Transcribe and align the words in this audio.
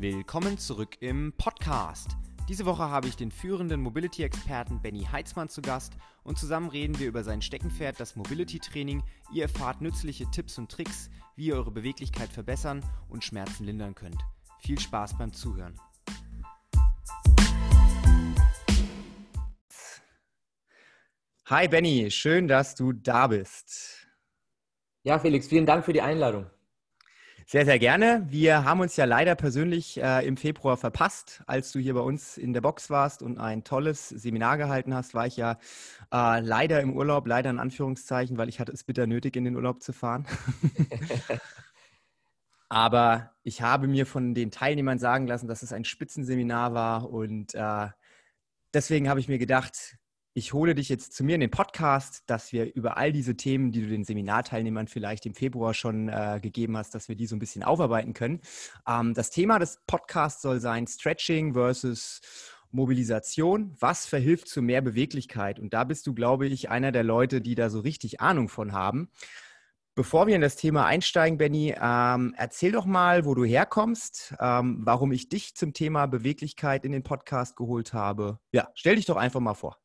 Willkommen 0.00 0.56
zurück 0.56 0.96
im 1.00 1.34
Podcast. 1.36 2.16
Diese 2.48 2.64
Woche 2.64 2.84
habe 2.84 3.06
ich 3.06 3.16
den 3.16 3.30
führenden 3.30 3.82
Mobility-Experten 3.82 4.80
Benny 4.80 5.02
Heitzmann 5.04 5.50
zu 5.50 5.60
Gast 5.60 5.92
und 6.24 6.38
zusammen 6.38 6.70
reden 6.70 6.98
wir 6.98 7.06
über 7.06 7.22
sein 7.22 7.42
Steckenpferd, 7.42 8.00
das 8.00 8.16
Mobility-Training. 8.16 9.02
Ihr 9.34 9.42
erfahrt 9.42 9.82
nützliche 9.82 10.24
Tipps 10.30 10.56
und 10.56 10.72
Tricks, 10.72 11.10
wie 11.36 11.48
ihr 11.48 11.56
eure 11.56 11.70
Beweglichkeit 11.70 12.30
verbessern 12.30 12.82
und 13.10 13.24
Schmerzen 13.24 13.64
lindern 13.64 13.94
könnt. 13.94 14.16
Viel 14.60 14.80
Spaß 14.80 15.18
beim 15.18 15.34
Zuhören. 15.34 15.78
Hi 21.44 21.68
Benny, 21.68 22.10
schön, 22.10 22.48
dass 22.48 22.74
du 22.74 22.94
da 22.94 23.26
bist. 23.26 24.06
Ja, 25.02 25.18
Felix, 25.18 25.46
vielen 25.46 25.66
Dank 25.66 25.84
für 25.84 25.92
die 25.92 26.00
Einladung. 26.00 26.46
Sehr, 27.52 27.64
sehr 27.64 27.80
gerne. 27.80 28.24
Wir 28.28 28.64
haben 28.64 28.78
uns 28.78 28.94
ja 28.94 29.06
leider 29.06 29.34
persönlich 29.34 30.00
äh, 30.00 30.24
im 30.24 30.36
Februar 30.36 30.76
verpasst. 30.76 31.42
Als 31.48 31.72
du 31.72 31.80
hier 31.80 31.94
bei 31.94 32.00
uns 32.00 32.38
in 32.38 32.52
der 32.52 32.60
Box 32.60 32.90
warst 32.90 33.24
und 33.24 33.38
ein 33.38 33.64
tolles 33.64 34.08
Seminar 34.08 34.56
gehalten 34.56 34.94
hast, 34.94 35.14
war 35.14 35.26
ich 35.26 35.36
ja 35.36 35.58
äh, 36.12 36.38
leider 36.38 36.80
im 36.80 36.96
Urlaub, 36.96 37.26
leider 37.26 37.50
in 37.50 37.58
Anführungszeichen, 37.58 38.38
weil 38.38 38.48
ich 38.48 38.60
hatte 38.60 38.70
es 38.70 38.84
bitter 38.84 39.08
nötig, 39.08 39.34
in 39.34 39.42
den 39.42 39.56
Urlaub 39.56 39.82
zu 39.82 39.92
fahren. 39.92 40.28
Aber 42.68 43.32
ich 43.42 43.62
habe 43.62 43.88
mir 43.88 44.06
von 44.06 44.32
den 44.32 44.52
Teilnehmern 44.52 45.00
sagen 45.00 45.26
lassen, 45.26 45.48
dass 45.48 45.64
es 45.64 45.72
ein 45.72 45.84
Spitzenseminar 45.84 46.72
war 46.72 47.10
und 47.10 47.56
äh, 47.56 47.88
deswegen 48.72 49.08
habe 49.08 49.18
ich 49.18 49.26
mir 49.26 49.38
gedacht, 49.38 49.96
ich 50.40 50.54
hole 50.54 50.74
dich 50.74 50.88
jetzt 50.88 51.12
zu 51.12 51.22
mir 51.22 51.34
in 51.34 51.42
den 51.42 51.50
Podcast, 51.50 52.22
dass 52.26 52.50
wir 52.50 52.74
über 52.74 52.96
all 52.96 53.12
diese 53.12 53.36
Themen, 53.36 53.72
die 53.72 53.82
du 53.82 53.88
den 53.88 54.04
Seminarteilnehmern 54.04 54.88
vielleicht 54.88 55.26
im 55.26 55.34
Februar 55.34 55.74
schon 55.74 56.08
äh, 56.08 56.40
gegeben 56.42 56.78
hast, 56.78 56.94
dass 56.94 57.10
wir 57.10 57.14
die 57.14 57.26
so 57.26 57.36
ein 57.36 57.40
bisschen 57.40 57.62
aufarbeiten 57.62 58.14
können. 58.14 58.40
Ähm, 58.88 59.12
das 59.12 59.28
Thema 59.28 59.58
des 59.58 59.82
Podcasts 59.86 60.40
soll 60.40 60.58
sein 60.58 60.86
Stretching 60.86 61.52
versus 61.52 62.22
Mobilisation. 62.70 63.76
Was 63.80 64.06
verhilft 64.06 64.48
zu 64.48 64.62
mehr 64.62 64.80
Beweglichkeit? 64.80 65.60
Und 65.60 65.74
da 65.74 65.84
bist 65.84 66.06
du, 66.06 66.14
glaube 66.14 66.46
ich, 66.46 66.70
einer 66.70 66.90
der 66.90 67.04
Leute, 67.04 67.42
die 67.42 67.54
da 67.54 67.68
so 67.68 67.80
richtig 67.80 68.22
Ahnung 68.22 68.48
von 68.48 68.72
haben. 68.72 69.10
Bevor 69.94 70.26
wir 70.26 70.34
in 70.34 70.40
das 70.40 70.56
Thema 70.56 70.86
einsteigen, 70.86 71.36
Benny, 71.36 71.74
ähm, 71.78 72.32
erzähl 72.38 72.72
doch 72.72 72.86
mal, 72.86 73.26
wo 73.26 73.34
du 73.34 73.44
herkommst, 73.44 74.34
ähm, 74.40 74.78
warum 74.84 75.12
ich 75.12 75.28
dich 75.28 75.54
zum 75.54 75.74
Thema 75.74 76.06
Beweglichkeit 76.06 76.86
in 76.86 76.92
den 76.92 77.02
Podcast 77.02 77.56
geholt 77.56 77.92
habe. 77.92 78.38
Ja, 78.52 78.68
stell 78.74 78.96
dich 78.96 79.04
doch 79.04 79.16
einfach 79.18 79.40
mal 79.40 79.52
vor. 79.52 79.76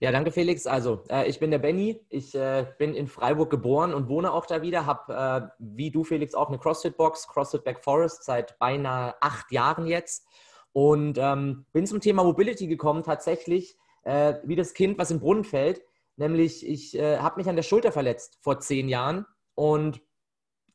Ja, 0.00 0.12
danke 0.12 0.30
Felix. 0.30 0.66
Also, 0.66 1.02
äh, 1.10 1.28
ich 1.28 1.40
bin 1.40 1.50
der 1.50 1.58
Benny. 1.58 2.00
Ich 2.08 2.32
äh, 2.34 2.66
bin 2.78 2.94
in 2.94 3.08
Freiburg 3.08 3.50
geboren 3.50 3.92
und 3.92 4.08
wohne 4.08 4.32
auch 4.32 4.46
da 4.46 4.62
wieder. 4.62 4.86
Habe, 4.86 5.12
äh, 5.12 5.48
wie 5.58 5.90
du 5.90 6.04
Felix, 6.04 6.34
auch 6.34 6.48
eine 6.48 6.58
CrossFit-Box, 6.58 7.26
CrossFit 7.26 7.64
Back 7.64 7.82
Forest, 7.82 8.22
seit 8.22 8.56
beinahe 8.60 9.20
acht 9.20 9.50
Jahren 9.50 9.88
jetzt. 9.88 10.24
Und 10.72 11.18
ähm, 11.18 11.66
bin 11.72 11.84
zum 11.86 12.00
Thema 12.00 12.22
Mobility 12.22 12.68
gekommen, 12.68 13.02
tatsächlich 13.02 13.76
äh, 14.04 14.34
wie 14.44 14.54
das 14.54 14.72
Kind, 14.72 14.98
was 14.98 15.10
im 15.10 15.18
Brunnen 15.18 15.42
fällt. 15.42 15.82
Nämlich, 16.16 16.64
ich 16.64 16.96
äh, 16.96 17.18
habe 17.18 17.40
mich 17.40 17.48
an 17.48 17.56
der 17.56 17.64
Schulter 17.64 17.90
verletzt 17.90 18.38
vor 18.40 18.60
zehn 18.60 18.88
Jahren 18.88 19.26
und 19.56 20.00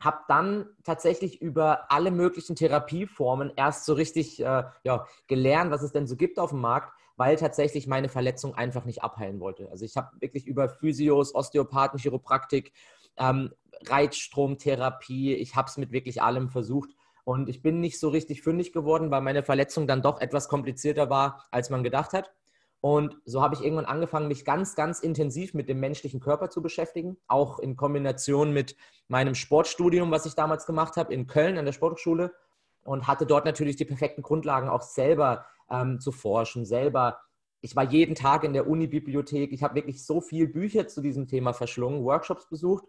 habe 0.01 0.19
dann 0.27 0.67
tatsächlich 0.83 1.41
über 1.41 1.89
alle 1.89 2.11
möglichen 2.11 2.57
Therapieformen 2.57 3.53
erst 3.55 3.85
so 3.85 3.93
richtig 3.93 4.41
äh, 4.41 4.63
ja, 4.83 5.07
gelernt, 5.27 5.71
was 5.71 5.81
es 5.81 5.93
denn 5.93 6.07
so 6.07 6.17
gibt 6.17 6.39
auf 6.39 6.49
dem 6.49 6.59
Markt 6.59 6.91
weil 7.15 7.35
tatsächlich 7.35 7.87
meine 7.87 8.09
Verletzung 8.09 8.55
einfach 8.55 8.85
nicht 8.85 9.03
abheilen 9.03 9.39
wollte. 9.39 9.69
Also 9.69 9.85
ich 9.85 9.95
habe 9.95 10.09
wirklich 10.19 10.47
über 10.47 10.69
Physios, 10.69 11.35
Osteopathen, 11.35 11.99
Chiropraktik, 11.99 12.73
ähm, 13.17 13.51
Reizstromtherapie, 13.85 15.35
ich 15.35 15.55
habe 15.55 15.67
es 15.67 15.77
mit 15.77 15.91
wirklich 15.91 16.21
allem 16.21 16.49
versucht. 16.49 16.89
Und 17.25 17.47
ich 17.47 17.61
bin 17.61 17.79
nicht 17.79 17.99
so 17.99 18.09
richtig 18.09 18.41
fündig 18.41 18.73
geworden, 18.73 19.09
weil 19.09 19.21
meine 19.21 19.43
Verletzung 19.43 19.87
dann 19.87 20.01
doch 20.01 20.19
etwas 20.19 20.49
komplizierter 20.49 21.09
war, 21.09 21.45
als 21.51 21.69
man 21.69 21.83
gedacht 21.83 22.13
hat. 22.13 22.33
Und 22.81 23.15
so 23.23 23.41
habe 23.41 23.55
ich 23.55 23.63
irgendwann 23.63 23.85
angefangen, 23.85 24.27
mich 24.27 24.43
ganz, 24.43 24.75
ganz 24.75 24.99
intensiv 24.99 25.53
mit 25.53 25.69
dem 25.69 25.79
menschlichen 25.79 26.19
Körper 26.19 26.49
zu 26.49 26.61
beschäftigen, 26.61 27.15
auch 27.27 27.59
in 27.59 27.77
Kombination 27.77 28.51
mit 28.51 28.75
meinem 29.07 29.35
Sportstudium, 29.35 30.11
was 30.11 30.25
ich 30.25 30.35
damals 30.35 30.65
gemacht 30.65 30.97
habe 30.97 31.13
in 31.13 31.25
Köln 31.25 31.57
an 31.57 31.63
der 31.63 31.71
Sporthochschule 31.71 32.33
und 32.83 33.07
hatte 33.07 33.25
dort 33.25 33.45
natürlich 33.45 33.77
die 33.77 33.85
perfekten 33.85 34.21
Grundlagen 34.21 34.67
auch 34.67 34.81
selber 34.81 35.45
ähm, 35.73 35.99
zu 35.99 36.11
forschen, 36.11 36.65
selber. 36.65 37.19
Ich 37.61 37.75
war 37.75 37.83
jeden 37.83 38.15
Tag 38.15 38.43
in 38.43 38.53
der 38.53 38.67
Uni-Bibliothek. 38.67 39.51
Ich 39.51 39.63
habe 39.63 39.75
wirklich 39.75 40.05
so 40.05 40.21
viel 40.21 40.47
Bücher 40.47 40.87
zu 40.87 41.01
diesem 41.01 41.27
Thema 41.27 41.53
verschlungen, 41.53 42.03
Workshops 42.03 42.47
besucht. 42.47 42.85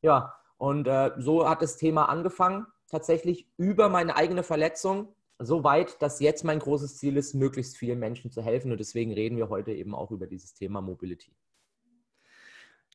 Ja, 0.00 0.34
und 0.56 0.86
äh, 0.86 1.12
so 1.18 1.48
hat 1.48 1.62
das 1.62 1.76
Thema 1.76 2.08
angefangen, 2.08 2.66
tatsächlich 2.88 3.48
über 3.56 3.88
meine 3.88 4.16
eigene 4.16 4.42
Verletzung, 4.42 5.14
so 5.38 5.62
weit, 5.62 6.00
dass 6.02 6.20
jetzt 6.20 6.44
mein 6.44 6.58
großes 6.58 6.96
Ziel 6.96 7.16
ist, 7.16 7.34
möglichst 7.34 7.76
vielen 7.76 7.98
Menschen 7.98 8.30
zu 8.30 8.42
helfen. 8.42 8.72
Und 8.72 8.78
deswegen 8.78 9.12
reden 9.12 9.36
wir 9.36 9.48
heute 9.48 9.72
eben 9.72 9.94
auch 9.94 10.10
über 10.10 10.26
dieses 10.26 10.54
Thema 10.54 10.80
Mobility. 10.80 11.32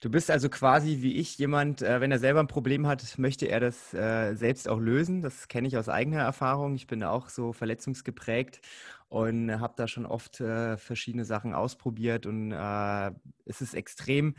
Du 0.03 0.09
bist 0.09 0.30
also 0.30 0.50
quasi 0.50 1.02
wie 1.02 1.14
ich 1.14 1.38
jemand, 1.38 1.81
äh, 1.81 2.02
wenn 2.02 2.12
er 2.12 2.19
selber 2.19 2.41
ein 2.41 2.47
Problem 2.47 2.88
hat, 2.88 3.18
möchte 3.18 3.46
er 3.46 3.62
das 3.62 3.94
äh, 3.94 4.36
selbst 4.36 4.68
auch 4.68 4.81
lösen. 4.81 5.22
Das 5.22 5.47
kenne 5.47 5.66
ich 5.66 5.78
aus 5.78 5.88
eigener 5.88 6.19
Erfahrung. 6.19 6.75
Ich 6.75 6.88
bin 6.88 7.03
auch 7.03 7.30
so 7.30 7.53
verletzungsgeprägt 7.53 8.59
und 9.08 9.62
habe 9.62 9.75
da 9.78 9.88
schon 9.88 10.06
oft 10.06 10.41
äh, 10.41 10.75
verschiedene 10.75 11.24
Sachen 11.24 11.53
ausprobiert. 11.53 12.25
Und 12.25 12.52
äh, 12.52 13.12
es 13.46 13.62
ist 13.62 13.75
extrem 13.75 14.36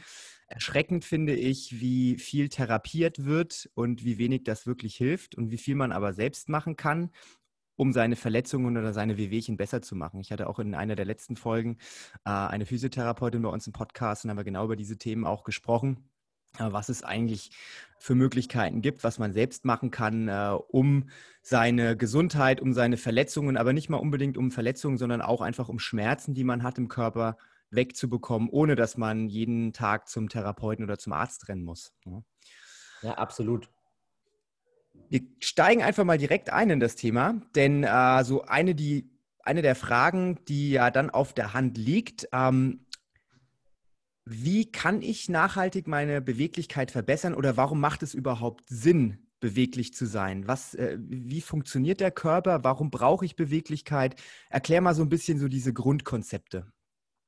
erschreckend, 0.49 1.07
finde 1.07 1.35
ich, 1.35 1.81
wie 1.81 2.19
viel 2.19 2.51
therapiert 2.51 3.25
wird 3.25 3.71
und 3.73 4.05
wie 4.05 4.19
wenig 4.19 4.45
das 4.45 4.67
wirklich 4.67 4.97
hilft 4.97 5.35
und 5.35 5.51
wie 5.51 5.57
viel 5.57 5.77
man 5.77 5.93
aber 5.93 6.13
selbst 6.13 6.51
machen 6.51 6.77
kann 6.77 7.09
um 7.77 7.93
seine 7.93 8.17
Verletzungen 8.17 8.77
oder 8.77 8.93
seine 8.93 9.17
Wehwehchen 9.17 9.57
besser 9.57 9.83
zu 9.83 9.97
machen. 9.97 10.21
Ich 10.21 10.31
hatte 10.33 10.49
auch 10.49 10.59
in 10.59 10.75
einer 10.75 10.97
der 10.97 11.05
letzten 11.05 11.37
Folgen 11.37 11.79
äh, 12.25 12.31
eine 12.31 12.67
Physiotherapeutin 12.67 13.43
bei 13.43 13.49
uns 13.49 13.67
im 13.67 13.73
Podcast 13.73 14.25
und 14.25 14.31
haben 14.31 14.37
wir 14.37 14.45
genau 14.45 14.65
über 14.65 14.77
diese 14.77 14.99
Themen 14.99 15.25
auch 15.25 15.45
gesprochen 15.45 16.09
äh, 16.59 16.73
was 16.73 16.89
es 16.89 17.03
eigentlich 17.03 17.51
für 17.99 18.15
Möglichkeiten 18.15 18.81
gibt, 18.81 19.03
was 19.03 19.19
man 19.19 19.33
selbst 19.33 19.65
machen 19.65 19.91
kann, 19.91 20.29
äh, 20.29 20.57
um 20.69 21.09
seine 21.43 21.97
Gesundheit, 21.97 22.61
um 22.61 22.73
seine 22.73 22.97
Verletzungen, 22.97 23.57
aber 23.57 23.73
nicht 23.73 23.89
mal 23.89 23.97
unbedingt 23.97 24.37
um 24.37 24.51
Verletzungen, 24.51 24.99
sondern 24.99 25.21
auch 25.21 25.41
einfach 25.41 25.69
um 25.69 25.79
Schmerzen, 25.79 26.35
die 26.35 26.45
man 26.45 26.63
hat 26.63 26.79
im 26.79 26.89
Körper, 26.89 27.37
wegzubekommen, 27.71 28.49
ohne 28.49 28.77
dass 28.77 28.97
man 28.97 29.29
jeden 29.29 29.73
Tag 29.73 30.09
zum 30.09 30.29
Therapeuten 30.29 30.85
oder 30.85 30.99
zum 30.99 31.13
Arzt 31.13 31.49
rennen 31.49 31.65
muss. 31.65 31.93
Ja, 32.05 32.23
ja 33.03 33.15
absolut. 33.15 33.69
Wir 35.09 35.23
steigen 35.41 35.83
einfach 35.83 36.05
mal 36.05 36.19
direkt 36.19 36.51
ein 36.51 36.71
in 36.71 36.81
das 36.81 36.97
Thema, 36.97 37.41
denn 37.55 37.85
äh, 37.85 38.25
so 38.25 38.43
eine, 38.43 38.75
die, 38.75 39.11
eine 39.41 39.63
der 39.63 39.75
Fragen, 39.75 40.39
die 40.49 40.73
ja 40.73 40.91
dann 40.91 41.11
auf 41.11 41.35
der 41.35 41.55
Hand 41.55 41.79
liegt, 41.79 42.29
ähm, 42.33 42.81
wie 44.27 44.71
kann 44.71 45.03
ich 45.03 45.29
nachhaltig 45.29 45.87
meine 45.87 46.23
Beweglichkeit 46.23 46.91
verbessern 46.91 47.35
oder 47.35 47.57
warum 47.57 47.79
macht 47.81 48.03
es 48.03 48.15
überhaupt 48.15 48.65
Sinn, 48.69 49.19
beweglich 49.39 49.93
zu 49.93 50.07
sein? 50.07 50.49
Was, 50.49 50.75
äh, 50.75 50.97
wie 50.99 51.43
funktioniert 51.43 52.01
der 52.01 52.11
Körper? 52.11 52.65
Warum 52.65 52.91
brauche 52.91 53.27
ich 53.27 53.37
Beweglichkeit? 53.37 54.17
Erklär 54.49 54.81
mal 54.81 54.95
so 54.95 55.03
ein 55.03 55.11
bisschen 55.11 55.39
so 55.39 55.49
diese 55.49 55.75
Grundkonzepte. 55.75 56.73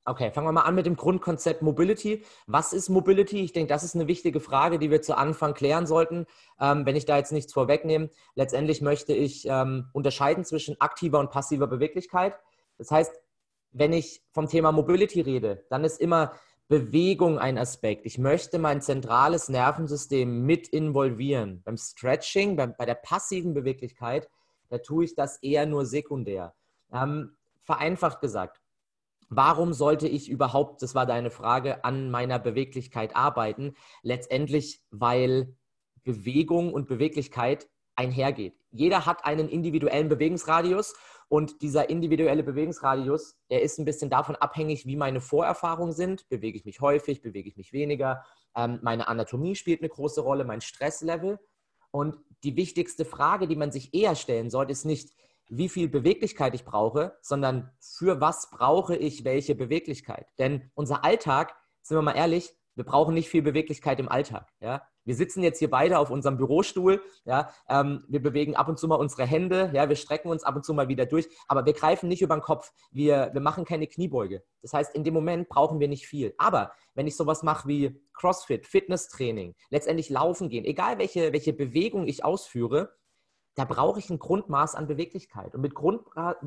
Okay, 0.08 0.30
fangen 0.30 0.46
wir 0.46 0.52
mal 0.52 0.60
an 0.60 0.76
mit 0.76 0.86
dem 0.86 0.94
Grundkonzept 0.94 1.62
Mobility. 1.62 2.24
Was 2.46 2.72
ist 2.72 2.88
Mobility? 2.88 3.40
Ich 3.40 3.52
denke, 3.52 3.72
das 3.72 3.82
ist 3.82 3.96
eine 3.96 4.06
wichtige 4.06 4.38
Frage, 4.38 4.78
die 4.78 4.88
wir 4.88 5.02
zu 5.02 5.16
Anfang 5.16 5.52
klären 5.52 5.84
sollten. 5.84 6.26
Ähm, 6.60 6.86
wenn 6.86 6.94
ich 6.94 7.06
da 7.06 7.16
jetzt 7.16 7.32
nichts 7.32 7.52
vorwegnehme, 7.52 8.10
letztendlich 8.36 8.80
möchte 8.80 9.12
ich 9.12 9.46
ähm, 9.48 9.88
unterscheiden 9.92 10.44
zwischen 10.44 10.80
aktiver 10.80 11.18
und 11.18 11.32
passiver 11.32 11.66
Beweglichkeit. 11.66 12.38
Das 12.78 12.92
heißt, 12.92 13.20
wenn 13.72 13.92
ich 13.92 14.22
vom 14.30 14.46
Thema 14.46 14.70
Mobility 14.70 15.22
rede, 15.22 15.64
dann 15.70 15.82
ist 15.82 16.00
immer 16.00 16.34
Bewegung 16.68 17.40
ein 17.40 17.58
Aspekt. 17.58 18.06
Ich 18.06 18.16
möchte 18.16 18.60
mein 18.60 18.82
zentrales 18.82 19.48
Nervensystem 19.48 20.47
mit 20.47 20.68
involvieren. 20.68 21.62
Beim 21.64 21.76
Stretching, 21.76 22.54
bei, 22.54 22.68
bei 22.68 22.86
der 22.86 22.94
passiven 22.94 23.54
Beweglichkeit, 23.54 24.30
da 24.68 24.78
tue 24.78 25.04
ich 25.06 25.16
das 25.16 25.42
eher 25.42 25.66
nur 25.66 25.84
sekundär. 25.84 26.54
Ähm, 26.92 27.36
vereinfacht 27.64 28.20
gesagt, 28.20 28.60
Warum 29.28 29.72
sollte 29.72 30.06
ich 30.06 30.28
überhaupt, 30.28 30.82
das 30.82 30.94
war 30.94 31.06
deine 31.06 31.30
Frage, 31.30 31.84
an 31.84 32.10
meiner 32.10 32.38
Beweglichkeit 32.38 33.16
arbeiten? 33.16 33.74
Letztendlich, 34.02 34.82
weil 34.90 35.56
Bewegung 36.04 36.72
und 36.72 36.86
Beweglichkeit 36.86 37.68
einhergeht. 37.96 38.54
Jeder 38.70 39.06
hat 39.06 39.24
einen 39.24 39.48
individuellen 39.48 40.08
Bewegungsradius 40.08 40.94
und 41.28 41.62
dieser 41.62 41.90
individuelle 41.90 42.44
Bewegungsradius, 42.44 43.36
der 43.50 43.62
ist 43.62 43.78
ein 43.78 43.84
bisschen 43.84 44.10
davon 44.10 44.36
abhängig, 44.36 44.86
wie 44.86 44.96
meine 44.96 45.20
Vorerfahrungen 45.20 45.92
sind. 45.92 46.28
Bewege 46.28 46.56
ich 46.56 46.64
mich 46.64 46.80
häufig, 46.80 47.20
bewege 47.20 47.48
ich 47.48 47.56
mich 47.56 47.72
weniger. 47.72 48.24
Ähm, 48.54 48.78
meine 48.82 49.08
Anatomie 49.08 49.56
spielt 49.56 49.80
eine 49.80 49.88
große 49.88 50.20
Rolle, 50.20 50.44
mein 50.44 50.60
Stresslevel. 50.60 51.40
Und 51.90 52.16
die 52.44 52.54
wichtigste 52.56 53.04
Frage, 53.04 53.48
die 53.48 53.56
man 53.56 53.72
sich 53.72 53.92
eher 53.92 54.14
stellen 54.14 54.50
sollte, 54.50 54.72
ist 54.72 54.84
nicht, 54.84 55.14
wie 55.48 55.69
viel 55.69 55.89
Beweglichkeit 55.89 56.54
ich 56.54 56.65
brauche, 56.65 57.16
sondern 57.21 57.71
für 57.81 58.21
was 58.21 58.51
brauche 58.51 58.97
ich 58.97 59.25
welche 59.25 59.54
Beweglichkeit. 59.54 60.27
Denn 60.39 60.71
unser 60.75 61.04
Alltag, 61.04 61.54
sind 61.83 61.97
wir 61.97 62.03
mal 62.03 62.16
ehrlich, 62.16 62.53
wir 62.77 62.84
brauchen 62.84 63.15
nicht 63.15 63.31
viel 63.31 63.43
Beweglichkeit 63.43 63.98
im 63.98 64.09
Alltag. 64.09 64.47
Ja? 64.60 64.83
Wir 65.04 65.15
sitzen 65.15 65.43
jetzt 65.43 65.59
hier 65.59 65.71
beide 65.71 65.98
auf 65.98 66.10
unserem 66.10 66.37
Bürostuhl. 66.37 67.03
Ja? 67.25 67.51
Ähm, 67.69 68.04
wir 68.07 68.22
bewegen 68.22 68.54
ab 68.54 68.69
und 68.69 68.78
zu 68.78 68.87
mal 68.87 68.97
unsere 68.97 69.25
Hände. 69.25 69.71
Ja? 69.72 69.89
Wir 69.89 69.97
strecken 69.97 70.28
uns 70.28 70.45
ab 70.45 70.57
und 70.57 70.65
zu 70.65 70.75
mal 70.75 70.89
wieder 70.89 71.07
durch. 71.07 71.27
Aber 71.48 71.65
wir 71.65 71.72
greifen 71.72 72.09
nicht 72.09 72.21
über 72.21 72.37
den 72.37 72.43
Kopf. 72.43 72.72
Wir, 72.91 73.31
wir 73.33 73.41
machen 73.41 73.65
keine 73.65 73.87
Kniebeuge. 73.87 74.45
Das 74.60 74.75
heißt, 74.75 74.95
in 74.95 75.04
dem 75.04 75.15
Moment 75.15 75.48
brauchen 75.48 75.81
wir 75.81 75.89
nicht 75.89 76.07
viel. 76.07 76.34
Aber 76.37 76.72
wenn 76.95 77.07
ich 77.07 77.16
sowas 77.16 77.43
mache 77.43 77.66
wie 77.66 77.98
CrossFit, 78.13 78.66
Fitnesstraining, 78.66 79.54
letztendlich 79.71 80.10
laufen 80.10 80.51
gehen, 80.51 80.66
egal 80.66 80.98
welche, 80.98 81.33
welche 81.33 81.54
Bewegung 81.54 82.07
ich 82.07 82.25
ausführe, 82.25 82.95
da 83.56 83.64
brauche 83.64 83.98
ich 83.98 84.10
ein 84.10 84.18
Grundmaß 84.18 84.74
an 84.74 84.86
Beweglichkeit. 84.86 85.54
Und 85.54 85.62
mit 85.62 85.74
Grund, 85.74 86.03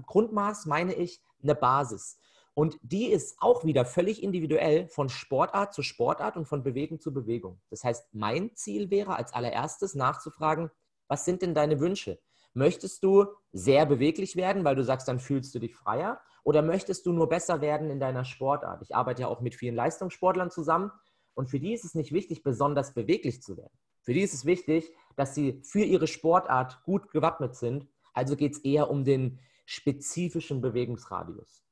Grundmaß 0.06 0.68
meine 0.68 0.94
ich 0.94 1.22
eine 1.44 1.56
Basis. 1.56 2.18
Und 2.54 2.78
die 2.82 3.08
ist 3.08 3.38
auch 3.40 3.64
wieder 3.66 3.84
völlig 3.84 4.22
individuell 4.22 4.88
von 4.88 5.10
Sportart 5.10 5.74
zu 5.74 5.82
Sportart 5.82 6.38
und 6.38 6.46
von 6.46 6.64
Bewegung 6.64 7.00
zu 7.00 7.14
Bewegung. 7.14 7.62
Das 7.70 7.84
heißt, 7.84 8.14
mein 8.14 8.56
Ziel 8.56 8.90
wäre 8.90 9.16
als 9.16 9.34
allererstes 9.34 9.96
nachzufragen, 9.96 10.70
was 11.08 11.26
sind 11.26 11.42
denn 11.42 11.56
deine 11.56 11.80
Wünsche? 11.80 12.20
Möchtest 12.54 13.04
du 13.04 13.26
sehr 13.52 13.86
beweglich 13.86 14.36
werden, 14.36 14.64
weil 14.64 14.76
du 14.76 14.84
sagst, 14.84 15.08
dann 15.08 15.20
fühlst 15.20 15.54
du 15.56 15.60
dich 15.60 15.76
freier? 15.76 16.20
Oder 16.44 16.62
möchtest 16.62 17.06
du 17.06 17.12
nur 17.12 17.30
besser 17.30 17.62
werden 17.62 17.90
in 17.90 18.00
deiner 18.00 18.26
Sportart? 18.26 18.82
Ich 18.82 18.96
arbeite 18.96 19.24
ja 19.24 19.28
auch 19.28 19.42
mit 19.42 19.56
vielen 19.56 19.76
Leistungssportlern 19.76 20.52
zusammen 20.52 20.92
und 21.34 21.50
für 21.50 21.60
die 21.60 21.74
ist 21.74 21.86
es 21.86 21.96
nicht 21.96 22.12
wichtig, 22.12 22.44
besonders 22.44 22.94
beweglich 22.94 23.42
zu 23.42 23.58
werden. 23.58 23.78
Für 24.02 24.14
die 24.14 24.22
ist 24.22 24.34
es 24.34 24.46
wichtig, 24.46 24.92
dass 25.16 25.36
sie 25.36 25.62
für 25.64 25.84
ihre 25.84 26.08
Sportart 26.08 26.84
gut 26.84 27.12
gewappnet 27.12 27.56
sind. 27.56 27.88
Also 28.14 28.36
geht 28.36 28.54
es 28.54 28.60
eher 28.60 28.90
um 28.90 29.04
den 29.04 29.40
spezifischen 29.66 30.62
Bewegungsradius. 30.62 31.64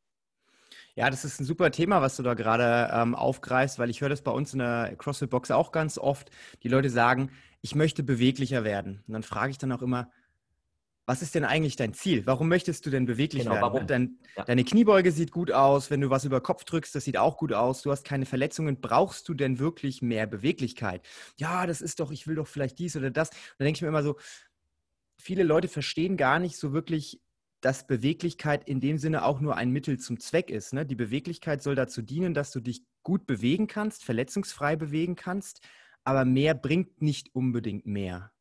Ja, 0.95 1.09
das 1.09 1.25
ist 1.25 1.39
ein 1.39 1.45
super 1.45 1.71
Thema, 1.71 2.01
was 2.01 2.17
du 2.17 2.23
da 2.23 2.33
gerade 2.33 2.91
ähm, 2.93 3.15
aufgreifst, 3.15 3.79
weil 3.79 3.89
ich 3.89 4.01
höre 4.01 4.09
das 4.09 4.23
bei 4.23 4.31
uns 4.31 4.53
in 4.53 4.59
der 4.59 4.95
CrossFit-Box 4.97 5.51
auch 5.51 5.71
ganz 5.71 5.97
oft. 5.97 6.31
Die 6.63 6.69
Leute 6.69 6.89
sagen, 6.89 7.31
ich 7.61 7.75
möchte 7.75 8.03
beweglicher 8.03 8.63
werden. 8.63 9.03
Und 9.07 9.13
dann 9.13 9.23
frage 9.23 9.51
ich 9.51 9.57
dann 9.57 9.71
auch 9.71 9.81
immer, 9.81 10.11
was 11.07 11.21
ist 11.21 11.35
denn 11.35 11.45
eigentlich 11.45 11.77
dein 11.77 11.93
Ziel? 11.93 12.25
Warum 12.25 12.49
möchtest 12.49 12.85
du 12.85 12.89
denn 12.89 13.05
beweglich 13.05 13.43
genau, 13.43 13.55
werden? 13.55 13.63
Warum? 13.63 13.87
Dein, 13.87 14.19
ja. 14.35 14.43
Deine 14.43 14.65
Kniebeuge 14.65 15.13
sieht 15.13 15.31
gut 15.31 15.53
aus, 15.53 15.89
wenn 15.89 16.01
du 16.01 16.09
was 16.09 16.25
über 16.25 16.41
Kopf 16.41 16.65
drückst, 16.65 16.93
das 16.93 17.05
sieht 17.05 17.17
auch 17.17 17.37
gut 17.37 17.53
aus. 17.53 17.81
Du 17.81 17.91
hast 17.91 18.03
keine 18.03 18.25
Verletzungen. 18.25 18.81
Brauchst 18.81 19.29
du 19.29 19.33
denn 19.33 19.57
wirklich 19.57 20.01
mehr 20.01 20.27
Beweglichkeit? 20.27 21.01
Ja, 21.37 21.65
das 21.65 21.79
ist 21.79 22.01
doch, 22.01 22.11
ich 22.11 22.27
will 22.27 22.35
doch 22.35 22.47
vielleicht 22.47 22.77
dies 22.77 22.97
oder 22.97 23.09
das. 23.09 23.29
Und 23.29 23.37
dann 23.59 23.65
denke 23.67 23.77
ich 23.77 23.81
mir 23.83 23.87
immer 23.87 24.03
so, 24.03 24.17
viele 25.17 25.43
Leute 25.43 25.69
verstehen 25.69 26.17
gar 26.17 26.39
nicht 26.39 26.57
so 26.57 26.73
wirklich, 26.73 27.21
dass 27.61 27.87
Beweglichkeit 27.87 28.67
in 28.67 28.81
dem 28.81 28.97
Sinne 28.97 29.23
auch 29.23 29.39
nur 29.39 29.55
ein 29.55 29.71
Mittel 29.71 29.97
zum 29.99 30.19
Zweck 30.19 30.49
ist. 30.49 30.73
Ne? 30.73 30.85
Die 30.85 30.95
Beweglichkeit 30.95 31.63
soll 31.63 31.75
dazu 31.75 32.01
dienen, 32.01 32.33
dass 32.33 32.51
du 32.51 32.59
dich 32.59 32.83
gut 33.03 33.25
bewegen 33.25 33.67
kannst, 33.67 34.03
verletzungsfrei 34.03 34.75
bewegen 34.75 35.15
kannst, 35.15 35.61
aber 36.03 36.25
mehr 36.25 36.53
bringt 36.53 37.01
nicht 37.01 37.33
unbedingt 37.33 37.85
mehr. 37.85 38.33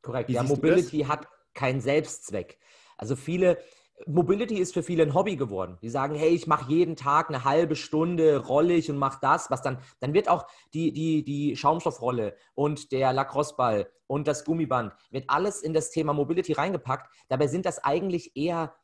Korrekt. 0.00 0.28
Wie 0.28 0.34
ja, 0.34 0.44
Mobility 0.44 1.00
hat 1.00 1.26
keinen 1.54 1.80
Selbstzweck. 1.80 2.58
Also 2.96 3.16
viele, 3.16 3.58
Mobility 4.06 4.58
ist 4.58 4.74
für 4.74 4.82
viele 4.82 5.02
ein 5.02 5.14
Hobby 5.14 5.36
geworden. 5.36 5.78
Die 5.82 5.90
sagen, 5.90 6.14
hey, 6.14 6.30
ich 6.30 6.46
mache 6.46 6.70
jeden 6.70 6.96
Tag 6.96 7.28
eine 7.28 7.44
halbe 7.44 7.76
Stunde, 7.76 8.44
rolle 8.44 8.74
ich 8.74 8.90
und 8.90 8.98
mache 8.98 9.18
das, 9.20 9.50
was 9.50 9.62
dann, 9.62 9.78
dann 10.00 10.14
wird 10.14 10.28
auch 10.28 10.46
die, 10.74 10.92
die, 10.92 11.24
die 11.24 11.56
Schaumstoffrolle 11.56 12.36
und 12.54 12.92
der 12.92 13.12
Lacrosseball 13.12 13.90
und 14.06 14.26
das 14.26 14.44
Gummiband, 14.44 14.94
wird 15.10 15.24
alles 15.28 15.62
in 15.62 15.72
das 15.72 15.90
Thema 15.90 16.12
Mobility 16.12 16.52
reingepackt. 16.52 17.12
Dabei 17.28 17.46
sind 17.46 17.64
das 17.64 17.82
eigentlich 17.82 18.36
eher 18.36 18.74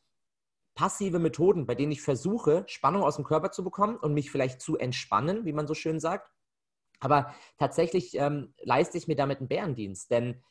passive 0.75 1.19
Methoden, 1.19 1.67
bei 1.67 1.75
denen 1.75 1.93
ich 1.93 2.03
versuche, 2.03 2.65
Spannung 2.69 3.03
aus 3.03 3.17
dem 3.17 3.25
Körper 3.25 3.50
zu 3.50 3.65
bekommen 3.65 3.97
und 3.97 4.15
mich 4.15 4.31
vielleicht 4.31 4.61
zu 4.61 4.79
entspannen, 4.79 5.44
wie 5.44 5.53
man 5.53 5.67
so 5.67 5.75
schön 5.75 5.99
sagt. 5.99 6.31
Aber 7.00 7.35
tatsächlich 7.59 8.15
ähm, 8.15 8.55
leiste 8.62 8.97
ich 8.99 9.09
mir 9.09 9.17
damit 9.17 9.38
einen 9.38 9.49
Bärendienst, 9.49 10.11
denn 10.11 10.43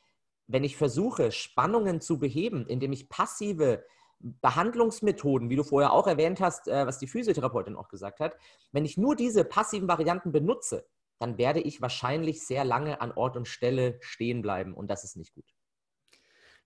wenn 0.48 0.64
ich 0.64 0.78
versuche, 0.78 1.32
Spannungen 1.32 2.02
zu 2.02 2.20
beheben, 2.20 2.66
indem 2.68 2.94
ich 2.94 3.10
passive 3.10 3.84
Behandlungsmethoden, 4.20 5.50
wie 5.50 5.56
du 5.56 5.64
vorher 5.64 5.94
auch 5.94 6.08
erwähnt 6.08 6.40
hast, 6.42 6.68
äh, 6.68 6.88
was 6.88 6.98
die 6.98 7.08
Physiotherapeutin 7.08 7.76
auch 7.76 7.90
gesagt 7.90 8.20
hat, 8.20 8.36
wenn 8.72 8.86
ich 8.86 8.98
nur 8.98 9.16
diese 9.16 9.44
passiven 9.44 9.88
Varianten 9.88 10.32
benutze, 10.32 10.88
dann 11.20 11.38
werde 11.38 11.62
ich 11.62 11.82
wahrscheinlich 11.82 12.46
sehr 12.46 12.64
lange 12.64 13.02
an 13.02 13.12
Ort 13.12 13.38
und 13.38 13.48
Stelle 13.48 13.98
stehen 14.02 14.42
bleiben 14.42 14.74
und 14.74 14.90
das 14.90 15.04
ist 15.04 15.18
nicht 15.18 15.34
gut. 15.34 15.57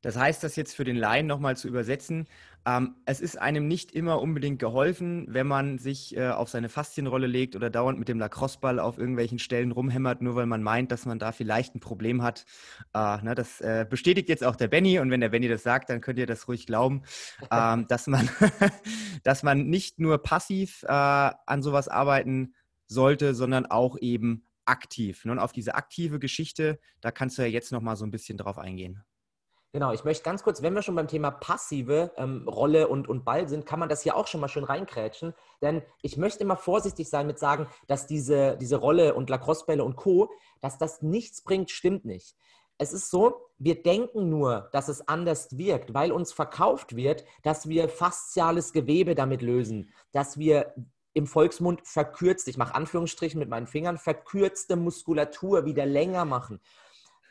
Das 0.02 0.18
heißt, 0.18 0.44
das 0.44 0.56
jetzt 0.56 0.76
für 0.76 0.84
den 0.84 0.96
Laien 0.96 1.28
nochmal 1.28 1.56
zu 1.56 1.68
übersetzen, 1.68 2.28
ähm, 2.66 2.96
es 3.06 3.22
ist 3.22 3.40
einem 3.40 3.68
nicht 3.68 3.92
immer 3.92 4.22
unbedingt 4.22 4.60
geholfen, 4.60 5.26
wenn 5.30 5.48
man 5.48 5.80
sich 5.80 6.16
äh, 6.16 6.30
auf 6.30 6.50
seine 6.50 6.70
Faszienrolle 6.70 7.26
legt 7.28 7.56
oder 7.56 7.70
dauernd 7.70 7.98
mit 7.98 8.08
dem 8.08 8.20
Lacrosseball 8.20 8.80
auf 8.80 8.98
irgendwelchen 8.98 9.40
Stellen 9.40 9.72
rumhämmert, 9.72 10.22
nur 10.22 10.36
weil 10.36 10.46
man 10.46 10.62
meint, 10.62 10.92
dass 10.92 11.06
man 11.06 11.18
da 11.18 11.32
vielleicht 11.32 11.76
ein 11.76 11.80
Problem 11.80 12.22
hat. 12.22 12.46
Äh, 12.94 13.22
ne, 13.24 13.34
das 13.36 13.62
äh, 13.62 13.86
bestätigt 13.90 14.30
jetzt 14.30 14.44
auch 14.44 14.56
der 14.56 14.68
Benny 14.68 15.00
und 15.00 15.10
wenn 15.10 15.22
der 15.22 15.30
Benny 15.30 15.48
das 15.48 15.64
sagt, 15.64 15.90
dann 15.90 16.02
könnt 16.02 16.20
ihr 16.20 16.28
das 16.28 16.48
ruhig 16.48 16.68
glauben, 16.68 17.04
ähm, 17.52 17.86
dass, 17.90 18.08
man 18.08 18.30
dass 19.24 19.42
man 19.42 19.68
nicht 19.68 20.00
nur 20.00 20.20
passiv 20.20 20.84
äh, 20.84 20.88
an 20.88 21.62
sowas 21.64 21.88
arbeiten 21.88 22.54
sollte, 22.88 23.34
sondern 23.34 23.66
auch 23.66 23.98
eben 24.00 24.46
aktiv. 24.66 25.26
Und 25.26 25.40
auf 25.40 25.52
diese 25.52 25.76
aktive 25.76 26.20
Geschichte, 26.20 26.80
da 27.02 27.12
kannst 27.12 27.38
du 27.38 27.42
ja 27.42 27.48
jetzt 27.48 27.72
nochmal 27.72 27.96
so 27.96 28.06
ein 28.06 28.12
bisschen 28.12 28.38
drauf 28.38 28.60
eingehen. 28.60 29.04
Genau, 29.74 29.94
ich 29.94 30.04
möchte 30.04 30.24
ganz 30.24 30.44
kurz, 30.44 30.62
wenn 30.62 30.76
wir 30.76 30.82
schon 30.82 30.96
beim 30.96 31.08
Thema 31.08 31.32
passive 31.32 32.12
ähm, 32.18 32.46
Rolle 32.46 32.90
und, 32.90 33.08
und 33.08 33.24
Ball 33.24 33.48
sind, 33.48 33.66
kann 33.66 33.80
man 33.80 33.88
das 33.88 34.02
hier 34.02 34.18
auch 34.18 34.28
schon 34.28 34.42
mal 34.42 34.50
schön 34.50 34.66
reinkrätschen. 34.66 35.34
Denn 35.62 35.82
ich 36.02 36.18
möchte 36.18 36.44
immer 36.44 36.58
vorsichtig 36.58 37.10
sein 37.10 37.26
mit 37.26 37.40
sagen, 37.40 37.68
dass 37.88 38.06
diese, 38.06 38.58
diese 38.58 38.76
Rolle 38.76 39.14
und 39.14 39.30
Lacrosse-Bälle 39.30 39.84
und 39.84 39.96
Co., 39.96 40.30
dass 40.60 40.78
das 40.78 41.02
nichts 41.02 41.42
bringt, 41.42 41.72
stimmt 41.72 42.04
nicht. 42.04 42.36
Es 42.78 42.92
ist 42.92 43.12
so, 43.12 43.48
wir 43.60 43.82
denken 43.82 44.28
nur, 44.28 44.70
dass 44.74 44.90
es 44.90 45.08
anders 45.08 45.58
wirkt, 45.58 45.94
weil 45.94 46.12
uns 46.12 46.34
verkauft 46.34 46.96
wird, 46.98 47.24
dass 47.44 47.70
wir 47.70 47.88
fasziales 47.88 48.74
Gewebe 48.74 49.16
damit 49.16 49.42
lösen, 49.42 49.94
dass 50.12 50.38
wir 50.38 50.74
im 51.14 51.28
Volksmund 51.28 51.88
verkürzt, 51.88 52.48
ich 52.48 52.58
mache 52.58 52.76
Anführungsstrichen 52.76 53.40
mit 53.40 53.50
meinen 53.50 53.68
Fingern, 53.68 53.98
verkürzte 53.98 54.76
Muskulatur 54.76 55.64
wieder 55.66 55.86
länger 55.86 56.26
machen. 56.26 56.60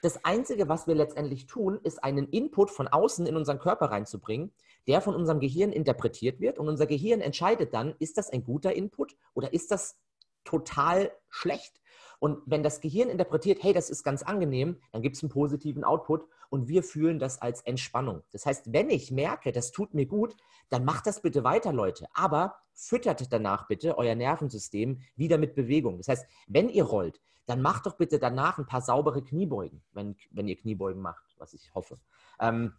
Das 0.02 0.24
Einzige, 0.24 0.68
was 0.68 0.86
wir 0.86 0.94
letztendlich 0.94 1.46
tun, 1.46 1.78
ist 1.82 2.02
einen 2.02 2.28
Input 2.28 2.70
von 2.70 2.88
außen 2.88 3.26
in 3.26 3.36
unseren 3.36 3.58
Körper 3.58 3.86
reinzubringen, 3.86 4.52
der 4.86 5.02
von 5.02 5.14
unserem 5.14 5.40
Gehirn 5.40 5.72
interpretiert 5.72 6.40
wird 6.40 6.58
und 6.58 6.68
unser 6.68 6.86
Gehirn 6.86 7.20
entscheidet 7.20 7.74
dann, 7.74 7.94
ist 7.98 8.16
das 8.16 8.30
ein 8.30 8.44
guter 8.44 8.74
Input 8.74 9.16
oder 9.34 9.52
ist 9.52 9.70
das 9.70 9.98
total 10.44 11.12
schlecht? 11.28 11.80
Und 12.18 12.42
wenn 12.44 12.62
das 12.62 12.80
Gehirn 12.80 13.08
interpretiert, 13.08 13.62
hey, 13.62 13.72
das 13.72 13.88
ist 13.88 14.02
ganz 14.02 14.22
angenehm, 14.22 14.78
dann 14.92 15.00
gibt 15.00 15.16
es 15.16 15.22
einen 15.22 15.30
positiven 15.30 15.84
Output 15.84 16.26
und 16.50 16.68
wir 16.68 16.82
fühlen 16.82 17.18
das 17.18 17.40
als 17.40 17.62
Entspannung. 17.62 18.22
Das 18.30 18.44
heißt, 18.44 18.72
wenn 18.72 18.90
ich 18.90 19.10
merke, 19.10 19.52
das 19.52 19.70
tut 19.70 19.94
mir 19.94 20.06
gut, 20.06 20.36
dann 20.68 20.84
macht 20.84 21.06
das 21.06 21.22
bitte 21.22 21.44
weiter, 21.44 21.72
Leute. 21.72 22.06
Aber 22.12 22.56
füttert 22.88 23.32
danach 23.32 23.68
bitte 23.68 23.98
euer 23.98 24.14
Nervensystem 24.14 25.00
wieder 25.16 25.38
mit 25.38 25.54
Bewegung. 25.54 25.98
Das 25.98 26.08
heißt, 26.08 26.26
wenn 26.46 26.68
ihr 26.68 26.84
rollt, 26.84 27.20
dann 27.46 27.62
macht 27.62 27.86
doch 27.86 27.96
bitte 27.96 28.18
danach 28.18 28.58
ein 28.58 28.66
paar 28.66 28.80
saubere 28.80 29.22
Kniebeugen, 29.22 29.82
wenn, 29.92 30.16
wenn 30.30 30.48
ihr 30.48 30.56
Kniebeugen 30.56 31.02
macht, 31.02 31.24
was 31.38 31.52
ich 31.52 31.74
hoffe. 31.74 31.98
Ähm, 32.38 32.72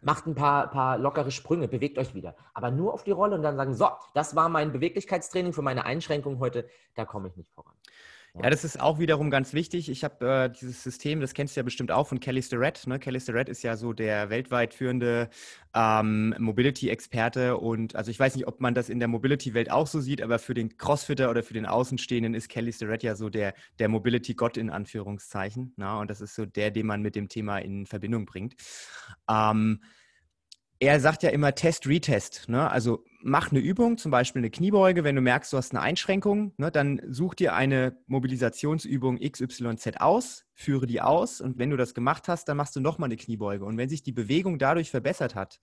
macht 0.00 0.26
ein 0.26 0.34
paar, 0.34 0.70
paar 0.70 0.98
lockere 0.98 1.30
Sprünge, 1.30 1.68
bewegt 1.68 1.98
euch 1.98 2.14
wieder. 2.14 2.36
Aber 2.54 2.70
nur 2.70 2.92
auf 2.94 3.04
die 3.04 3.10
Rolle 3.10 3.34
und 3.34 3.42
dann 3.42 3.56
sagen, 3.56 3.74
so, 3.74 3.88
das 4.14 4.36
war 4.36 4.48
mein 4.48 4.72
Beweglichkeitstraining 4.72 5.52
für 5.52 5.62
meine 5.62 5.84
Einschränkung 5.84 6.38
heute, 6.38 6.68
da 6.94 7.04
komme 7.04 7.28
ich 7.28 7.36
nicht 7.36 7.52
voran. 7.52 7.74
Ja, 8.34 8.50
das 8.50 8.64
ist 8.64 8.80
auch 8.80 8.98
wiederum 8.98 9.30
ganz 9.30 9.52
wichtig. 9.52 9.88
Ich 9.88 10.04
habe 10.04 10.26
äh, 10.26 10.50
dieses 10.50 10.82
System, 10.82 11.20
das 11.20 11.34
kennst 11.34 11.56
du 11.56 11.60
ja 11.60 11.64
bestimmt 11.64 11.90
auch 11.90 12.06
von 12.06 12.20
Kelly 12.20 12.42
Starrett. 12.42 12.86
Ne? 12.86 12.98
Kelly 12.98 13.20
Starrett 13.20 13.48
ist 13.48 13.62
ja 13.62 13.76
so 13.76 13.92
der 13.92 14.30
weltweit 14.30 14.74
führende 14.74 15.28
ähm, 15.74 16.34
Mobility-Experte. 16.38 17.56
Und 17.56 17.96
also 17.96 18.10
ich 18.10 18.20
weiß 18.20 18.36
nicht, 18.36 18.46
ob 18.46 18.60
man 18.60 18.74
das 18.74 18.90
in 18.90 18.98
der 18.98 19.08
Mobility-Welt 19.08 19.70
auch 19.70 19.86
so 19.86 20.00
sieht, 20.00 20.22
aber 20.22 20.38
für 20.38 20.54
den 20.54 20.76
Crossfitter 20.76 21.30
oder 21.30 21.42
für 21.42 21.54
den 21.54 21.66
Außenstehenden 21.66 22.34
ist 22.34 22.48
Kelly 22.48 22.72
Starrett 22.72 23.02
ja 23.02 23.16
so 23.16 23.28
der, 23.28 23.54
der 23.78 23.88
Mobility-Gott 23.88 24.56
in 24.56 24.70
Anführungszeichen. 24.70 25.72
Na? 25.76 25.94
Ne? 25.94 26.00
Und 26.00 26.10
das 26.10 26.20
ist 26.20 26.34
so 26.34 26.46
der, 26.46 26.70
den 26.70 26.86
man 26.86 27.02
mit 27.02 27.16
dem 27.16 27.28
Thema 27.28 27.58
in 27.58 27.86
Verbindung 27.86 28.24
bringt. 28.26 28.54
Ähm, 29.28 29.80
er 30.80 31.00
sagt 31.00 31.22
ja 31.24 31.30
immer 31.30 31.54
Test, 31.54 31.88
Retest. 31.88 32.48
Ne? 32.48 32.70
Also 32.70 33.04
mach 33.20 33.50
eine 33.50 33.60
Übung, 33.60 33.98
zum 33.98 34.10
Beispiel 34.10 34.40
eine 34.40 34.50
Kniebeuge. 34.50 35.02
Wenn 35.02 35.16
du 35.16 35.20
merkst, 35.20 35.52
du 35.52 35.56
hast 35.56 35.72
eine 35.72 35.80
Einschränkung, 35.80 36.52
ne, 36.56 36.70
dann 36.70 37.00
such 37.08 37.34
dir 37.34 37.54
eine 37.54 37.98
Mobilisationsübung 38.06 39.18
XYZ 39.18 39.96
aus, 39.98 40.44
führe 40.54 40.86
die 40.86 41.00
aus 41.00 41.40
und 41.40 41.58
wenn 41.58 41.70
du 41.70 41.76
das 41.76 41.94
gemacht 41.94 42.28
hast, 42.28 42.48
dann 42.48 42.56
machst 42.56 42.76
du 42.76 42.80
nochmal 42.80 43.08
eine 43.08 43.16
Kniebeuge. 43.16 43.64
Und 43.64 43.76
wenn 43.76 43.88
sich 43.88 44.02
die 44.02 44.12
Bewegung 44.12 44.58
dadurch 44.58 44.90
verbessert 44.90 45.34
hat, 45.34 45.58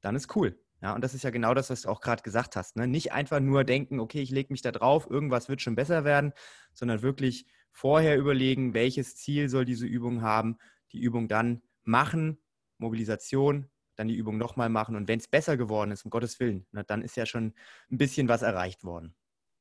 dann 0.00 0.16
ist 0.16 0.34
cool. 0.36 0.58
Ja, 0.82 0.94
und 0.94 1.02
das 1.02 1.14
ist 1.14 1.24
ja 1.24 1.30
genau 1.30 1.54
das, 1.54 1.70
was 1.70 1.82
du 1.82 1.88
auch 1.88 2.00
gerade 2.00 2.22
gesagt 2.22 2.56
hast. 2.56 2.76
Ne? 2.76 2.86
Nicht 2.86 3.12
einfach 3.12 3.40
nur 3.40 3.64
denken, 3.64 3.98
okay, 3.98 4.20
ich 4.20 4.30
lege 4.30 4.52
mich 4.52 4.62
da 4.62 4.72
drauf, 4.72 5.06
irgendwas 5.08 5.48
wird 5.48 5.62
schon 5.62 5.74
besser 5.74 6.04
werden, 6.04 6.32
sondern 6.72 7.02
wirklich 7.02 7.46
vorher 7.72 8.18
überlegen, 8.18 8.74
welches 8.74 9.16
Ziel 9.16 9.48
soll 9.48 9.64
diese 9.64 9.86
Übung 9.86 10.22
haben, 10.22 10.58
die 10.92 11.00
Übung 11.00 11.28
dann 11.28 11.62
machen, 11.84 12.38
Mobilisation, 12.78 13.68
dann 13.96 14.08
die 14.08 14.14
Übung 14.14 14.38
nochmal 14.38 14.68
machen. 14.68 14.96
Und 14.96 15.08
wenn 15.08 15.18
es 15.18 15.28
besser 15.28 15.56
geworden 15.56 15.90
ist, 15.90 16.04
um 16.04 16.10
Gottes 16.10 16.38
Willen, 16.40 16.66
na, 16.72 16.82
dann 16.82 17.02
ist 17.02 17.16
ja 17.16 17.26
schon 17.26 17.54
ein 17.90 17.98
bisschen 17.98 18.28
was 18.28 18.42
erreicht 18.42 18.84
worden. 18.84 19.14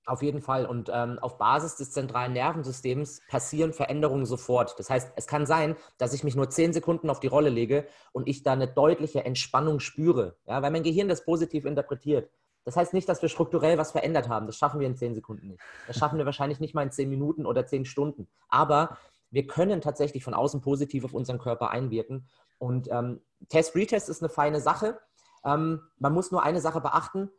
Auf 0.08 0.22
jeden 0.22 0.42
Fall. 0.42 0.68
Und 0.68 0.92
ähm, 0.94 1.18
auf 1.20 1.40
Basis 1.40 1.78
des 1.78 1.92
zentralen 1.92 2.34
Nervensystems 2.34 3.22
passieren 3.28 3.74
Veränderungen 3.74 4.28
sofort. 4.28 4.78
Das 4.78 4.90
heißt, 4.90 5.14
es 5.16 5.26
kann 5.26 5.48
sein, 5.48 5.76
dass 5.98 6.14
ich 6.14 6.24
mich 6.24 6.36
nur 6.36 6.50
zehn 6.50 6.74
Sekunden 6.74 7.10
auf 7.10 7.20
die 7.20 7.28
Rolle 7.28 7.50
lege 7.50 7.88
und 8.12 8.28
ich 8.28 8.44
da 8.44 8.54
eine 8.54 8.68
deutliche 8.68 9.26
Entspannung 9.26 9.80
spüre, 9.80 10.38
ja, 10.46 10.62
weil 10.62 10.70
mein 10.70 10.84
Gehirn 10.84 11.10
das 11.10 11.26
positiv 11.26 11.66
interpretiert. 11.66 12.30
Das 12.66 12.76
heißt 12.76 12.94
nicht, 12.94 13.10
dass 13.10 13.22
wir 13.22 13.30
strukturell 13.30 13.78
was 13.78 13.92
verändert 13.92 14.30
haben. 14.30 14.48
Das 14.48 14.58
schaffen 14.58 14.80
wir 14.80 14.88
in 14.88 14.96
zehn 14.96 15.16
Sekunden 15.16 15.48
nicht. 15.48 15.62
Das 15.88 15.98
schaffen 15.98 16.18
wir 16.18 16.26
wahrscheinlich 16.26 16.60
nicht 16.60 16.76
mal 16.76 16.84
in 16.84 16.92
zehn 16.92 17.10
Minuten 17.10 17.46
oder 17.46 17.66
zehn 17.66 17.86
Stunden. 17.86 18.28
Aber 18.48 18.98
wir 19.30 19.48
können 19.48 19.82
tatsächlich 19.82 20.24
von 20.24 20.34
außen 20.34 20.62
positiv 20.62 21.04
auf 21.04 21.14
unseren 21.14 21.40
Körper 21.40 21.70
einwirken. 21.70 22.28
Und 22.58 22.90
ähm, 22.92 23.22
Test-Retest 23.50 24.10
ist 24.10 24.22
eine 24.22 24.30
feine 24.30 24.62
Sache. 24.62 25.00
Ähm, 25.44 25.82
man 25.98 26.14
muss 26.14 26.32
nur 26.32 26.44
eine 26.44 26.62
Sache 26.62 26.82
beachten 26.82 27.30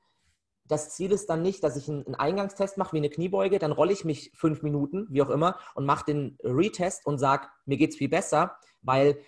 das 0.69 0.91
Ziel 0.91 1.13
ist 1.13 1.31
dann 1.31 1.43
nicht, 1.43 1.63
dass 1.63 1.77
ich 1.77 1.89
einen 1.89 2.15
Eingangstest 2.15 2.77
mache 2.77 2.93
wie 2.93 2.99
eine 2.99 3.11
Kniebeuge, 3.11 3.59
dann 3.59 3.73
rolle 3.73 3.93
ich 3.93 4.05
mich 4.05 4.33
fünf 4.35 4.63
Minuten, 4.63 5.07
wie 5.11 5.23
auch 5.23 5.31
immer, 5.31 5.59
und 5.75 5.87
mache 5.87 6.07
den 6.07 6.39
Retest 6.43 7.07
und 7.07 7.19
sage, 7.19 7.49
mir 7.65 7.77
geht 7.77 7.91
es 7.91 7.97
viel 7.97 8.09
besser, 8.09 8.57
weil 8.83 9.19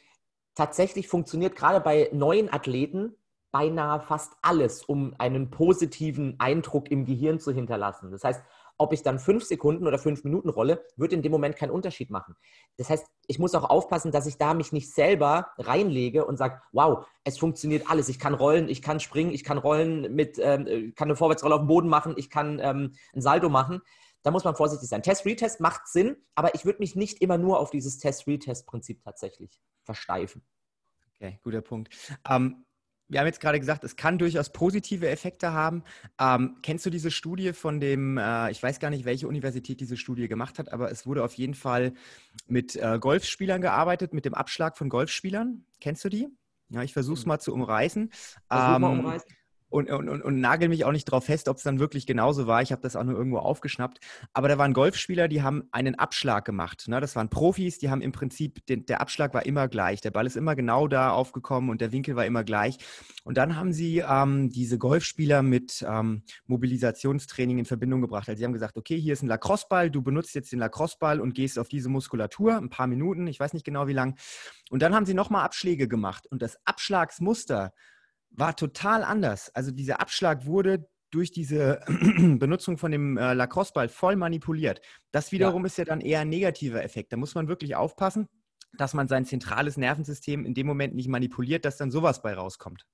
tatsächlich 0.55 1.09
funktioniert 1.09 1.57
gerade 1.57 1.81
bei 1.81 2.11
neuen 2.13 2.53
Athleten 2.53 3.15
beinahe 3.51 4.01
fast 4.01 4.35
alles, 4.43 4.85
um 4.85 5.15
einen 5.19 5.51
positiven 5.51 6.39
Eindruck 6.39 6.91
im 6.91 7.07
Gehirn 7.07 7.39
zu 7.39 7.53
hinterlassen. 7.53 8.11
Das 8.11 8.25
heißt, 8.25 8.43
ob 8.79 8.93
ich 8.93 9.03
dann 9.03 9.19
fünf 9.19 9.45
Sekunden 9.45 9.87
oder 9.87 9.99
fünf 9.99 10.25
Minuten 10.25 10.49
rolle, 10.49 10.85
wird 10.97 11.13
in 11.13 11.23
dem 11.23 11.33
Moment 11.33 11.57
keinen 11.57 11.71
Unterschied 11.71 12.11
machen. 12.11 12.37
Das 12.77 12.89
heißt, 12.89 13.07
ich 13.27 13.39
muss 13.39 13.55
auch 13.55 13.69
aufpassen, 13.69 14.13
dass 14.13 14.27
ich 14.27 14.39
da 14.39 14.55
mich 14.55 14.73
nicht 14.73 14.95
selber 14.95 15.51
reinlege 15.59 16.25
und 16.25 16.37
sage, 16.37 16.63
wow, 16.73 17.07
es 17.25 17.39
funktioniert 17.39 17.91
alles. 17.91 18.09
Ich 18.09 18.19
kann 18.19 18.35
rollen, 18.35 18.69
ich 18.69 18.81
kann 18.81 19.01
springen, 19.01 19.33
ich 19.33 19.45
kann 19.45 19.59
rollen 19.59 20.15
mit, 20.15 20.39
ähm, 20.41 20.95
kann 20.95 21.09
eine 21.09 21.17
Vorwärtsrolle 21.17 21.57
auf 21.57 21.63
dem 21.63 21.67
Boden 21.67 21.89
machen, 21.89 22.15
ich 22.17 22.31
kann 22.31 22.61
ähm, 22.63 22.95
ein 23.15 23.21
Salto 23.21 23.49
machen. 23.49 23.83
Da 24.23 24.31
muss 24.31 24.45
man 24.45 24.57
vorsichtig 24.57 24.89
sein. 24.89 25.03
Test-Retest 25.03 25.61
macht 25.61 25.87
Sinn, 25.87 26.17
aber 26.35 26.55
ich 26.55 26.65
würde 26.65 26.81
mich 26.81 26.97
nicht 26.97 27.21
immer 27.21 27.39
nur 27.39 27.61
auf 27.61 27.71
dieses 27.71 27.99
Test-Retest-Prinzip 27.99 29.03
tatsächlich 29.03 29.61
versteifen. 29.83 30.43
Okay, 31.15 31.41
guter 31.43 31.63
Punkt. 31.63 31.95
Ähm, 32.29 32.65
wir 33.09 33.21
haben 33.21 33.27
jetzt 33.27 33.41
gerade 33.41 33.59
gesagt, 33.59 33.85
es 33.85 33.97
kann 33.97 34.19
durchaus 34.19 34.51
positive 34.51 35.09
Effekte 35.09 35.53
haben. 35.53 35.83
Ähm, 36.21 36.57
kennst 36.63 36.85
du 36.87 36.91
diese 36.91 37.11
Studie 37.11 37.53
von 37.53 37.81
dem, 37.81 38.19
äh, 38.19 38.51
ich 38.51 38.63
weiß 38.63 38.81
gar 38.81 38.91
nicht, 38.91 39.05
welche 39.05 39.29
Universität 39.29 39.81
diese 39.81 39.97
Studie 39.97 40.29
gemacht 40.29 40.59
hat, 40.59 40.73
aber 40.73 40.91
es 40.91 41.07
wurde 41.07 41.25
auf 41.25 41.35
jeden 41.35 41.55
Fall 41.55 41.95
mit 42.47 42.77
äh, 42.77 42.99
Golfspielern 42.99 43.61
gearbeitet, 43.61 44.13
mit 44.13 44.25
dem 44.25 44.35
Abschlag 44.35 44.77
von 44.77 44.89
Golfspielern. 44.89 45.65
Kennst 45.81 46.05
du 46.05 46.09
die? 46.09 46.29
Ja, 46.69 46.83
ich 46.83 46.93
versuche 46.93 47.15
es 47.15 47.23
hm. 47.23 47.29
mal 47.29 47.39
zu 47.39 47.55
umreißen. 47.55 48.11
Ähm, 48.51 48.81
mal 48.81 48.99
umreißen 48.99 49.39
und, 49.71 49.91
und, 49.91 50.09
und, 50.09 50.23
und 50.23 50.41
nagel 50.41 50.69
mich 50.69 50.85
auch 50.85 50.93
nicht 50.93 51.09
darauf 51.09 51.25
fest, 51.25 51.49
ob 51.49 51.59
es 51.59 51.63
dann 51.63 51.79
wirklich 51.79 52.07
genauso 52.07 52.47
war. 52.47 52.63
Ich 52.63 52.73
habe 52.73 52.83
das 52.83 52.97
auch 52.97 53.05
nur 53.05 53.17
irgendwo 53.17 53.39
aufgeschnappt. 53.39 53.99
Aber 54.33 54.49
da 54.49 54.57
waren 54.59 54.73
Golfspieler, 54.73 55.29
die 55.29 55.43
haben 55.43 55.65
einen 55.73 55.95
Abschlag 55.97 56.45
gemacht. 56.45 56.89
Ne? 56.89 57.01
Das 57.01 57.17
waren 57.17 57.29
Profis, 57.29 57.79
die 57.79 57.91
haben 57.91 58.01
im 58.01 58.13
Prinzip, 58.13 58.65
den, 58.67 58.87
der 58.87 59.01
Abschlag 59.01 59.35
war 59.35 59.45
immer 59.45 59.69
gleich. 59.69 60.01
Der 60.01 60.11
Ball 60.11 60.27
ist 60.27 60.37
immer 60.37 60.57
genau 60.57 60.89
da 60.89 61.11
aufgekommen 61.11 61.71
und 61.71 61.81
der 61.81 61.93
Winkel 61.93 62.17
war 62.17 62.25
immer 62.25 62.45
gleich. 62.45 62.79
Und 63.25 63.37
dann 63.37 63.57
haben 63.57 63.73
sie 63.73 63.99
ähm, 63.99 64.49
diese 64.51 64.79
Golfspieler 64.79 65.43
mit 65.43 65.85
ähm, 65.87 66.23
Mobilisationstraining 66.47 67.59
in 67.59 67.65
Verbindung 67.67 68.01
gebracht. 68.01 68.29
Also 68.29 68.39
sie 68.39 68.45
haben 68.45 68.55
gesagt, 68.55 68.77
okay, 68.77 68.99
hier 68.99 69.13
ist 69.13 69.23
ein 69.23 69.29
Lacrosse-Ball, 69.29 69.91
du 69.91 70.03
benutzt 70.03 70.35
jetzt 70.35 70.51
den 70.53 70.61
Lacrosse-Ball 70.61 71.21
und 71.21 71.35
gehst 71.35 71.59
auf 71.59 71.69
diese 71.69 71.91
Muskulatur, 71.91 72.57
ein 72.57 72.71
paar 72.71 72.87
Minuten, 72.87 73.27
ich 73.27 73.39
weiß 73.39 73.53
nicht 73.53 73.67
genau 73.67 73.87
wie 73.87 73.93
lang. 73.93 74.17
Und 74.71 74.83
dann 74.83 74.95
haben 74.95 75.07
sie 75.07 75.15
nochmal 75.15 75.45
Abschläge 75.45 75.89
gemacht. 75.89 76.27
Und 76.27 76.41
das 76.41 76.57
Abschlagsmuster, 76.65 77.73
war 78.31 78.57
total 78.57 79.03
anders. 79.03 79.55
Also 79.55 79.71
dieser 79.71 80.01
Abschlag 80.01 80.47
wurde 80.47 80.89
durch 81.11 81.31
diese 81.31 81.81
Benutzung 82.39 82.79
von 82.79 82.91
dem 82.91 83.17
äh, 83.17 83.33
Lacrosse-Ball 83.35 83.89
voll 83.89 84.17
manipuliert. 84.17 84.81
Das 85.11 85.33
wiederum 85.33 85.63
ja. 85.63 85.67
ist 85.67 85.79
ja 85.79 85.85
dann 85.85 86.01
eher 86.01 86.21
ein 86.21 86.29
negativer 86.29 86.83
Effekt. 86.83 87.13
Da 87.13 87.17
muss 87.17 87.35
man 87.35 87.49
wirklich 87.49 87.77
aufpassen, 87.77 88.29
dass 88.77 88.95
man 88.95 89.09
sein 89.09 89.25
zentrales 89.25 89.77
Nervensystem 89.77 90.45
in 90.45 90.55
dem 90.55 90.67
Moment 90.67 90.95
nicht 90.95 91.09
manipuliert, 91.09 91.65
dass 91.65 91.77
dann 91.77 91.91
sowas 91.91 92.23
bei 92.23 92.35
rauskommt. 92.35 92.87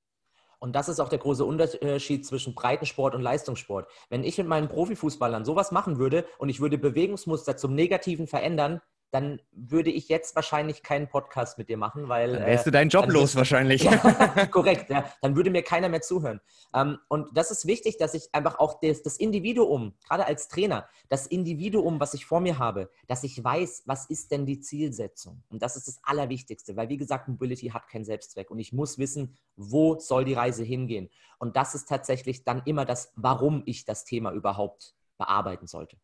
Und 0.61 0.75
das 0.75 0.89
ist 0.89 1.01
auch 1.01 1.11
der 1.11 1.19
große 1.19 1.45
Unterschied 1.45 2.25
zwischen 2.25 2.55
Breitensport 2.55 3.15
und 3.15 3.21
Leistungssport. 3.21 3.87
Wenn 4.09 4.25
ich 4.25 4.39
mit 4.39 4.47
meinen 4.47 4.69
Profifußballern 4.69 5.45
sowas 5.45 5.73
machen 5.73 5.99
würde 5.99 6.25
und 6.39 6.49
ich 6.49 6.61
würde 6.61 6.79
Bewegungsmuster 6.79 7.57
zum 7.57 7.75
Negativen 7.75 8.27
verändern, 8.27 8.81
dann 9.15 9.41
würde 9.53 9.91
ich 9.91 10.09
jetzt 10.09 10.35
wahrscheinlich 10.35 10.83
keinen 10.83 11.09
Podcast 11.09 11.57
mit 11.57 11.69
dir 11.69 11.77
machen, 11.77 12.09
weil. 12.09 12.33
Dann 12.33 12.47
wärst 12.47 12.67
du 12.67 12.73
deinen 12.73 12.89
Job 12.89 13.07
los 13.09 13.37
wahrscheinlich. 13.37 13.85
Ja, 13.85 13.97
korrekt, 14.51 14.91
ja. 14.91 15.05
Dann 15.23 15.37
würde 15.37 15.51
mir 15.51 15.63
keiner 15.63 15.89
mehr 15.89 16.03
zuhören. 16.03 16.41
Ähm, 16.75 16.99
und 17.09 17.29
das 17.33 17.53
ist 17.53 17.65
wichtig, 17.65 17.97
dass 17.97 18.15
ich 18.15 18.29
einfach 18.33 18.59
auch 18.59 18.81
das, 18.81 19.03
das 19.03 19.17
Individuum, 19.17 19.95
gerade 20.09 20.27
als 20.27 20.49
Trainer, 20.49 20.89
das 21.09 21.29
Individuum, 21.29 22.01
was 22.01 22.15
ich 22.15 22.27
vor 22.27 22.41
mir 22.41 22.59
habe, 22.59 22.91
dass 23.07 23.23
ich 23.23 23.43
weiß, 23.43 23.85
was 23.87 24.07
ist 24.07 24.33
denn 24.33 24.47
die 24.47 24.59
Zielsetzung. 24.59 25.45
Und 25.49 25.63
das 25.63 25.77
ist 25.77 25.87
das 25.87 26.01
Allerwichtigste, 26.03 26.75
weil 26.75 26.89
wie 26.89 26.97
gesagt, 26.97 27.29
Mobility 27.29 27.69
hat 27.69 27.87
keinen 27.87 28.05
Selbstzweck 28.05 28.51
und 28.51 28.59
ich 28.59 28.73
muss 28.73 28.99
wissen, 28.99 29.37
wo 29.55 29.97
soll 29.97 30.25
die 30.25 30.35
Reise 30.35 30.65
hingehen. 30.65 31.09
Und 31.39 31.57
das 31.57 31.77
ist 31.77 31.89
tatsächlich 31.89 32.43
dann 32.43 32.63
immer 32.65 32.85
das, 32.85 33.13
warum 33.15 33.63
ich 33.65 33.85
das 33.85 34.05
Thema 34.05 34.33
überhaupt 34.33 34.97
bearbeiten 35.19 35.69
sollte. 35.69 35.99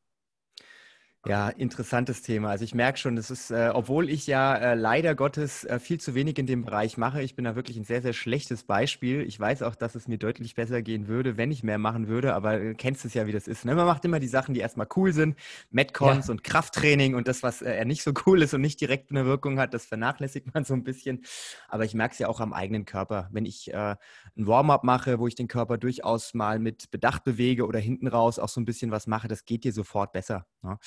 Ja, 1.27 1.51
interessantes 1.51 2.23
Thema. 2.23 2.49
Also 2.49 2.65
ich 2.65 2.75
merke 2.75 2.99
schon, 2.99 3.15
das 3.15 3.31
ist, 3.31 3.51
äh, 3.51 3.71
obwohl 3.75 4.09
ich 4.09 4.27
ja 4.27 4.57
äh, 4.57 4.75
leider 4.75 5.15
Gottes 5.15 5.65
äh, 5.65 5.79
viel 5.79 6.01
zu 6.01 6.15
wenig 6.15 6.39
in 6.39 6.47
dem 6.47 6.65
Bereich 6.65 6.97
mache, 6.97 7.21
ich 7.21 7.35
bin 7.35 7.45
da 7.45 7.55
wirklich 7.55 7.77
ein 7.77 7.85
sehr, 7.85 8.01
sehr 8.01 8.15
schlechtes 8.15 8.65
Beispiel. 8.65 9.21
Ich 9.27 9.39
weiß 9.39 9.63
auch, 9.63 9.75
dass 9.75 9.95
es 9.95 10.09
mir 10.09 10.17
deutlich 10.17 10.55
besser 10.55 10.81
gehen 10.81 11.09
würde, 11.09 11.37
wenn 11.37 11.51
ich 11.51 11.63
mehr 11.63 11.77
machen 11.77 12.09
würde, 12.09 12.33
aber 12.35 12.59
du 12.59 12.75
kennst 12.75 13.05
es 13.05 13.13
ja, 13.13 13.27
wie 13.27 13.33
das 13.33 13.49
ist. 13.49 13.67
Ne? 13.67 13.75
Man 13.75 13.85
macht 13.85 14.03
immer 14.07 14.19
die 14.19 14.29
Sachen, 14.29 14.55
die 14.55 14.61
erstmal 14.61 14.87
cool 14.97 15.13
sind, 15.13 15.37
Metcons 15.71 16.29
ja. 16.29 16.33
und 16.33 16.43
Krafttraining 16.43 17.15
und 17.15 17.29
das, 17.29 17.43
was 17.43 17.61
äh, 17.61 17.85
nicht 17.85 18.03
so 18.03 18.15
cool 18.25 18.41
ist 18.41 18.55
und 18.55 18.63
nicht 18.63 18.81
direkt 18.81 19.11
eine 19.11 19.27
Wirkung 19.27 19.61
hat, 19.61 19.75
das 19.75 19.85
vernachlässigt 19.85 20.55
man 20.55 20.65
so 20.65 20.73
ein 20.73 20.85
bisschen. 20.85 21.23
Aber 21.69 21.85
ich 21.85 21.93
merke 21.93 22.15
es 22.15 22.19
ja 22.19 22.29
auch 22.29 22.41
am 22.41 22.55
eigenen 22.55 22.87
Körper. 22.87 23.29
Wenn 23.31 23.45
ich 23.45 23.71
äh, 23.75 23.97
ein 24.39 24.47
Warm-up 24.47 24.85
mache, 24.85 25.19
wo 25.19 25.27
ich 25.27 25.35
den 25.35 25.49
Körper 25.49 25.77
durchaus 25.77 26.33
mal 26.33 26.59
mit 26.59 26.91
Bedacht 26.91 27.25
bewege 27.25 27.67
oder 27.67 27.79
hinten 27.79 28.09
raus 28.09 28.39
auch 28.39 28.49
so 28.49 28.59
ein 28.59 28.65
bisschen 28.65 28.91
was 28.91 29.07
mache, 29.07 29.29
das 29.29 29.45
geht 29.45 29.65
dir 29.65 29.75
sofort 29.75 30.13
besser. 30.13 30.47
Ne? 30.63 30.79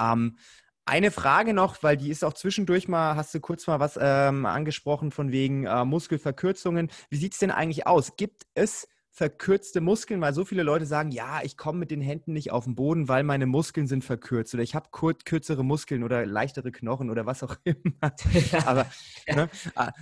Ähm, 0.00 0.38
eine 0.84 1.10
Frage 1.10 1.52
noch, 1.52 1.82
weil 1.82 1.96
die 1.96 2.10
ist 2.10 2.24
auch 2.24 2.34
zwischendurch 2.34 2.86
mal, 2.86 3.16
hast 3.16 3.34
du 3.34 3.40
kurz 3.40 3.66
mal 3.66 3.80
was 3.80 3.98
ähm, 4.00 4.46
angesprochen 4.46 5.10
von 5.10 5.32
wegen 5.32 5.66
äh, 5.66 5.84
Muskelverkürzungen. 5.84 6.90
Wie 7.10 7.16
sieht 7.16 7.32
es 7.32 7.40
denn 7.40 7.50
eigentlich 7.50 7.88
aus? 7.88 8.16
Gibt 8.16 8.42
es 8.54 8.86
verkürzte 9.16 9.80
Muskeln, 9.80 10.20
weil 10.20 10.34
so 10.34 10.44
viele 10.44 10.62
Leute 10.62 10.84
sagen, 10.84 11.10
ja, 11.10 11.40
ich 11.42 11.56
komme 11.56 11.78
mit 11.78 11.90
den 11.90 12.02
Händen 12.02 12.34
nicht 12.34 12.52
auf 12.52 12.64
den 12.64 12.74
Boden, 12.74 13.08
weil 13.08 13.24
meine 13.24 13.46
Muskeln 13.46 13.86
sind 13.86 14.04
verkürzt 14.04 14.52
oder 14.52 14.62
ich 14.62 14.74
habe 14.74 14.90
kürzere 15.24 15.64
Muskeln 15.64 16.04
oder 16.04 16.26
leichtere 16.26 16.70
Knochen 16.70 17.08
oder 17.08 17.24
was 17.24 17.42
auch 17.42 17.56
immer. 17.64 18.12
aber, 18.66 18.86
ne, 19.26 19.48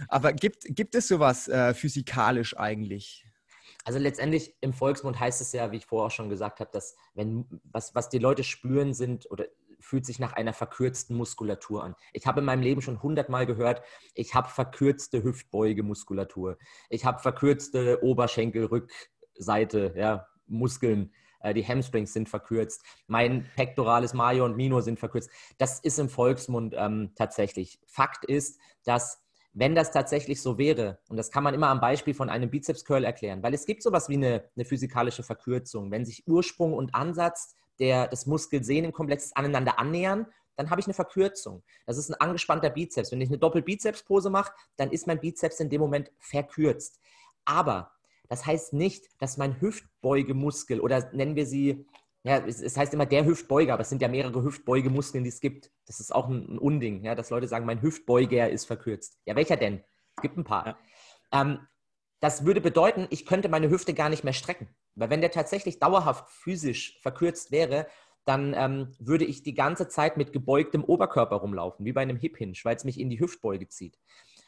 aber 0.09 0.33
gibt, 0.33 0.65
gibt 0.67 0.97
es 0.97 1.07
sowas 1.07 1.47
äh, 1.47 1.75
physikalisch 1.75 2.57
eigentlich? 2.59 3.25
Also 3.85 3.99
letztendlich 4.01 4.57
im 4.61 4.73
Volksmund 4.73 5.21
heißt 5.21 5.41
es 5.41 5.53
ja, 5.53 5.71
wie 5.71 5.77
ich 5.77 5.87
vorher 5.87 6.07
auch 6.07 6.11
schon 6.11 6.29
gesagt 6.29 6.59
habe, 6.59 6.71
dass 6.73 6.97
wenn 7.15 7.47
was, 7.65 7.95
was 7.95 8.09
die 8.09 8.19
Leute 8.19 8.43
spüren 8.43 8.95
sind 8.95 9.31
oder 9.31 9.45
fühlt 9.85 10.07
sich 10.07 10.19
nach 10.19 10.33
einer 10.33 10.53
verkürzten 10.53 11.17
Muskulatur 11.17 11.85
an. 11.85 11.95
Ich 12.13 12.27
habe 12.27 12.41
in 12.41 12.47
meinem 12.47 12.63
Leben 12.63 12.83
schon 12.83 13.03
hundertmal 13.03 13.47
gehört, 13.47 13.83
ich 14.15 14.35
habe 14.35 14.49
verkürzte 14.49 15.23
Hüftbeugemuskulatur. 15.23 16.59
Ich 16.89 17.05
habe 17.05 17.21
verkürzte 17.21 18.03
Oberschenkelrückseite, 18.03 19.95
ja, 19.97 20.27
Muskeln. 20.47 21.13
Äh, 21.41 21.55
die 21.55 21.67
Hamstrings 21.67 22.13
sind 22.13 22.29
verkürzt. 22.29 22.83
Mein 23.07 23.49
Pectoralis 23.55 24.15
Major 24.15 24.47
und 24.47 24.57
Minor 24.57 24.83
sind 24.83 24.99
verkürzt. 24.99 25.31
Das 25.59 25.81
ist 25.81 25.99
im 25.99 26.09
Volksmund 26.09 26.75
ähm, 26.77 27.13
tatsächlich. 27.15 27.79
Fakt 27.87 28.25
ist, 28.25 28.59
dass 28.85 29.23
wenn 29.53 29.77
das 29.77 29.93
tatsächlich 29.93 30.43
so 30.43 30.59
wäre, 30.59 30.99
und 31.09 31.17
das 31.17 31.31
kann 31.31 31.45
man 31.45 31.55
immer 31.55 31.69
am 31.69 31.81
Beispiel 31.81 32.13
von 32.13 32.29
einem 32.29 32.51
Bizeps-Curl 32.51 33.05
erklären, 33.05 33.43
weil 33.45 33.55
es 33.55 33.67
gibt 33.67 33.85
sowas 33.85 34.09
wie 34.09 34.15
eine, 34.15 34.51
eine 34.57 34.65
physikalische 34.65 35.23
Verkürzung. 35.23 35.93
Wenn 35.93 36.05
sich 36.05 36.27
Ursprung 36.27 36.73
und 36.73 36.95
Ansatz 36.95 37.55
der, 37.79 38.09
des 38.09 38.27
Muskelsehnenkomplexes 38.27 39.35
aneinander 39.35 39.79
annähern, 39.79 40.27
dann 40.57 40.71
habe 40.71 40.81
ich 40.81 40.87
eine 40.87 40.95
Verkürzung. 40.95 41.63
Das 41.87 41.99
ist 41.99 42.11
ein 42.11 42.21
angespannter 42.21 42.71
Bizeps. 42.71 43.11
Wenn 43.11 43.21
ich 43.21 43.29
eine 43.29 43.39
Doppel-Bizeps-Pose 43.39 44.31
mache, 44.31 44.53
dann 44.77 44.91
ist 44.91 45.07
mein 45.07 45.21
Bizeps 45.21 45.61
in 45.61 45.71
dem 45.71 45.81
Moment 45.81 46.13
verkürzt. 46.19 47.01
Aber 47.45 47.93
das 48.29 48.47
heißt 48.47 48.73
nicht, 48.73 49.09
dass 49.19 49.37
mein 49.37 49.61
Hüftbeugemuskel 49.61 50.81
oder 50.81 51.11
nennen 51.13 51.37
wir 51.37 51.47
sie 51.47 51.87
ja, 52.27 52.39
es, 52.39 52.77
heißt 52.77 52.95
immer 52.95 53.05
der 53.05 53.27
Hüftbeuger, 53.27 53.75
aber 53.75 53.83
es 53.83 53.91
sind 53.91 54.01
ja 54.01 54.09
mehrere 54.09 54.43
Hüftbeugemuskeln, 54.43 55.25
die 55.25 55.29
es 55.29 55.41
gibt. 55.41 55.71
Das 55.85 56.01
ist 56.01 56.15
auch 56.15 56.27
ein, 56.27 56.55
ein 56.55 56.59
Unding, 56.59 57.05
ja, 57.05 57.15
dass 57.15 57.29
Leute 57.29 57.47
sagen, 57.47 57.67
mein 57.67 57.83
Hüftbeuger 57.83 58.49
ist 58.49 58.65
verkürzt. 58.65 59.19
Ja, 59.27 59.37
welcher 59.37 59.59
denn? 59.59 59.85
Es 60.17 60.23
gibt 60.23 60.39
ein 60.39 60.45
paar. 60.45 60.67
Ja. 60.67 60.79
Ähm, 61.33 61.59
das 62.21 62.47
würde 62.47 62.63
bedeuten, 62.63 63.07
ich 63.11 63.27
könnte 63.27 63.51
meine 63.51 63.69
Hüfte 63.69 63.93
gar 63.93 64.09
nicht 64.09 64.25
mehr 64.25 64.33
strecken. 64.33 64.75
Weil 64.95 65.11
wenn 65.11 65.21
der 65.21 65.31
tatsächlich 65.31 65.79
dauerhaft 65.79 66.31
physisch 66.31 66.99
verkürzt 67.01 67.51
wäre, 67.51 67.87
dann 68.25 68.55
ähm, 68.57 68.95
würde 68.99 69.25
ich 69.25 69.43
die 69.43 69.55
ganze 69.55 69.89
Zeit 69.89 70.17
mit 70.17 70.33
gebeugtem 70.33 70.83
Oberkörper 70.83 71.37
rumlaufen, 71.37 71.85
wie 71.85 71.93
bei 71.93 72.01
einem 72.01 72.17
Hip 72.17 72.39
Hinge, 72.39 72.55
weil 72.63 72.77
es 72.77 72.85
mich 72.85 72.99
in 72.99 73.11
die 73.11 73.21
Hüftbeuge 73.21 73.69
zieht. 73.69 73.99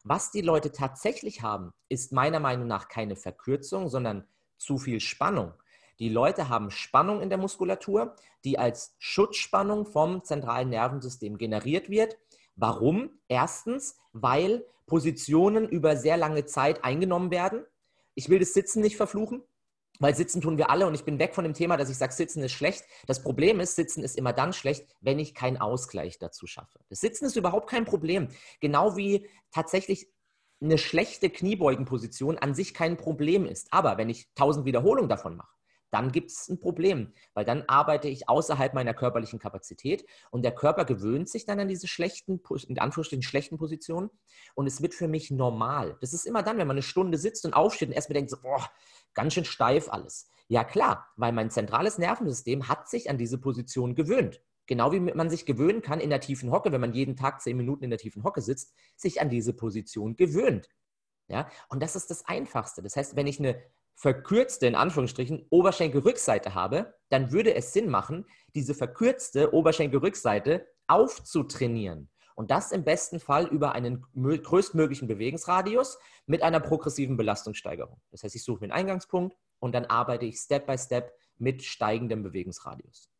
Was 0.04 0.30
die 0.30 0.40
Leute 0.40 0.72
tatsächlich 0.72 1.42
haben, 1.42 1.72
ist 1.88 2.12
meiner 2.12 2.40
Meinung 2.40 2.66
nach 2.66 2.88
keine 2.88 3.16
Verkürzung, 3.16 3.88
sondern 3.88 4.26
zu 4.56 4.78
viel 4.78 5.00
Spannung. 5.00 5.52
Die 5.98 6.08
Leute 6.08 6.48
haben 6.48 6.70
Spannung 6.70 7.20
in 7.20 7.28
der 7.28 7.38
Muskulatur, 7.38 8.14
die 8.44 8.58
als 8.58 8.94
Schutzspannung 8.98 9.86
vom 9.86 10.24
zentralen 10.24 10.70
Nervensystem 10.70 11.38
generiert 11.38 11.90
wird. 11.90 12.16
Warum? 12.54 13.10
Erstens, 13.28 13.96
weil 14.12 14.64
Positionen 14.86 15.68
über 15.68 15.96
sehr 15.96 16.16
lange 16.16 16.44
Zeit 16.46 16.84
eingenommen 16.84 17.30
werden. 17.30 17.64
Ich 18.14 18.28
will 18.28 18.38
das 18.38 18.54
Sitzen 18.54 18.80
nicht 18.80 18.96
verfluchen, 18.96 19.42
weil 19.98 20.14
Sitzen 20.14 20.40
tun 20.40 20.58
wir 20.58 20.70
alle 20.70 20.86
und 20.86 20.94
ich 20.94 21.04
bin 21.04 21.18
weg 21.18 21.34
von 21.34 21.44
dem 21.44 21.54
Thema, 21.54 21.76
dass 21.76 21.90
ich 21.90 21.96
sage, 21.96 22.12
Sitzen 22.12 22.42
ist 22.42 22.52
schlecht. 22.52 22.84
Das 23.06 23.22
Problem 23.22 23.60
ist, 23.60 23.76
Sitzen 23.76 24.02
ist 24.02 24.16
immer 24.16 24.32
dann 24.32 24.52
schlecht, 24.52 24.86
wenn 25.00 25.18
ich 25.18 25.34
keinen 25.34 25.56
Ausgleich 25.56 26.18
dazu 26.18 26.46
schaffe. 26.46 26.80
Das 26.88 27.00
Sitzen 27.00 27.24
ist 27.26 27.36
überhaupt 27.36 27.68
kein 27.68 27.84
Problem. 27.84 28.28
Genau 28.60 28.96
wie 28.96 29.26
tatsächlich 29.50 30.08
eine 30.60 30.78
schlechte 30.78 31.30
Kniebeugenposition 31.30 32.38
an 32.38 32.54
sich 32.54 32.74
kein 32.74 32.96
Problem 32.96 33.46
ist. 33.46 33.72
Aber 33.72 33.98
wenn 33.98 34.08
ich 34.08 34.28
1000 34.36 34.64
Wiederholungen 34.64 35.08
davon 35.08 35.36
mache, 35.36 35.55
dann 35.90 36.12
gibt 36.12 36.30
es 36.30 36.48
ein 36.48 36.58
Problem, 36.58 37.12
weil 37.34 37.44
dann 37.44 37.64
arbeite 37.68 38.08
ich 38.08 38.28
außerhalb 38.28 38.74
meiner 38.74 38.94
körperlichen 38.94 39.38
Kapazität 39.38 40.04
und 40.30 40.42
der 40.42 40.54
Körper 40.54 40.84
gewöhnt 40.84 41.28
sich 41.28 41.46
dann 41.46 41.60
an 41.60 41.68
diese 41.68 41.88
schlechten, 41.88 42.40
in 42.66 42.78
Anführungsstrichen 42.78 43.22
schlechten 43.22 43.56
Positionen 43.56 44.10
und 44.54 44.66
es 44.66 44.82
wird 44.82 44.94
für 44.94 45.08
mich 45.08 45.30
normal. 45.30 45.96
Das 46.00 46.12
ist 46.12 46.26
immer 46.26 46.42
dann, 46.42 46.58
wenn 46.58 46.66
man 46.66 46.74
eine 46.74 46.82
Stunde 46.82 47.18
sitzt 47.18 47.44
und 47.44 47.54
aufsteht 47.54 47.88
und 47.88 47.94
erstmal 47.94 48.14
denkt, 48.14 48.30
so, 48.30 48.40
boah, 48.40 48.68
ganz 49.14 49.34
schön 49.34 49.44
steif 49.44 49.88
alles. 49.88 50.28
Ja 50.48 50.64
klar, 50.64 51.08
weil 51.16 51.32
mein 51.32 51.50
zentrales 51.50 51.98
Nervensystem 51.98 52.68
hat 52.68 52.88
sich 52.88 53.10
an 53.10 53.18
diese 53.18 53.38
Position 53.38 53.94
gewöhnt. 53.94 54.40
Genau 54.66 54.92
wie 54.92 55.00
man 55.00 55.30
sich 55.30 55.46
gewöhnen 55.46 55.80
kann 55.80 56.00
in 56.00 56.10
der 56.10 56.20
tiefen 56.20 56.50
Hocke, 56.50 56.72
wenn 56.72 56.80
man 56.80 56.92
jeden 56.92 57.16
Tag 57.16 57.40
zehn 57.40 57.56
Minuten 57.56 57.84
in 57.84 57.90
der 57.90 57.98
tiefen 58.00 58.24
Hocke 58.24 58.40
sitzt, 58.40 58.74
sich 58.96 59.20
an 59.20 59.30
diese 59.30 59.52
Position 59.52 60.16
gewöhnt. 60.16 60.68
Ja? 61.28 61.48
Und 61.68 61.82
das 61.82 61.94
ist 61.94 62.10
das 62.10 62.26
Einfachste. 62.26 62.82
Das 62.82 62.96
heißt, 62.96 63.16
wenn 63.16 63.28
ich 63.28 63.38
eine 63.38 63.62
verkürzte, 63.96 64.66
in 64.66 64.74
Anführungsstrichen, 64.74 65.46
Oberschenkelrückseite 65.50 66.54
habe, 66.54 66.94
dann 67.08 67.32
würde 67.32 67.54
es 67.54 67.72
Sinn 67.72 67.88
machen, 67.88 68.26
diese 68.54 68.74
verkürzte 68.74 69.52
Oberschenkelrückseite 69.52 70.66
aufzutrainieren. 70.86 72.10
Und 72.34 72.50
das 72.50 72.70
im 72.70 72.84
besten 72.84 73.18
Fall 73.18 73.46
über 73.46 73.72
einen 73.72 74.04
größtmöglichen 74.14 75.08
Bewegungsradius 75.08 75.98
mit 76.26 76.42
einer 76.42 76.60
progressiven 76.60 77.16
Belastungssteigerung. 77.16 77.98
Das 78.10 78.22
heißt, 78.22 78.36
ich 78.36 78.44
suche 78.44 78.60
mir 78.60 78.64
einen 78.66 78.72
Eingangspunkt 78.72 79.34
und 79.58 79.74
dann 79.74 79.86
arbeite 79.86 80.26
ich 80.26 80.36
Step 80.36 80.66
by 80.66 80.76
Step 80.76 81.12
mit 81.38 81.62
steigendem 81.62 82.22
Bewegungsradius. 82.22 83.10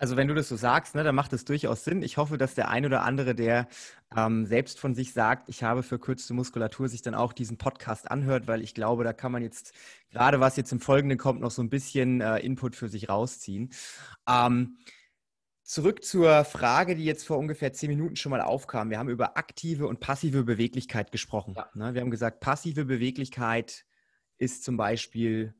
Also 0.00 0.16
wenn 0.16 0.28
du 0.28 0.34
das 0.34 0.48
so 0.48 0.56
sagst, 0.56 0.94
ne, 0.94 1.04
dann 1.04 1.14
macht 1.14 1.34
es 1.34 1.44
durchaus 1.44 1.84
Sinn. 1.84 2.00
Ich 2.00 2.16
hoffe, 2.16 2.38
dass 2.38 2.54
der 2.54 2.70
ein 2.70 2.86
oder 2.86 3.02
andere, 3.02 3.34
der 3.34 3.68
ähm, 4.16 4.46
selbst 4.46 4.80
von 4.80 4.94
sich 4.94 5.12
sagt, 5.12 5.50
ich 5.50 5.62
habe 5.62 5.82
verkürzte 5.82 6.32
Muskulatur, 6.32 6.88
sich 6.88 7.02
dann 7.02 7.14
auch 7.14 7.34
diesen 7.34 7.58
Podcast 7.58 8.10
anhört, 8.10 8.48
weil 8.48 8.62
ich 8.62 8.72
glaube, 8.72 9.04
da 9.04 9.12
kann 9.12 9.30
man 9.30 9.42
jetzt, 9.42 9.74
gerade 10.10 10.40
was 10.40 10.56
jetzt 10.56 10.72
im 10.72 10.80
Folgenden 10.80 11.18
kommt, 11.18 11.42
noch 11.42 11.50
so 11.50 11.62
ein 11.62 11.68
bisschen 11.68 12.22
äh, 12.22 12.38
Input 12.38 12.76
für 12.76 12.88
sich 12.88 13.10
rausziehen. 13.10 13.74
Ähm, 14.26 14.78
zurück 15.64 16.02
zur 16.02 16.44
Frage, 16.46 16.96
die 16.96 17.04
jetzt 17.04 17.26
vor 17.26 17.36
ungefähr 17.36 17.74
zehn 17.74 17.90
Minuten 17.90 18.16
schon 18.16 18.30
mal 18.30 18.40
aufkam. 18.40 18.88
Wir 18.88 18.98
haben 18.98 19.10
über 19.10 19.36
aktive 19.36 19.86
und 19.86 20.00
passive 20.00 20.44
Beweglichkeit 20.44 21.12
gesprochen. 21.12 21.52
Ja. 21.54 21.68
Ne? 21.74 21.92
Wir 21.92 22.00
haben 22.00 22.10
gesagt, 22.10 22.40
passive 22.40 22.86
Beweglichkeit 22.86 23.84
ist 24.38 24.64
zum 24.64 24.78
Beispiel 24.78 25.54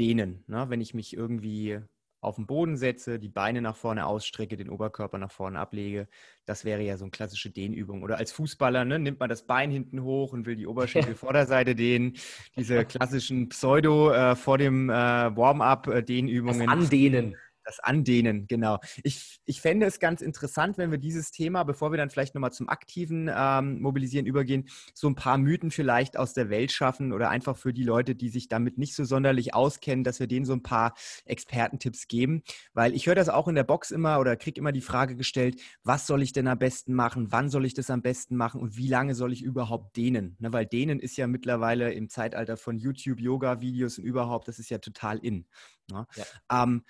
Dehnen. 0.00 0.42
Ne? 0.48 0.68
Wenn 0.68 0.80
ich 0.80 0.94
mich 0.94 1.16
irgendwie 1.16 1.80
auf 2.24 2.36
den 2.36 2.46
Boden 2.46 2.76
setze, 2.76 3.18
die 3.18 3.28
Beine 3.28 3.60
nach 3.60 3.76
vorne 3.76 4.06
ausstrecke, 4.06 4.56
den 4.56 4.70
Oberkörper 4.70 5.18
nach 5.18 5.30
vorne 5.30 5.58
ablege. 5.58 6.08
Das 6.46 6.64
wäre 6.64 6.82
ja 6.82 6.96
so 6.96 7.04
eine 7.04 7.10
klassische 7.10 7.50
Dehnübung. 7.50 8.02
Oder 8.02 8.18
als 8.18 8.32
Fußballer 8.32 8.84
ne, 8.84 8.98
nimmt 8.98 9.20
man 9.20 9.28
das 9.28 9.46
Bein 9.46 9.70
hinten 9.70 10.02
hoch 10.02 10.32
und 10.32 10.46
will 10.46 10.56
die 10.56 10.66
Oberschenkelvorderseite 10.66 11.74
dehnen. 11.76 12.14
Diese 12.56 12.84
klassischen 12.84 13.48
Pseudo 13.48 14.10
äh, 14.10 14.36
vor 14.36 14.58
dem 14.58 14.90
äh, 14.90 14.92
Warm-up-Dehnübungen. 14.92 16.62
Äh, 16.62 16.66
Andehnen. 16.66 17.36
Das 17.64 17.80
Andehnen, 17.80 18.46
genau. 18.46 18.78
Ich, 19.02 19.40
ich 19.46 19.60
fände 19.60 19.86
es 19.86 19.98
ganz 19.98 20.20
interessant, 20.20 20.76
wenn 20.76 20.90
wir 20.90 20.98
dieses 20.98 21.30
Thema, 21.30 21.64
bevor 21.64 21.92
wir 21.92 21.96
dann 21.96 22.10
vielleicht 22.10 22.34
nochmal 22.34 22.52
zum 22.52 22.68
aktiven 22.68 23.30
ähm, 23.34 23.80
Mobilisieren 23.80 24.26
übergehen, 24.26 24.68
so 24.92 25.08
ein 25.08 25.14
paar 25.14 25.38
Mythen 25.38 25.70
vielleicht 25.70 26.18
aus 26.18 26.34
der 26.34 26.50
Welt 26.50 26.72
schaffen 26.72 27.12
oder 27.12 27.30
einfach 27.30 27.56
für 27.56 27.72
die 27.72 27.82
Leute, 27.82 28.14
die 28.14 28.28
sich 28.28 28.48
damit 28.48 28.76
nicht 28.76 28.94
so 28.94 29.04
sonderlich 29.04 29.54
auskennen, 29.54 30.04
dass 30.04 30.20
wir 30.20 30.26
denen 30.26 30.44
so 30.44 30.52
ein 30.52 30.62
paar 30.62 30.94
Expertentipps 31.24 32.06
geben. 32.06 32.42
Weil 32.74 32.94
ich 32.94 33.06
höre 33.06 33.14
das 33.14 33.30
auch 33.30 33.48
in 33.48 33.54
der 33.54 33.64
Box 33.64 33.90
immer 33.90 34.20
oder 34.20 34.36
kriege 34.36 34.60
immer 34.60 34.72
die 34.72 34.82
Frage 34.82 35.16
gestellt, 35.16 35.60
was 35.82 36.06
soll 36.06 36.22
ich 36.22 36.32
denn 36.32 36.46
am 36.48 36.58
besten 36.58 36.92
machen, 36.92 37.32
wann 37.32 37.48
soll 37.48 37.64
ich 37.64 37.72
das 37.72 37.88
am 37.88 38.02
besten 38.02 38.36
machen 38.36 38.60
und 38.60 38.76
wie 38.76 38.88
lange 38.88 39.14
soll 39.14 39.32
ich 39.32 39.42
überhaupt 39.42 39.96
dehnen? 39.96 40.36
Ne, 40.38 40.52
weil 40.52 40.66
dehnen 40.66 41.00
ist 41.00 41.16
ja 41.16 41.26
mittlerweile 41.26 41.92
im 41.94 42.10
Zeitalter 42.10 42.58
von 42.58 42.76
YouTube, 42.76 43.20
Yoga-Videos 43.20 43.98
und 43.98 44.04
überhaupt, 44.04 44.48
das 44.48 44.58
ist 44.58 44.68
ja 44.68 44.78
total 44.78 45.18
in. 45.18 45.46
Ne? 45.90 46.06
Ja. 46.14 46.62
Ähm, 46.62 46.84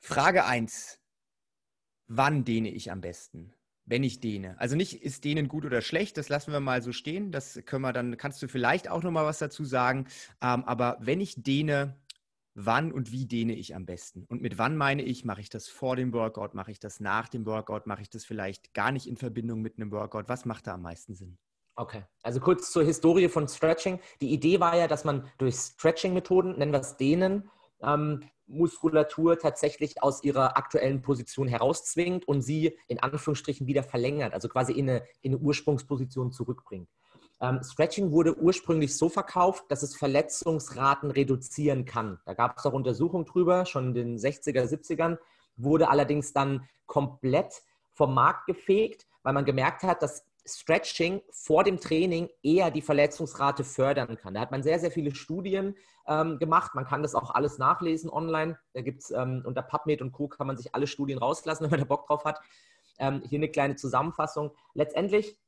Frage 0.00 0.44
1. 0.44 1.00
Wann 2.06 2.44
dehne 2.44 2.70
ich 2.70 2.90
am 2.90 3.00
besten? 3.00 3.52
Wenn 3.84 4.02
ich 4.02 4.20
dehne. 4.20 4.58
Also 4.58 4.76
nicht, 4.76 5.02
ist 5.02 5.24
dehnen 5.24 5.48
gut 5.48 5.64
oder 5.64 5.80
schlecht, 5.80 6.18
das 6.18 6.28
lassen 6.28 6.52
wir 6.52 6.60
mal 6.60 6.82
so 6.82 6.92
stehen. 6.92 7.32
Das 7.32 7.60
können 7.64 7.82
wir 7.82 7.92
dann, 7.92 8.16
kannst 8.16 8.42
du 8.42 8.48
vielleicht 8.48 8.88
auch 8.88 9.02
nochmal 9.02 9.24
was 9.24 9.38
dazu 9.38 9.64
sagen. 9.64 10.06
Ähm, 10.42 10.64
aber 10.64 10.98
wenn 11.00 11.20
ich 11.20 11.42
dehne, 11.42 11.96
wann 12.54 12.92
und 12.92 13.12
wie 13.12 13.26
dehne 13.26 13.54
ich 13.54 13.74
am 13.74 13.86
besten? 13.86 14.24
Und 14.24 14.42
mit 14.42 14.58
wann 14.58 14.76
meine 14.76 15.02
ich, 15.02 15.24
mache 15.24 15.40
ich 15.40 15.48
das 15.48 15.68
vor 15.68 15.96
dem 15.96 16.12
Workout, 16.12 16.54
mache 16.54 16.70
ich 16.70 16.80
das 16.80 17.00
nach 17.00 17.28
dem 17.28 17.46
Workout, 17.46 17.86
mache 17.86 18.02
ich 18.02 18.10
das 18.10 18.24
vielleicht 18.24 18.74
gar 18.74 18.92
nicht 18.92 19.06
in 19.06 19.16
Verbindung 19.16 19.62
mit 19.62 19.76
einem 19.76 19.90
Workout? 19.90 20.28
Was 20.28 20.44
macht 20.44 20.66
da 20.66 20.74
am 20.74 20.82
meisten 20.82 21.14
Sinn? 21.14 21.38
Okay, 21.76 22.04
also 22.22 22.40
kurz 22.40 22.72
zur 22.72 22.84
Historie 22.84 23.28
von 23.28 23.46
Stretching. 23.46 24.00
Die 24.20 24.32
Idee 24.32 24.58
war 24.58 24.76
ja, 24.76 24.88
dass 24.88 25.04
man 25.04 25.30
durch 25.38 25.54
Stretching-Methoden, 25.54 26.58
nennen 26.58 26.72
wir 26.72 26.80
es 26.80 26.96
Dehnen, 26.96 27.48
ähm, 27.82 28.22
Muskulatur 28.46 29.38
tatsächlich 29.38 30.02
aus 30.02 30.24
ihrer 30.24 30.56
aktuellen 30.56 31.02
Position 31.02 31.48
herauszwingt 31.48 32.26
und 32.26 32.42
sie 32.42 32.78
in 32.86 32.98
Anführungsstrichen 33.00 33.66
wieder 33.66 33.82
verlängert, 33.82 34.32
also 34.32 34.48
quasi 34.48 34.72
in 34.72 34.88
eine, 34.88 35.02
in 35.20 35.32
eine 35.32 35.42
Ursprungsposition 35.42 36.32
zurückbringt. 36.32 36.88
Ähm, 37.40 37.60
Stretching 37.62 38.10
wurde 38.10 38.36
ursprünglich 38.36 38.96
so 38.96 39.08
verkauft, 39.08 39.64
dass 39.68 39.82
es 39.82 39.96
Verletzungsraten 39.96 41.10
reduzieren 41.10 41.84
kann. 41.84 42.18
Da 42.24 42.34
gab 42.34 42.58
es 42.58 42.66
auch 42.66 42.72
Untersuchungen 42.72 43.26
drüber, 43.26 43.64
schon 43.64 43.88
in 43.88 43.94
den 43.94 44.18
60er, 44.18 44.64
70ern, 44.64 45.18
wurde 45.56 45.88
allerdings 45.88 46.32
dann 46.32 46.66
komplett 46.86 47.62
vom 47.92 48.14
Markt 48.14 48.46
gefegt, 48.46 49.06
weil 49.22 49.34
man 49.34 49.44
gemerkt 49.44 49.82
hat, 49.82 50.02
dass 50.02 50.24
Stretching 50.48 51.22
vor 51.30 51.64
dem 51.64 51.80
Training 51.80 52.28
eher 52.42 52.70
die 52.70 52.82
Verletzungsrate 52.82 53.64
fördern 53.64 54.16
kann. 54.16 54.34
Da 54.34 54.40
hat 54.40 54.50
man 54.50 54.62
sehr, 54.62 54.78
sehr 54.78 54.90
viele 54.90 55.14
Studien 55.14 55.76
ähm, 56.06 56.38
gemacht. 56.38 56.74
Man 56.74 56.84
kann 56.84 57.02
das 57.02 57.14
auch 57.14 57.30
alles 57.30 57.58
nachlesen 57.58 58.10
online. 58.10 58.58
Da 58.72 58.80
gibt 58.80 59.02
es 59.02 59.10
ähm, 59.10 59.42
unter 59.44 59.62
PubMed 59.62 60.02
und 60.02 60.12
Co. 60.12 60.28
kann 60.28 60.46
man 60.46 60.56
sich 60.56 60.74
alle 60.74 60.86
Studien 60.86 61.18
rauslassen, 61.18 61.64
wenn 61.64 61.70
man 61.70 61.80
da 61.80 61.86
Bock 61.86 62.06
drauf 62.06 62.24
hat. 62.24 62.40
Ähm, 62.98 63.22
hier 63.28 63.38
eine 63.38 63.48
kleine 63.48 63.76
Zusammenfassung. 63.76 64.50
Letztendlich, 64.74 65.38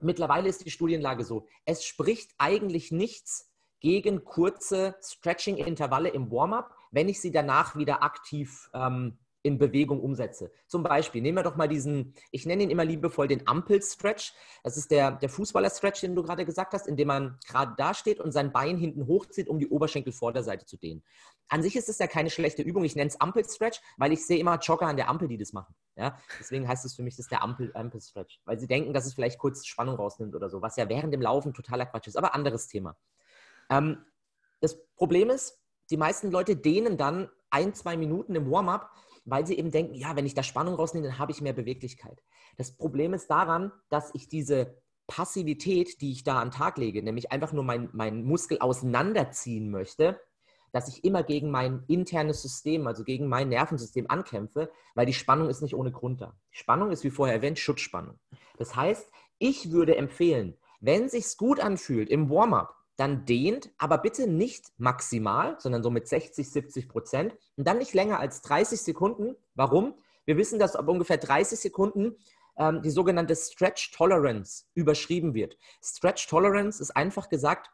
mittlerweile 0.00 0.48
ist 0.48 0.64
die 0.64 0.70
Studienlage 0.70 1.24
so, 1.24 1.46
es 1.64 1.84
spricht 1.84 2.32
eigentlich 2.38 2.90
nichts 2.90 3.50
gegen 3.80 4.24
kurze 4.24 4.96
Stretching-Intervalle 5.00 6.08
im 6.08 6.30
Warm-up, 6.32 6.74
wenn 6.90 7.08
ich 7.08 7.20
sie 7.20 7.30
danach 7.30 7.76
wieder 7.76 8.02
aktiv 8.02 8.68
ähm, 8.74 9.18
in 9.48 9.58
Bewegung 9.58 10.00
umsetze. 10.00 10.52
Zum 10.66 10.82
Beispiel, 10.82 11.22
nehmen 11.22 11.38
wir 11.38 11.42
doch 11.42 11.56
mal 11.56 11.68
diesen, 11.68 12.14
ich 12.30 12.46
nenne 12.46 12.62
ihn 12.62 12.70
immer 12.70 12.84
liebevoll 12.84 13.26
den 13.26 13.48
Ampel-Stretch. 13.48 14.34
Das 14.62 14.76
ist 14.76 14.90
der, 14.90 15.12
der 15.12 15.28
Fußballer-Stretch, 15.28 16.02
den 16.02 16.14
du 16.14 16.22
gerade 16.22 16.44
gesagt 16.44 16.74
hast, 16.74 16.86
in 16.86 16.96
dem 16.96 17.08
man 17.08 17.38
gerade 17.48 17.74
da 17.76 17.94
steht 17.94 18.20
und 18.20 18.30
sein 18.32 18.52
Bein 18.52 18.76
hinten 18.76 19.06
hochzieht, 19.06 19.48
um 19.48 19.58
die 19.58 19.68
Oberschenkelvorderseite 19.68 20.66
zu 20.66 20.76
dehnen. 20.76 21.02
An 21.48 21.62
sich 21.62 21.76
ist 21.76 21.88
es 21.88 21.98
ja 21.98 22.06
keine 22.06 22.28
schlechte 22.28 22.62
Übung. 22.62 22.84
Ich 22.84 22.94
nenne 22.94 23.08
es 23.08 23.20
Ampel-Stretch, 23.20 23.80
weil 23.96 24.12
ich 24.12 24.24
sehe 24.26 24.38
immer 24.38 24.58
Jogger 24.58 24.86
an 24.86 24.96
der 24.96 25.08
Ampel, 25.08 25.28
die 25.28 25.38
das 25.38 25.52
machen. 25.52 25.74
Ja? 25.96 26.18
Deswegen 26.38 26.68
heißt 26.68 26.84
es 26.84 26.94
für 26.94 27.02
mich, 27.02 27.16
das 27.16 27.26
ist 27.26 27.32
der 27.32 27.42
Ampel-Stretch, 27.42 28.40
weil 28.44 28.58
sie 28.58 28.66
denken, 28.66 28.92
dass 28.92 29.06
es 29.06 29.14
vielleicht 29.14 29.38
kurz 29.38 29.66
Spannung 29.66 29.96
rausnimmt 29.96 30.34
oder 30.34 30.50
so, 30.50 30.60
was 30.60 30.76
ja 30.76 30.88
während 30.88 31.12
dem 31.14 31.22
Laufen 31.22 31.54
totaler 31.54 31.86
Quatsch 31.86 32.06
ist. 32.06 32.16
Aber 32.16 32.34
anderes 32.34 32.68
Thema. 32.68 32.96
Ähm, 33.70 34.04
das 34.60 34.78
Problem 34.96 35.30
ist, 35.30 35.58
die 35.90 35.96
meisten 35.96 36.30
Leute 36.30 36.56
dehnen 36.56 36.98
dann 36.98 37.30
ein, 37.50 37.74
zwei 37.74 37.96
Minuten 37.96 38.34
im 38.34 38.50
Warm-up 38.50 38.90
weil 39.30 39.46
sie 39.46 39.58
eben 39.58 39.70
denken, 39.70 39.94
ja, 39.94 40.16
wenn 40.16 40.26
ich 40.26 40.34
da 40.34 40.42
Spannung 40.42 40.74
rausnehme, 40.74 41.06
dann 41.06 41.18
habe 41.18 41.32
ich 41.32 41.40
mehr 41.40 41.52
Beweglichkeit. 41.52 42.22
Das 42.56 42.76
Problem 42.76 43.14
ist 43.14 43.28
daran, 43.28 43.72
dass 43.88 44.10
ich 44.14 44.28
diese 44.28 44.80
Passivität, 45.06 46.00
die 46.00 46.12
ich 46.12 46.24
da 46.24 46.38
an 46.38 46.48
den 46.48 46.54
Tag 46.54 46.78
lege, 46.78 47.02
nämlich 47.02 47.32
einfach 47.32 47.52
nur 47.52 47.64
meinen 47.64 47.88
mein 47.92 48.24
Muskel 48.24 48.58
auseinanderziehen 48.58 49.70
möchte, 49.70 50.20
dass 50.72 50.88
ich 50.88 51.04
immer 51.04 51.22
gegen 51.22 51.50
mein 51.50 51.84
internes 51.88 52.42
System, 52.42 52.86
also 52.86 53.04
gegen 53.04 53.26
mein 53.26 53.48
Nervensystem 53.48 54.06
ankämpfe, 54.08 54.70
weil 54.94 55.06
die 55.06 55.14
Spannung 55.14 55.48
ist 55.48 55.62
nicht 55.62 55.74
ohne 55.74 55.92
Grund 55.92 56.20
da. 56.20 56.36
Die 56.52 56.58
Spannung 56.58 56.90
ist, 56.90 57.04
wie 57.04 57.10
vorher 57.10 57.36
erwähnt, 57.36 57.58
Schutzspannung. 57.58 58.18
Das 58.58 58.76
heißt, 58.76 59.10
ich 59.38 59.70
würde 59.70 59.96
empfehlen, 59.96 60.58
wenn 60.80 61.04
es 61.04 61.12
sich 61.12 61.36
gut 61.36 61.60
anfühlt 61.60 62.10
im 62.10 62.28
Warm-up, 62.28 62.74
dann 62.98 63.24
dehnt, 63.24 63.70
aber 63.78 63.98
bitte 63.98 64.26
nicht 64.26 64.72
maximal, 64.76 65.56
sondern 65.60 65.82
so 65.82 65.90
mit 65.90 66.08
60, 66.08 66.50
70 66.50 66.88
Prozent 66.88 67.34
und 67.56 67.66
dann 67.66 67.78
nicht 67.78 67.94
länger 67.94 68.18
als 68.18 68.42
30 68.42 68.82
Sekunden. 68.82 69.36
Warum? 69.54 69.94
Wir 70.24 70.36
wissen, 70.36 70.58
dass 70.58 70.76
ab 70.76 70.88
ungefähr 70.88 71.16
30 71.16 71.60
Sekunden 71.60 72.16
ähm, 72.58 72.82
die 72.82 72.90
sogenannte 72.90 73.36
Stretch 73.36 73.92
Tolerance 73.92 74.64
überschrieben 74.74 75.32
wird. 75.32 75.56
Stretch 75.82 76.26
Tolerance 76.26 76.82
ist 76.82 76.90
einfach 76.90 77.28
gesagt 77.28 77.70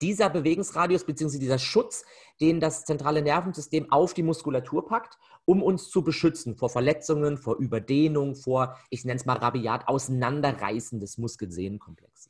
dieser 0.00 0.30
Bewegungsradius 0.30 1.04
bzw. 1.04 1.38
dieser 1.38 1.58
Schutz, 1.58 2.04
den 2.40 2.60
das 2.60 2.84
zentrale 2.84 3.20
Nervensystem 3.20 3.92
auf 3.92 4.14
die 4.14 4.22
Muskulatur 4.22 4.86
packt, 4.86 5.18
um 5.44 5.62
uns 5.62 5.90
zu 5.90 6.02
beschützen 6.02 6.56
vor 6.56 6.70
Verletzungen, 6.70 7.36
vor 7.36 7.56
Überdehnung, 7.56 8.34
vor, 8.34 8.78
ich 8.90 9.04
nenne 9.04 9.18
es 9.18 9.26
mal 9.26 9.36
rabiat, 9.36 9.88
Auseinanderreißen 9.88 11.00
des 11.00 11.18
Muskelsehnenkomplexes. 11.18 12.27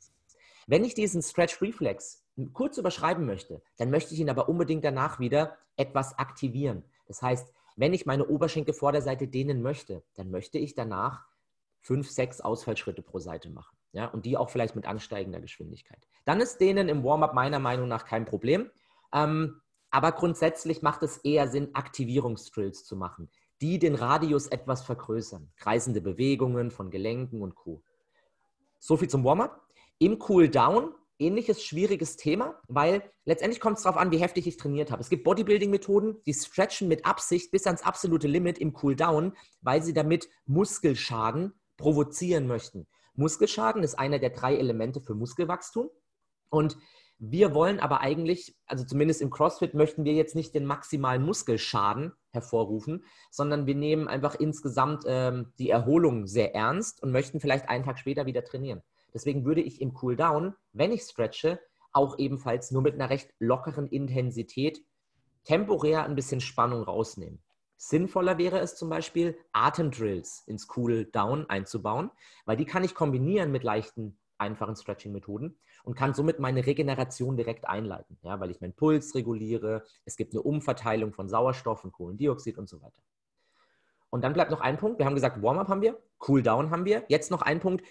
Wenn 0.69 0.83
ich 0.83 0.93
diesen 0.93 1.23
Stretch 1.23 1.63
Reflex 1.63 2.23
kurz 2.53 2.77
überschreiben 2.77 3.25
möchte, 3.25 3.63
dann 3.77 3.89
möchte 3.89 4.13
ich 4.13 4.19
ihn 4.19 4.29
aber 4.29 4.47
unbedingt 4.47 4.85
danach 4.85 5.19
wieder 5.19 5.57
etwas 5.77 6.19
aktivieren. 6.19 6.83
Das 7.07 7.23
heißt, 7.23 7.51
wenn 7.75 7.91
ich 7.91 8.05
meine 8.05 8.27
Oberschenkelvorderseite 8.27 9.27
dehnen 9.27 9.63
möchte, 9.63 10.03
dann 10.13 10.29
möchte 10.29 10.59
ich 10.59 10.75
danach 10.75 11.25
fünf, 11.81 12.07
sechs 12.11 12.39
Ausfallschritte 12.39 13.01
pro 13.01 13.17
Seite 13.17 13.49
machen. 13.49 13.75
Ja, 13.93 14.05
und 14.09 14.27
die 14.27 14.37
auch 14.37 14.51
vielleicht 14.51 14.75
mit 14.75 14.85
ansteigender 14.85 15.41
Geschwindigkeit. 15.41 16.07
Dann 16.23 16.39
ist 16.39 16.59
denen 16.59 16.87
im 16.87 17.03
Warm-up 17.03 17.33
meiner 17.33 17.57
Meinung 17.57 17.87
nach 17.87 18.05
kein 18.05 18.25
Problem. 18.25 18.69
Ähm, 19.11 19.61
aber 19.89 20.11
grundsätzlich 20.11 20.83
macht 20.83 21.01
es 21.01 21.17
eher 21.17 21.47
Sinn, 21.47 21.73
Aktivierungsdrills 21.73 22.85
zu 22.85 22.95
machen, 22.95 23.31
die 23.59 23.79
den 23.79 23.95
Radius 23.95 24.45
etwas 24.45 24.83
vergrößern. 24.83 25.51
Kreisende 25.55 25.99
Bewegungen 25.99 26.69
von 26.69 26.91
Gelenken 26.91 27.41
und 27.41 27.55
Co. 27.55 27.81
So 28.77 28.97
viel 28.97 29.09
zum 29.09 29.23
Warm-up. 29.23 29.65
Im 29.99 30.17
Cool-Down 30.27 30.95
ähnliches 31.19 31.63
schwieriges 31.63 32.15
Thema, 32.15 32.59
weil 32.67 33.03
letztendlich 33.25 33.59
kommt 33.59 33.77
es 33.77 33.83
darauf 33.83 33.99
an, 33.99 34.11
wie 34.11 34.17
heftig 34.17 34.47
ich 34.47 34.57
trainiert 34.57 34.91
habe. 34.91 35.01
Es 35.01 35.09
gibt 35.09 35.25
Bodybuilding-Methoden, 35.25 36.23
die 36.25 36.33
stretchen 36.33 36.87
mit 36.87 37.05
Absicht 37.05 37.51
bis 37.51 37.67
ans 37.67 37.83
absolute 37.83 38.27
Limit 38.27 38.57
im 38.57 38.73
Cooldown, 38.73 39.33
weil 39.61 39.83
sie 39.83 39.93
damit 39.93 40.29
Muskelschaden 40.45 41.53
provozieren 41.77 42.47
möchten. 42.47 42.87
Muskelschaden 43.15 43.83
ist 43.83 43.99
einer 43.99 44.19
der 44.19 44.29
drei 44.29 44.55
Elemente 44.55 45.01
für 45.01 45.13
Muskelwachstum. 45.13 45.89
Und 46.49 46.77
wir 47.17 47.53
wollen 47.53 47.81
aber 47.81 47.99
eigentlich, 47.99 48.55
also 48.65 48.85
zumindest 48.85 49.21
im 49.21 49.29
CrossFit, 49.29 49.73
möchten 49.73 50.05
wir 50.05 50.13
jetzt 50.13 50.35
nicht 50.35 50.55
den 50.55 50.65
maximalen 50.65 51.25
Muskelschaden 51.25 52.13
hervorrufen, 52.31 53.03
sondern 53.29 53.67
wir 53.67 53.75
nehmen 53.75 54.07
einfach 54.07 54.35
insgesamt 54.35 55.03
ähm, 55.05 55.51
die 55.59 55.69
Erholung 55.69 56.27
sehr 56.27 56.55
ernst 56.55 57.03
und 57.03 57.11
möchten 57.11 57.41
vielleicht 57.41 57.67
einen 57.67 57.83
Tag 57.83 57.99
später 57.99 58.25
wieder 58.25 58.45
trainieren. 58.45 58.81
Deswegen 59.13 59.45
würde 59.45 59.61
ich 59.61 59.81
im 59.81 59.93
Cooldown, 59.93 60.55
wenn 60.73 60.91
ich 60.91 61.01
stretche, 61.01 61.59
auch 61.91 62.17
ebenfalls 62.17 62.71
nur 62.71 62.81
mit 62.81 62.93
einer 62.93 63.09
recht 63.09 63.33
lockeren 63.39 63.87
Intensität 63.87 64.83
temporär 65.43 66.03
ein 66.03 66.15
bisschen 66.15 66.41
Spannung 66.41 66.83
rausnehmen. 66.83 67.41
Sinnvoller 67.77 68.37
wäre 68.37 68.59
es 68.59 68.75
zum 68.75 68.89
Beispiel, 68.89 69.37
Atemdrills 69.53 70.43
ins 70.47 70.67
Cool-Down 70.75 71.49
einzubauen, 71.49 72.11
weil 72.45 72.57
die 72.57 72.65
kann 72.65 72.83
ich 72.83 72.93
kombinieren 72.93 73.51
mit 73.51 73.63
leichten, 73.63 74.19
einfachen 74.37 74.75
Stretching-Methoden 74.75 75.57
und 75.83 75.95
kann 75.95 76.13
somit 76.13 76.39
meine 76.39 76.65
Regeneration 76.65 77.37
direkt 77.37 77.67
einleiten, 77.67 78.17
ja, 78.21 78.39
weil 78.39 78.51
ich 78.51 78.59
meinen 78.59 78.73
Puls 78.73 79.15
reguliere. 79.15 79.83
Es 80.05 80.17
gibt 80.17 80.33
eine 80.33 80.41
Umverteilung 80.41 81.13
von 81.13 81.29
Sauerstoff 81.29 81.83
und 81.85 81.93
Kohlendioxid 81.93 82.57
und 82.57 82.67
so 82.67 82.81
weiter. 82.81 83.01
Und 84.09 84.23
dann 84.23 84.33
bleibt 84.33 84.51
noch 84.51 84.61
ein 84.61 84.77
Punkt. 84.77 84.99
Wir 84.99 85.05
haben 85.05 85.15
gesagt, 85.15 85.41
Warm-up 85.41 85.67
haben 85.67 85.81
wir, 85.81 86.01
Cool-Down 86.27 86.71
haben 86.71 86.83
wir. 86.83 87.05
Jetzt 87.07 87.31
noch 87.31 87.43
ein 87.43 87.59
Punkt 87.59 87.85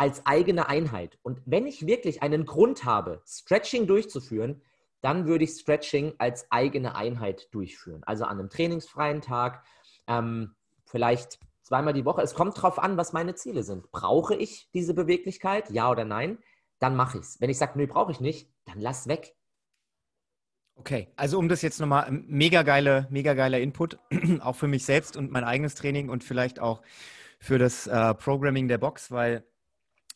als 0.00 0.24
eigene 0.24 0.66
Einheit. 0.66 1.18
Und 1.20 1.42
wenn 1.44 1.66
ich 1.66 1.86
wirklich 1.86 2.22
einen 2.22 2.46
Grund 2.46 2.86
habe, 2.86 3.20
Stretching 3.26 3.86
durchzuführen, 3.86 4.62
dann 5.02 5.26
würde 5.26 5.44
ich 5.44 5.50
Stretching 5.50 6.14
als 6.16 6.50
eigene 6.50 6.94
Einheit 6.96 7.52
durchführen. 7.52 8.02
Also 8.06 8.24
an 8.24 8.38
einem 8.38 8.48
trainingsfreien 8.48 9.20
Tag, 9.20 9.62
ähm, 10.06 10.54
vielleicht 10.86 11.38
zweimal 11.60 11.92
die 11.92 12.06
Woche. 12.06 12.22
Es 12.22 12.32
kommt 12.32 12.56
darauf 12.56 12.78
an, 12.78 12.96
was 12.96 13.12
meine 13.12 13.34
Ziele 13.34 13.62
sind. 13.62 13.92
Brauche 13.92 14.34
ich 14.34 14.70
diese 14.72 14.94
Beweglichkeit? 14.94 15.70
Ja 15.70 15.90
oder 15.90 16.06
nein? 16.06 16.38
Dann 16.78 16.96
mache 16.96 17.18
ich 17.18 17.24
es. 17.24 17.40
Wenn 17.42 17.50
ich 17.50 17.58
sage, 17.58 17.72
nö, 17.76 17.86
brauche 17.86 18.10
ich 18.10 18.20
nicht, 18.20 18.48
dann 18.64 18.80
lass 18.80 19.06
weg. 19.06 19.36
Okay, 20.76 21.08
also 21.16 21.38
um 21.38 21.50
das 21.50 21.60
jetzt 21.60 21.78
nochmal, 21.78 22.10
mega 22.10 22.62
geile, 22.62 23.06
mega 23.10 23.34
geiler 23.34 23.60
Input, 23.60 23.98
auch 24.40 24.56
für 24.56 24.66
mich 24.66 24.86
selbst 24.86 25.18
und 25.18 25.30
mein 25.30 25.44
eigenes 25.44 25.74
Training 25.74 26.08
und 26.08 26.24
vielleicht 26.24 26.58
auch 26.58 26.80
für 27.38 27.58
das 27.58 27.86
äh, 27.86 28.14
Programming 28.14 28.66
der 28.66 28.78
Box, 28.78 29.10
weil 29.10 29.44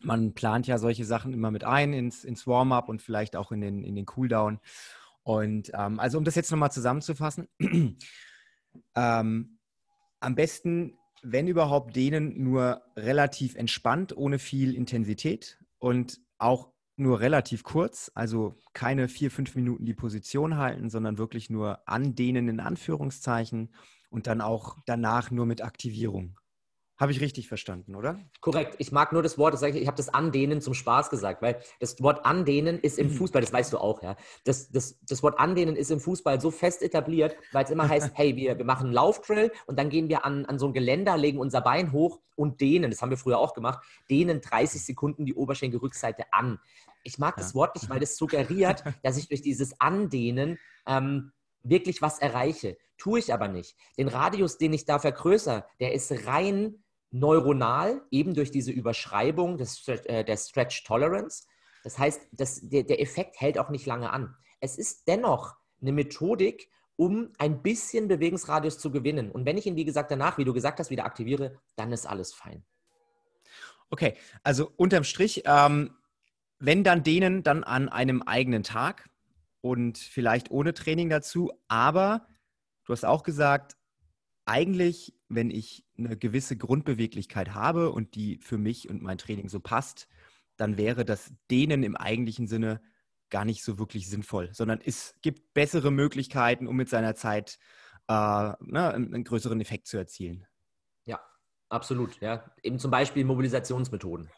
man 0.05 0.35
plant 0.35 0.67
ja 0.67 0.79
solche 0.79 1.05
Sachen 1.05 1.33
immer 1.33 1.51
mit 1.51 1.64
ein 1.64 1.93
ins, 1.93 2.25
ins 2.25 2.47
Warm-up 2.47 2.88
und 2.88 3.03
vielleicht 3.03 3.37
auch 3.37 3.53
in 3.53 3.61
den, 3.61 3.83
in 3.83 3.97
den 3.97 4.07
Cooldown. 4.07 4.61
Und 5.23 5.71
ähm, 5.75 5.99
also 5.99 6.19
um 6.19 6.25
das 6.25 6.35
jetzt 6.35 6.51
nochmal 6.51 6.73
zusammenzufassen, 6.73 7.49
ähm, 8.95 9.59
am 10.21 10.35
besten, 10.35 10.99
wenn 11.23 11.49
überhaupt, 11.49 11.97
denen 11.97 12.43
nur 12.43 12.83
relativ 12.97 13.55
entspannt, 13.55 14.17
ohne 14.17 14.38
viel 14.38 14.75
Intensität 14.75 15.59
und 15.79 16.21
auch 16.38 16.73
nur 16.97 17.21
relativ 17.21 17.64
kurz, 17.64 18.11
also 18.14 18.57
keine 18.73 19.09
vier, 19.09 19.31
fünf 19.31 19.55
Minuten 19.55 19.85
die 19.85 19.95
Position 19.95 20.57
halten, 20.57 20.90
sondern 20.90 21.19
wirklich 21.19 21.51
nur 21.51 21.88
an 21.88 22.14
denen 22.14 22.49
in 22.49 22.61
Anführungszeichen 22.61 23.75
und 24.11 24.27
dann 24.27 24.40
auch 24.40 24.79
danach 24.87 25.31
nur 25.31 25.47
mit 25.47 25.62
Aktivierung. 25.62 26.38
Habe 26.96 27.11
ich 27.11 27.20
richtig 27.20 27.48
verstanden, 27.48 27.96
oder? 27.96 28.20
Korrekt. 28.40 28.76
Ich 28.78 28.92
mag 28.92 29.12
nur 29.12 29.22
das 29.22 29.37
Wort, 29.37 29.52
das 29.52 29.62
ich, 29.62 29.74
ich 29.74 29.88
habe 29.88 29.96
das 29.96 30.11
Andehnen 30.11 30.61
zum 30.61 30.74
Spaß 30.74 31.11
gesagt, 31.11 31.42
weil 31.42 31.61
das 31.80 32.00
Wort 32.00 32.24
Andehnen 32.24 32.78
ist 32.78 33.00
im 33.00 33.09
mhm. 33.09 33.14
Fußball, 33.14 33.42
das 33.42 33.52
weißt 33.52 33.72
du 33.72 33.78
auch, 33.78 34.00
ja. 34.02 34.16
Das, 34.44 34.70
das, 34.70 35.00
das 35.02 35.20
Wort 35.24 35.40
Andehnen 35.40 35.74
ist 35.74 35.90
im 35.90 35.98
Fußball 35.98 36.40
so 36.40 36.52
fest 36.52 36.83
etabliert, 36.83 37.37
weil 37.50 37.64
es 37.64 37.70
immer 37.70 37.88
heißt, 37.88 38.12
hey, 38.14 38.37
wir, 38.37 38.59
wir 38.59 38.64
machen 38.64 38.87
einen 38.87 38.94
Laufdrill 38.94 39.50
und 39.66 39.76
dann 39.76 39.90
gehen 39.90 40.09
wir 40.09 40.24
an, 40.24 40.44
an 40.46 40.61
so 40.61 40.66
ein 40.68 40.72
Geländer, 40.72 41.16
legen 41.16 41.38
unser 41.38 41.62
Bein 41.62 41.90
hoch 41.90 42.20
und 42.37 42.61
dehnen, 42.61 42.92
das 42.92 43.02
haben 43.02 43.11
wir 43.11 43.18
früher 43.18 43.38
auch 43.38 43.54
gemacht, 43.54 43.85
dehnen 44.09 44.40
30 44.40 44.85
Sekunden 44.85 45.26
die 45.26 45.35
Oberschenkelrückseite 45.35 46.33
an. 46.33 46.61
Ich 47.02 47.18
mag 47.18 47.37
ja. 47.37 47.42
das 47.42 47.57
Wort 47.57 47.74
nicht, 47.74 47.90
weil 47.90 47.98
das 47.98 48.16
suggeriert, 48.16 48.85
dass 49.02 49.16
ich 49.16 49.26
durch 49.26 49.42
dieses 49.42 49.80
Andehnen 49.80 50.59
ähm, 50.87 51.33
wirklich 51.64 52.02
was 52.02 52.20
erreiche. 52.20 52.76
Tue 52.98 53.18
ich 53.18 53.35
aber 53.35 53.48
nicht. 53.48 53.76
Den 53.98 54.07
Radius, 54.07 54.59
den 54.59 54.72
ich 54.72 54.85
da 54.85 55.00
vergrößere, 55.00 55.64
der 55.80 55.92
ist 55.92 56.26
rein 56.26 56.84
neuronal, 57.14 58.03
eben 58.11 58.35
durch 58.35 58.50
diese 58.50 58.72
Überschreibung 58.72 59.57
des, 59.57 59.87
äh, 59.87 60.24
der 60.24 60.37
Stretch 60.37 60.83
Tolerance. 60.83 61.46
Das 61.85 61.96
heißt, 61.98 62.20
das, 62.33 62.68
der, 62.68 62.83
der 62.83 63.00
Effekt 63.00 63.40
hält 63.40 63.57
auch 63.57 63.70
nicht 63.70 63.87
lange 63.87 64.11
an. 64.11 64.35
Es 64.61 64.77
ist 64.77 65.07
dennoch 65.07 65.55
eine 65.81 65.92
Methodik, 65.92 66.68
um 66.96 67.33
ein 67.38 67.62
bisschen 67.62 68.09
Bewegungsradius 68.09 68.79
zu 68.79 68.90
gewinnen. 68.90 69.31
Und 69.31 69.46
wenn 69.46 69.57
ich 69.57 69.66
ihn, 69.66 69.77
wie 69.77 69.85
gesagt, 69.85 70.11
danach, 70.11 70.38
wie 70.38 70.44
du 70.44 70.53
gesagt 70.53 70.81
hast, 70.81 70.90
wieder 70.90 71.05
aktiviere, 71.05 71.61
dann 71.77 71.92
ist 71.92 72.07
alles 72.07 72.35
fein. 72.35 72.64
Okay, 73.90 74.16
also 74.42 74.72
unterm 74.77 75.05
Strich, 75.05 75.42
ähm, 75.46 75.96
wenn 76.59 76.83
dann 76.83 77.05
denen, 77.05 77.44
dann 77.44 77.62
an 77.62 77.88
einem 77.88 78.22
eigenen 78.22 78.64
Tag 78.64 79.09
und 79.61 79.98
vielleicht 79.98 80.50
ohne 80.50 80.74
Training 80.74 81.11
dazu. 81.11 81.53
Aber 81.68 82.27
du 82.87 82.92
hast 82.92 83.05
auch 83.05 83.22
gesagt, 83.22 83.77
eigentlich, 84.46 85.14
wenn 85.28 85.50
ich 85.50 85.85
eine 85.96 86.16
gewisse 86.16 86.57
Grundbeweglichkeit 86.57 87.54
habe 87.54 87.90
und 87.90 88.14
die 88.14 88.38
für 88.38 88.59
mich 88.59 88.88
und 88.88 89.02
mein 89.02 89.18
Training 89.18 89.48
so 89.48 89.61
passt, 89.61 90.09
dann 90.57 90.76
wäre 90.76 91.04
das 91.04 91.33
denen 91.50 91.83
im 91.83 91.96
eigentlichen 91.96 92.46
Sinne 92.46 92.80
gar 93.30 93.44
nicht 93.44 93.64
so 93.64 93.78
wirklich 93.78 94.09
sinnvoll, 94.09 94.50
sondern 94.52 94.80
es 94.85 95.14
gibt 95.22 95.54
bessere 95.54 95.90
Möglichkeiten, 95.90 96.68
um 96.68 96.76
mit 96.76 96.88
seiner 96.88 97.14
Zeit 97.14 97.59
äh, 98.09 98.12
ne, 98.12 98.92
einen, 98.94 99.14
einen 99.14 99.24
größeren 99.24 99.61
Effekt 99.61 99.87
zu 99.88 99.96
erzielen. 99.96 100.46
Ja, 101.07 101.20
absolut. 101.68 102.20
Ja. 102.20 102.54
Eben 102.62 102.78
zum 102.78 102.90
Beispiel 102.90 103.24
Mobilisationsmethoden. 103.24 104.30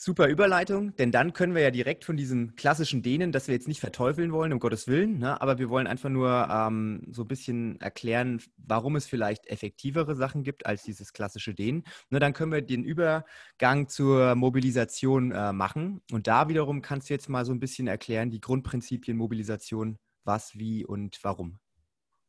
Super 0.00 0.28
Überleitung, 0.28 0.94
denn 0.94 1.10
dann 1.10 1.32
können 1.32 1.56
wir 1.56 1.62
ja 1.62 1.72
direkt 1.72 2.04
von 2.04 2.16
diesem 2.16 2.54
klassischen 2.54 3.02
Dehnen, 3.02 3.32
das 3.32 3.48
wir 3.48 3.54
jetzt 3.54 3.66
nicht 3.66 3.80
verteufeln 3.80 4.30
wollen, 4.30 4.52
um 4.52 4.60
Gottes 4.60 4.86
Willen, 4.86 5.18
ne, 5.18 5.42
aber 5.42 5.58
wir 5.58 5.70
wollen 5.70 5.88
einfach 5.88 6.08
nur 6.08 6.48
ähm, 6.48 7.02
so 7.10 7.22
ein 7.22 7.26
bisschen 7.26 7.80
erklären, 7.80 8.40
warum 8.58 8.94
es 8.94 9.08
vielleicht 9.08 9.48
effektivere 9.48 10.14
Sachen 10.14 10.44
gibt 10.44 10.66
als 10.66 10.84
dieses 10.84 11.12
klassische 11.12 11.52
Dehnen. 11.52 11.82
Ne, 12.10 12.20
dann 12.20 12.32
können 12.32 12.52
wir 12.52 12.62
den 12.62 12.84
Übergang 12.84 13.88
zur 13.88 14.36
Mobilisation 14.36 15.32
äh, 15.32 15.52
machen. 15.52 16.00
Und 16.12 16.28
da 16.28 16.48
wiederum 16.48 16.80
kannst 16.80 17.10
du 17.10 17.14
jetzt 17.14 17.28
mal 17.28 17.44
so 17.44 17.50
ein 17.50 17.58
bisschen 17.58 17.88
erklären, 17.88 18.30
die 18.30 18.40
Grundprinzipien 18.40 19.16
Mobilisation, 19.16 19.98
was, 20.22 20.56
wie 20.56 20.86
und 20.86 21.18
warum. 21.24 21.58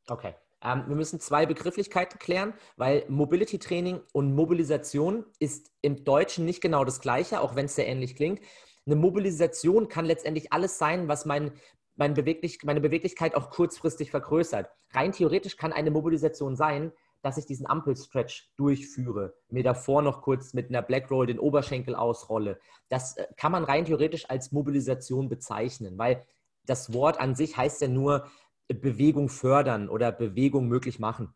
Okay. 0.08 0.34
Ähm, 0.64 0.84
wir 0.88 0.96
müssen 0.96 1.20
zwei 1.20 1.46
Begrifflichkeiten 1.46 2.20
klären, 2.20 2.54
weil 2.76 3.06
Mobility 3.08 3.60
Training 3.60 4.02
und 4.14 4.34
Mobilisation 4.34 5.26
ist 5.40 5.72
im 5.82 6.04
Deutschen 6.04 6.46
nicht 6.46 6.62
genau 6.62 6.84
das 6.84 7.02
Gleiche, 7.02 7.42
auch 7.42 7.56
wenn 7.56 7.66
es 7.66 7.76
sehr 7.76 7.88
ähnlich 7.88 8.16
klingt. 8.16 8.42
Eine 8.86 8.96
Mobilisation 8.96 9.88
kann 9.88 10.06
letztendlich 10.06 10.52
alles 10.52 10.78
sein, 10.78 11.08
was 11.08 11.26
mein, 11.26 11.52
mein 11.96 12.14
Beweglich, 12.14 12.60
meine 12.64 12.82
Beweglichkeit 12.82 13.36
auch 13.36 13.50
kurzfristig 13.50 14.12
vergrößert. 14.12 14.70
Rein 14.92 15.12
theoretisch 15.12 15.58
kann 15.58 15.74
eine 15.74 15.92
Mobilisation 15.92 16.56
sein, 16.56 16.92
dass 17.22 17.38
ich 17.38 17.46
diesen 17.46 17.68
Ampelstretch 17.68 18.52
durchführe, 18.56 19.34
mir 19.50 19.64
davor 19.64 20.02
noch 20.02 20.22
kurz 20.22 20.54
mit 20.54 20.70
einer 20.70 20.82
Black 20.82 21.12
Roll 21.12 21.28
den 21.28 21.40
Oberschenkel 21.40 21.96
ausrolle. 21.96 22.60
Das 22.88 23.18
äh, 23.18 23.28
kann 23.38 23.52
man 23.52 23.64
rein 23.64 23.86
theoretisch 23.86 24.30
als 24.30 24.52
Mobilisation 24.52 25.30
bezeichnen, 25.30 25.98
weil 25.98 26.26
das 26.66 26.94
Wort 26.94 27.20
an 27.20 27.36
sich 27.36 27.58
heißt 27.58 27.82
ja 27.82 27.88
nur, 27.88 28.28
Bewegung 28.74 29.30
fördern 29.30 29.90
oder 29.90 30.12
Bewegung 30.12 30.68
möglich 30.68 31.00
machen. 31.00 31.34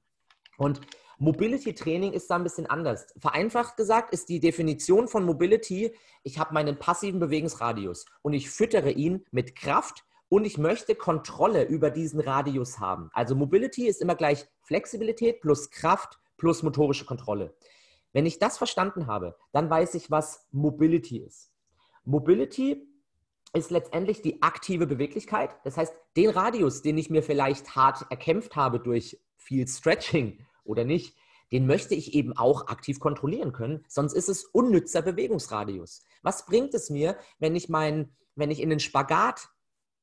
Und 0.57 0.81
Mobility 1.17 1.73
Training 1.73 2.13
ist 2.13 2.29
da 2.29 2.35
ein 2.35 2.43
bisschen 2.43 2.65
anders. 2.65 3.07
Vereinfacht 3.17 3.77
gesagt 3.77 4.13
ist 4.13 4.29
die 4.29 4.39
Definition 4.39 5.07
von 5.07 5.25
Mobility, 5.25 5.93
ich 6.23 6.39
habe 6.39 6.53
meinen 6.53 6.77
passiven 6.77 7.19
Bewegungsradius 7.19 8.05
und 8.21 8.33
ich 8.33 8.49
füttere 8.49 8.91
ihn 8.91 9.25
mit 9.31 9.55
Kraft 9.55 10.05
und 10.29 10.45
ich 10.45 10.57
möchte 10.57 10.95
Kontrolle 10.95 11.63
über 11.63 11.91
diesen 11.91 12.19
Radius 12.19 12.79
haben. 12.79 13.09
Also 13.13 13.35
Mobility 13.35 13.87
ist 13.87 14.01
immer 14.01 14.15
gleich 14.15 14.45
Flexibilität 14.63 15.41
plus 15.41 15.69
Kraft 15.69 16.19
plus 16.37 16.63
motorische 16.63 17.05
Kontrolle. 17.05 17.55
Wenn 18.11 18.25
ich 18.25 18.39
das 18.39 18.57
verstanden 18.57 19.07
habe, 19.07 19.35
dann 19.51 19.69
weiß 19.69 19.95
ich, 19.95 20.11
was 20.11 20.45
Mobility 20.51 21.19
ist. 21.19 21.51
Mobility 22.03 22.87
ist 23.53 23.71
letztendlich 23.71 24.21
die 24.21 24.41
aktive 24.41 24.87
Beweglichkeit. 24.87 25.55
Das 25.63 25.77
heißt, 25.77 25.93
den 26.17 26.29
Radius, 26.29 26.81
den 26.81 26.97
ich 26.97 27.09
mir 27.09 27.23
vielleicht 27.23 27.75
hart 27.75 28.05
erkämpft 28.09 28.55
habe 28.55 28.79
durch 28.79 29.19
viel 29.37 29.67
Stretching 29.67 30.45
oder 30.63 30.83
nicht, 30.85 31.15
den 31.51 31.67
möchte 31.67 31.93
ich 31.93 32.15
eben 32.15 32.35
auch 32.35 32.67
aktiv 32.67 32.99
kontrollieren 32.99 33.53
können, 33.53 33.85
sonst 33.87 34.13
ist 34.13 34.27
es 34.27 34.43
unnützer 34.43 35.03
Bewegungsradius. 35.03 36.01
Was 36.23 36.47
bringt 36.47 36.73
es 36.73 36.89
mir, 36.89 37.15
wenn 37.37 37.55
ich 37.55 37.69
mein, 37.69 38.15
wenn 38.35 38.49
ich 38.49 38.59
in 38.59 38.71
den 38.71 38.79
Spagat 38.79 39.49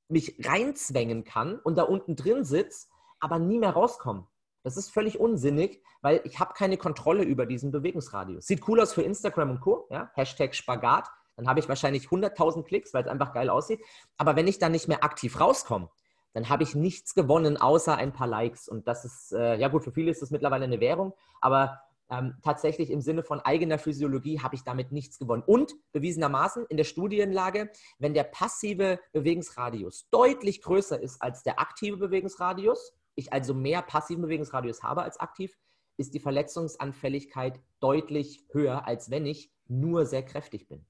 mich 0.08 0.36
reinzwängen 0.44 1.24
kann 1.24 1.58
und 1.58 1.76
da 1.76 1.82
unten 1.82 2.14
drin 2.14 2.44
sitze, 2.44 2.86
aber 3.18 3.40
nie 3.40 3.58
mehr 3.58 3.72
rauskomme? 3.72 4.28
Das 4.62 4.76
ist 4.76 4.90
völlig 4.90 5.18
unsinnig, 5.18 5.82
weil 6.02 6.20
ich 6.24 6.38
habe 6.38 6.54
keine 6.54 6.76
Kontrolle 6.76 7.24
über 7.24 7.46
diesen 7.46 7.72
Bewegungsradius. 7.72 8.46
Sieht 8.46 8.68
cool 8.68 8.80
aus 8.80 8.92
für 8.92 9.02
Instagram 9.02 9.50
und 9.50 9.60
Co. 9.60 9.88
Ja? 9.90 10.10
Hashtag 10.14 10.54
Spagat. 10.54 11.08
Dann 11.40 11.48
habe 11.48 11.58
ich 11.58 11.68
wahrscheinlich 11.70 12.08
100.000 12.08 12.64
Klicks, 12.64 12.92
weil 12.92 13.02
es 13.02 13.08
einfach 13.08 13.32
geil 13.32 13.48
aussieht. 13.48 13.80
Aber 14.18 14.36
wenn 14.36 14.46
ich 14.46 14.58
dann 14.58 14.72
nicht 14.72 14.88
mehr 14.88 15.02
aktiv 15.02 15.40
rauskomme, 15.40 15.88
dann 16.34 16.50
habe 16.50 16.62
ich 16.62 16.74
nichts 16.74 17.14
gewonnen, 17.14 17.56
außer 17.56 17.96
ein 17.96 18.12
paar 18.12 18.26
Likes. 18.26 18.68
Und 18.68 18.86
das 18.86 19.06
ist, 19.06 19.32
äh, 19.32 19.56
ja 19.56 19.68
gut, 19.68 19.82
für 19.82 19.90
viele 19.90 20.10
ist 20.10 20.20
das 20.20 20.30
mittlerweile 20.30 20.64
eine 20.64 20.80
Währung, 20.80 21.14
aber 21.40 21.80
ähm, 22.10 22.34
tatsächlich 22.42 22.90
im 22.90 23.00
Sinne 23.00 23.22
von 23.22 23.40
eigener 23.40 23.78
Physiologie 23.78 24.40
habe 24.40 24.54
ich 24.54 24.62
damit 24.62 24.92
nichts 24.92 25.18
gewonnen. 25.18 25.42
Und 25.46 25.72
bewiesenermaßen 25.92 26.66
in 26.68 26.76
der 26.76 26.84
Studienlage, 26.84 27.70
wenn 27.98 28.12
der 28.12 28.24
passive 28.24 29.00
Bewegungsradius 29.12 30.08
deutlich 30.10 30.60
größer 30.60 31.00
ist 31.00 31.22
als 31.22 31.42
der 31.42 31.58
aktive 31.58 31.96
Bewegungsradius, 31.96 32.92
ich 33.14 33.32
also 33.32 33.54
mehr 33.54 33.80
passiven 33.80 34.22
Bewegungsradius 34.22 34.82
habe 34.82 35.02
als 35.02 35.18
aktiv, 35.18 35.56
ist 35.96 36.12
die 36.12 36.20
Verletzungsanfälligkeit 36.20 37.60
deutlich 37.80 38.44
höher, 38.50 38.86
als 38.86 39.10
wenn 39.10 39.24
ich 39.24 39.50
nur 39.68 40.04
sehr 40.04 40.22
kräftig 40.22 40.68
bin. 40.68 40.84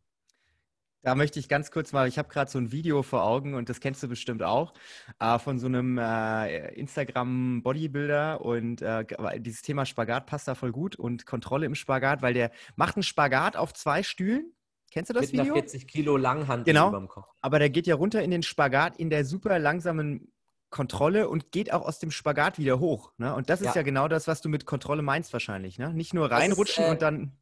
Da 1.02 1.14
möchte 1.14 1.38
ich 1.38 1.48
ganz 1.48 1.70
kurz 1.70 1.92
mal, 1.92 2.06
ich 2.08 2.18
habe 2.18 2.28
gerade 2.28 2.50
so 2.50 2.58
ein 2.58 2.72
Video 2.72 3.02
vor 3.02 3.24
Augen 3.24 3.54
und 3.54 3.70
das 3.70 3.80
kennst 3.80 4.02
du 4.02 4.08
bestimmt 4.08 4.42
auch, 4.42 4.74
äh, 5.18 5.38
von 5.38 5.58
so 5.58 5.66
einem 5.66 5.96
äh, 5.96 6.74
Instagram-Bodybuilder 6.74 8.42
und 8.44 8.82
äh, 8.82 9.06
dieses 9.38 9.62
Thema 9.62 9.86
Spagat 9.86 10.26
passt 10.26 10.46
da 10.46 10.54
voll 10.54 10.72
gut 10.72 10.96
und 10.96 11.24
Kontrolle 11.24 11.64
im 11.64 11.74
Spagat, 11.74 12.20
weil 12.20 12.34
der 12.34 12.50
macht 12.76 12.96
einen 12.96 13.02
Spagat 13.02 13.56
auf 13.56 13.72
zwei 13.72 14.02
Stühlen. 14.02 14.52
Kennst 14.90 15.08
du 15.08 15.14
das 15.14 15.32
Mit 15.32 15.40
Video? 15.40 15.54
Mit 15.54 15.70
40 15.70 15.88
Kilo 15.88 16.16
Langhand 16.16 16.66
genau, 16.66 16.88
über 16.88 16.98
dem 16.98 17.08
Kopf. 17.08 17.28
Aber 17.40 17.58
der 17.58 17.70
geht 17.70 17.86
ja 17.86 17.94
runter 17.94 18.22
in 18.22 18.30
den 18.30 18.42
Spagat 18.42 18.96
in 18.96 19.08
der 19.08 19.24
super 19.24 19.58
langsamen 19.58 20.32
Kontrolle 20.68 21.28
und 21.28 21.50
geht 21.50 21.72
auch 21.72 21.86
aus 21.86 21.98
dem 21.98 22.10
Spagat 22.10 22.58
wieder 22.58 22.78
hoch. 22.78 23.12
Ne? 23.18 23.34
Und 23.34 23.50
das 23.50 23.60
ist 23.60 23.68
ja. 23.68 23.76
ja 23.76 23.82
genau 23.82 24.08
das, 24.08 24.28
was 24.28 24.40
du 24.40 24.48
mit 24.48 24.66
Kontrolle 24.66 25.02
meinst 25.02 25.32
wahrscheinlich. 25.32 25.78
Ne? 25.78 25.92
Nicht 25.94 26.14
nur 26.14 26.30
reinrutschen 26.30 26.84
ist, 26.84 26.88
äh, 26.88 26.92
und 26.92 27.02
dann 27.02 27.32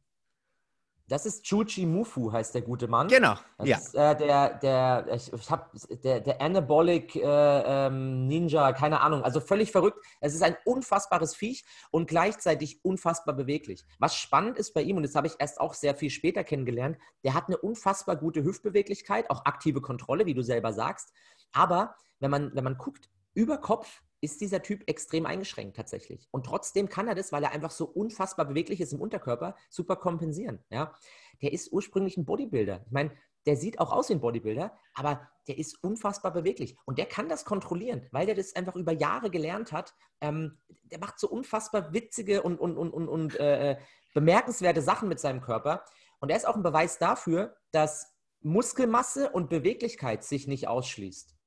das 1.09 1.25
ist 1.25 1.43
Chuchi 1.43 1.85
Mufu, 1.85 2.31
heißt 2.31 2.53
der 2.53 2.61
gute 2.61 2.87
Mann. 2.87 3.07
Genau. 3.07 3.35
Das 3.57 3.67
ja. 3.67 3.77
ist 3.77 3.95
äh, 3.95 4.15
der, 4.15 4.53
der, 4.59 5.07
ich, 5.13 5.33
ich 5.33 5.49
hab, 5.49 5.71
der, 6.03 6.19
der 6.19 6.41
Anabolic 6.41 7.15
äh, 7.15 7.21
ähm, 7.23 8.27
Ninja, 8.27 8.71
keine 8.73 9.01
Ahnung. 9.01 9.23
Also 9.23 9.39
völlig 9.39 9.71
verrückt. 9.71 9.99
Es 10.21 10.35
ist 10.35 10.43
ein 10.43 10.55
unfassbares 10.65 11.35
Viech 11.35 11.65
und 11.91 12.07
gleichzeitig 12.07 12.85
unfassbar 12.85 13.35
beweglich. 13.35 13.85
Was 13.97 14.15
spannend 14.15 14.57
ist 14.57 14.73
bei 14.73 14.83
ihm, 14.83 14.97
und 14.97 15.03
das 15.03 15.15
habe 15.15 15.27
ich 15.27 15.33
erst 15.39 15.59
auch 15.59 15.73
sehr 15.73 15.95
viel 15.95 16.11
später 16.11 16.43
kennengelernt, 16.43 16.97
der 17.23 17.33
hat 17.33 17.47
eine 17.47 17.57
unfassbar 17.57 18.15
gute 18.15 18.43
Hüftbeweglichkeit, 18.43 19.29
auch 19.31 19.45
aktive 19.45 19.81
Kontrolle, 19.81 20.27
wie 20.27 20.35
du 20.35 20.43
selber 20.43 20.73
sagst. 20.73 21.11
Aber 21.51 21.95
wenn 22.19 22.29
man, 22.29 22.51
wenn 22.53 22.63
man 22.63 22.77
guckt, 22.77 23.09
über 23.33 23.57
Kopf 23.57 24.01
ist 24.21 24.41
dieser 24.41 24.61
Typ 24.61 24.83
extrem 24.87 25.25
eingeschränkt 25.25 25.77
tatsächlich. 25.77 26.27
Und 26.31 26.45
trotzdem 26.45 26.89
kann 26.89 27.07
er 27.07 27.15
das, 27.15 27.31
weil 27.31 27.43
er 27.43 27.51
einfach 27.51 27.71
so 27.71 27.85
unfassbar 27.85 28.45
beweglich 28.45 28.81
ist 28.81 28.93
im 28.93 29.01
Unterkörper, 29.01 29.55
super 29.69 29.95
kompensieren. 29.95 30.63
Ja? 30.69 30.93
Der 31.41 31.53
ist 31.53 31.71
ursprünglich 31.71 32.17
ein 32.17 32.25
Bodybuilder. 32.25 32.83
Ich 32.85 32.91
meine, 32.91 33.11
der 33.45 33.55
sieht 33.55 33.79
auch 33.79 33.91
aus 33.91 34.09
wie 34.09 34.13
ein 34.13 34.21
Bodybuilder, 34.21 34.77
aber 34.93 35.27
der 35.47 35.57
ist 35.57 35.81
unfassbar 35.83 36.33
beweglich. 36.33 36.77
Und 36.85 36.97
der 36.97 37.05
kann 37.05 37.29
das 37.29 37.45
kontrollieren, 37.45 38.07
weil 38.11 38.25
der 38.25 38.35
das 38.35 38.55
einfach 38.55 38.75
über 38.75 38.91
Jahre 38.91 39.29
gelernt 39.29 39.71
hat. 39.71 39.95
Ähm, 40.21 40.57
der 40.83 40.99
macht 40.99 41.19
so 41.19 41.29
unfassbar 41.29 41.93
witzige 41.93 42.43
und, 42.43 42.59
und, 42.59 42.77
und, 42.77 42.91
und, 42.91 43.07
und 43.07 43.35
äh, 43.39 43.77
bemerkenswerte 44.13 44.81
Sachen 44.81 45.07
mit 45.07 45.19
seinem 45.19 45.41
Körper. 45.41 45.85
Und 46.19 46.29
er 46.29 46.37
ist 46.37 46.47
auch 46.47 46.55
ein 46.55 46.63
Beweis 46.63 46.97
dafür, 46.97 47.55
dass 47.71 48.13
Muskelmasse 48.41 49.29
und 49.29 49.49
Beweglichkeit 49.49 50.23
sich 50.23 50.47
nicht 50.47 50.67
ausschließt. 50.67 51.38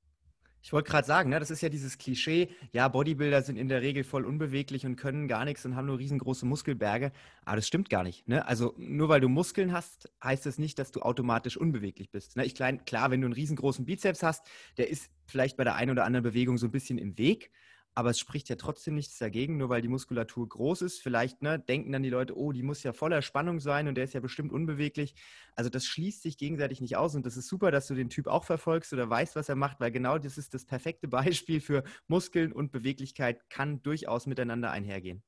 Ich 0.63 0.73
wollte 0.73 0.91
gerade 0.91 1.07
sagen, 1.07 1.31
ne, 1.31 1.41
das 1.41 1.51
ist 1.51 1.61
ja 1.61 1.69
dieses 1.69 1.99
Klischee, 1.99 2.49
ja, 2.73 2.87
Bodybuilder 2.87 3.43
sind 3.43 3.57
in 3.57 3.69
der 3.69 3.83
Regel 3.83 4.05
voll 4.05 4.25
unbeweglich 4.25 4.87
und 4.87 4.97
können 4.97 5.27
gar 5.27 5.45
nichts 5.45 5.67
und 5.67 5.75
haben 5.75 5.87
nur 5.87 5.99
riesengroße 5.99 6.47
Muskelberge. 6.47 7.11
Aber 7.45 7.57
das 7.57 7.67
stimmt 7.67 7.91
gar 7.91 8.05
nicht. 8.05 8.29
Ne? 8.29 8.47
Also 8.47 8.75
nur 8.79 9.09
weil 9.09 9.21
du 9.21 9.29
Muskeln 9.29 9.73
hast, 9.73 10.11
heißt 10.23 10.47
das 10.47 10.59
nicht, 10.59 10.79
dass 10.79 10.93
du 10.93 11.01
automatisch 11.01 11.57
unbeweglich 11.57 12.11
bist. 12.11 12.37
Ne? 12.37 12.45
Ich 12.45 12.55
klein, 12.55 12.85
klar, 12.85 13.11
wenn 13.11 13.21
du 13.21 13.27
einen 13.27 13.35
riesengroßen 13.35 13.85
Bizeps 13.85 14.23
hast, 14.23 14.47
der 14.77 14.89
ist 14.89 15.11
vielleicht 15.27 15.57
bei 15.57 15.65
der 15.65 15.75
einen 15.75 15.91
oder 15.91 16.05
anderen 16.05 16.23
Bewegung 16.23 16.59
so 16.59 16.67
ein 16.67 16.73
bisschen 16.73 16.99
im 16.99 17.19
Weg 17.19 17.51
aber 17.95 18.11
es 18.11 18.19
spricht 18.19 18.49
ja 18.49 18.57
trotzdem 18.57 18.95
nichts 18.95 19.19
dagegen, 19.19 19.59
nur 19.59 19.69
weil 19.69 19.83
die 19.83 19.89
Muskulatur 19.89 20.49
groß 20.49 20.83
ist. 20.83 21.03
Vielleicht 21.03 21.43
ne, 21.43 21.59
denken 21.59 21.93
dann 21.93 22.03
die 22.03 22.11
Leute, 22.11 22.37
oh, 22.37 22.53
die 22.53 22.63
muss 22.63 22.83
ja 22.83 22.93
voller 22.93 23.21
Spannung 23.21 23.61
sein 23.61 23.87
und 23.87 23.97
der 23.97 24.05
ist 24.05 24.15
ja 24.15 24.21
bestimmt 24.21 24.53
unbeweglich. 24.53 25.15
Also 25.55 25.69
das 25.69 25.85
schließt 25.85 26.23
sich 26.23 26.39
gegenseitig 26.39 26.81
nicht 26.81 26.97
aus 26.97 27.15
und 27.15 27.27
das 27.27 27.37
ist 27.37 27.49
super, 27.49 27.71
dass 27.71 27.87
du 27.87 27.95
den 27.95 28.09
Typ 28.09 28.29
auch 28.29 28.45
verfolgst 28.45 28.93
oder 28.93 29.09
weißt, 29.11 29.37
was 29.37 29.49
er 29.49 29.57
macht, 29.57 29.79
weil 29.81 29.91
genau 29.91 30.19
das 30.19 30.39
ist 30.39 30.55
das 30.55 30.65
perfekte 30.65 31.09
Beispiel 31.09 31.61
für 31.61 31.85
Muskeln 32.07 32.53
und 32.53 32.73
Beweglichkeit 32.73 33.51
kann 33.51 33.83
durchaus 33.83 34.27
miteinander 34.27 34.71
einhergehen. 34.71 35.23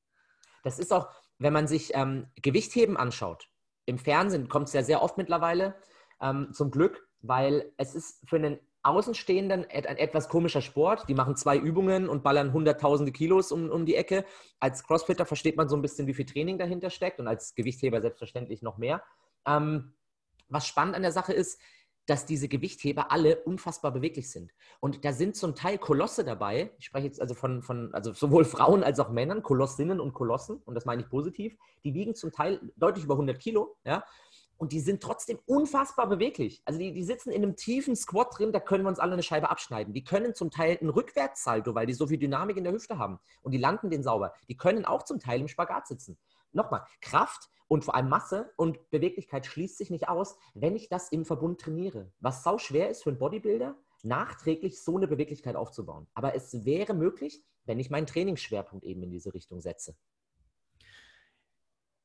Das 0.63 0.79
ist 0.79 0.91
auch, 0.91 1.09
wenn 1.37 1.53
man 1.53 1.67
sich 1.67 1.91
ähm, 1.93 2.27
Gewichtheben 2.41 2.97
anschaut. 2.97 3.49
Im 3.85 3.99
Fernsehen 3.99 4.49
kommt 4.49 4.67
es 4.67 4.73
ja 4.73 4.81
sehr 4.81 5.03
oft 5.03 5.17
mittlerweile, 5.17 5.75
ähm, 6.19 6.51
zum 6.53 6.71
Glück, 6.71 7.07
weil 7.21 7.71
es 7.77 7.93
ist 7.93 8.27
für 8.27 8.37
einen 8.37 8.59
Außenstehenden 8.85 9.65
ein 9.65 9.97
etwas 9.97 10.29
komischer 10.29 10.61
Sport. 10.61 11.09
Die 11.09 11.15
machen 11.15 11.35
zwei 11.35 11.57
Übungen 11.57 12.07
und 12.07 12.23
ballern 12.23 12.53
hunderttausende 12.53 13.11
Kilos 13.11 13.51
um, 13.51 13.69
um 13.69 13.85
die 13.85 13.95
Ecke. 13.95 14.25
Als 14.59 14.83
Crossfitter 14.83 15.25
versteht 15.25 15.57
man 15.57 15.67
so 15.67 15.75
ein 15.75 15.81
bisschen, 15.81 16.07
wie 16.07 16.13
viel 16.13 16.25
Training 16.25 16.57
dahinter 16.57 16.89
steckt 16.89 17.19
und 17.19 17.27
als 17.27 17.55
Gewichtheber 17.55 18.01
selbstverständlich 18.01 18.61
noch 18.61 18.77
mehr. 18.77 19.03
Ähm, 19.47 19.93
was 20.49 20.67
spannend 20.67 20.95
an 20.95 21.01
der 21.01 21.11
Sache 21.11 21.33
ist, 21.33 21.59
dass 22.05 22.25
diese 22.25 22.47
Gewichtheber 22.47 23.11
alle 23.11 23.37
unfassbar 23.43 23.91
beweglich 23.91 24.29
sind. 24.29 24.51
Und 24.79 25.03
da 25.05 25.13
sind 25.13 25.35
zum 25.35 25.55
Teil 25.55 25.77
Kolosse 25.77 26.23
dabei. 26.23 26.71
Ich 26.77 26.85
spreche 26.85 27.07
jetzt 27.07 27.19
also 27.19 27.33
von, 27.33 27.61
von 27.63 27.93
also 27.93 28.13
sowohl 28.13 28.45
Frauen 28.45 28.83
als 28.83 28.99
auch 28.99 29.09
Männern, 29.09 29.41
Kolossinnen 29.41 29.99
und 29.99 30.13
Kolossen, 30.13 30.57
und 30.65 30.75
das 30.75 30.85
meine 30.85 31.01
ich 31.01 31.09
positiv. 31.09 31.57
Die 31.83 31.93
wiegen 31.93 32.15
zum 32.15 32.31
Teil 32.31 32.59
deutlich 32.75 33.05
über 33.05 33.15
100 33.15 33.39
Kilo, 33.39 33.77
ja, 33.83 34.03
und 34.57 34.71
die 34.71 34.79
sind 34.79 35.01
trotzdem 35.01 35.39
unfassbar 35.45 36.07
beweglich. 36.07 36.61
Also 36.65 36.79
die, 36.79 36.93
die 36.93 37.03
sitzen 37.03 37.31
in 37.31 37.43
einem 37.43 37.55
tiefen 37.55 37.95
Squat 37.95 38.37
drin, 38.37 38.51
da 38.51 38.59
können 38.59 38.83
wir 38.83 38.89
uns 38.89 38.99
alle 38.99 39.13
eine 39.13 39.23
Scheibe 39.23 39.49
abschneiden. 39.49 39.93
Die 39.93 40.03
können 40.03 40.33
zum 40.33 40.51
Teil 40.51 40.77
einen 40.79 40.89
Rückwärtssalto, 40.89 41.75
weil 41.75 41.85
die 41.85 41.93
so 41.93 42.07
viel 42.07 42.17
Dynamik 42.17 42.57
in 42.57 42.63
der 42.63 42.73
Hüfte 42.73 42.97
haben 42.97 43.19
und 43.41 43.51
die 43.51 43.57
landen 43.57 43.89
den 43.89 44.03
sauber. 44.03 44.33
Die 44.49 44.57
können 44.57 44.85
auch 44.85 45.03
zum 45.03 45.19
Teil 45.19 45.41
im 45.41 45.47
Spagat 45.47 45.87
sitzen. 45.87 46.17
Nochmal, 46.51 46.85
Kraft 47.01 47.49
und 47.67 47.83
vor 47.83 47.95
allem 47.95 48.09
Masse 48.09 48.53
und 48.55 48.89
Beweglichkeit 48.91 49.45
schließt 49.45 49.77
sich 49.77 49.89
nicht 49.89 50.07
aus, 50.07 50.37
wenn 50.53 50.75
ich 50.75 50.89
das 50.89 51.09
im 51.09 51.25
Verbund 51.25 51.59
trainiere. 51.59 52.11
Was 52.19 52.43
sau 52.43 52.57
schwer 52.57 52.89
ist 52.89 53.03
für 53.03 53.09
einen 53.09 53.19
Bodybuilder, 53.19 53.75
nachträglich 54.03 54.81
so 54.81 54.97
eine 54.97 55.07
Beweglichkeit 55.07 55.55
aufzubauen. 55.55 56.07
Aber 56.13 56.35
es 56.35 56.63
wäre 56.63 56.93
möglich, 56.93 57.43
wenn 57.65 57.79
ich 57.79 57.89
meinen 57.89 58.05
Trainingsschwerpunkt 58.05 58.85
eben 58.85 59.03
in 59.03 59.09
diese 59.09 59.33
Richtung 59.33 59.61
setze. 59.61 59.95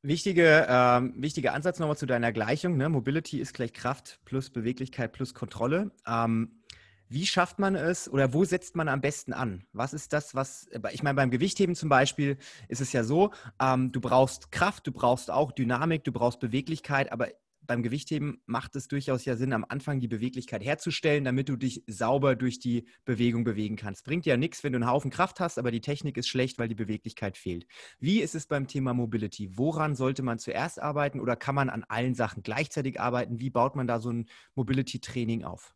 Wichtige, 0.03 0.67
ähm, 0.69 1.13
wichtiger 1.19 1.53
Ansatz 1.53 1.79
nochmal 1.79 1.99
zu 1.99 2.07
deiner 2.07 2.33
Gleichung. 2.33 2.79
Ne? 2.79 2.89
Mobility 2.89 3.39
ist 3.39 3.53
gleich 3.53 3.75
Kraft 3.75 4.19
plus 4.25 4.49
Beweglichkeit 4.49 5.13
plus 5.13 5.35
Kontrolle. 5.35 5.91
Ähm, 6.07 6.63
wie 7.11 7.27
schafft 7.27 7.59
man 7.59 7.75
es 7.75 8.09
oder 8.09 8.33
wo 8.33 8.45
setzt 8.45 8.77
man 8.77 8.89
am 8.89 9.01
besten 9.03 9.35
an? 9.35 9.65
Was 9.73 9.93
ist 9.93 10.13
das, 10.13 10.35
was, 10.35 10.69
ich 10.93 11.03
meine, 11.03 11.17
beim 11.17 11.31
Gewichtheben 11.31 11.75
zum 11.75 11.89
Beispiel 11.89 12.39
ist 12.69 12.81
es 12.81 12.93
ja 12.93 13.05
so, 13.05 13.33
ähm, 13.61 13.93
du 13.93 14.01
brauchst 14.01 14.53
Kraft, 14.53 14.87
du 14.87 14.93
brauchst 14.93 15.31
auch 15.31 15.53
Dynamik, 15.53 16.05
du 16.05 16.13
brauchst 16.13 16.41
Beweglichkeit, 16.41 17.13
aber 17.13 17.29
beim 17.71 17.85
Gewichtheben 17.85 18.43
macht 18.47 18.75
es 18.75 18.89
durchaus 18.89 19.25
ja 19.25 19.37
Sinn, 19.37 19.53
am 19.53 19.65
Anfang 19.69 20.01
die 20.01 20.09
Beweglichkeit 20.09 20.65
herzustellen, 20.65 21.23
damit 21.23 21.49
du 21.49 21.55
dich 21.55 21.85
sauber 21.87 22.35
durch 22.35 22.59
die 22.59 22.89
Bewegung 23.05 23.45
bewegen 23.45 23.77
kannst. 23.77 24.05
Bringt 24.05 24.27
ja 24.27 24.37
nichts, 24.37 24.65
wenn 24.65 24.73
du 24.73 24.79
einen 24.79 24.91
Haufen 24.91 25.13
Kraft 25.13 25.39
hast, 25.39 25.57
aber 25.57 25.71
die 25.71 25.81
Technik 25.81 26.17
ist 26.17 26.27
schlecht, 26.27 26.59
weil 26.59 26.67
die 26.67 26.75
Beweglichkeit 26.75 27.37
fehlt. 27.37 27.69
Wie 28.01 28.23
ist 28.23 28.35
es 28.35 28.49
beim 28.49 28.67
Thema 28.67 28.93
Mobility? 28.93 29.57
Woran 29.57 29.95
sollte 29.95 30.25
man 30.25 30.41
zuerst 30.41 30.83
arbeiten 30.83 31.21
oder 31.21 31.37
kann 31.37 31.55
man 31.55 31.71
an 31.71 31.85
allen 31.85 32.17
Sachen 32.17 32.43
gleichzeitig 32.43 33.01
arbeiten? 33.01 33.39
Wie 33.39 33.51
baut 33.51 33.77
man 33.77 33.87
da 33.87 34.01
so 34.01 34.11
ein 34.11 34.29
Mobility-Training 34.57 35.45
auf? 35.45 35.73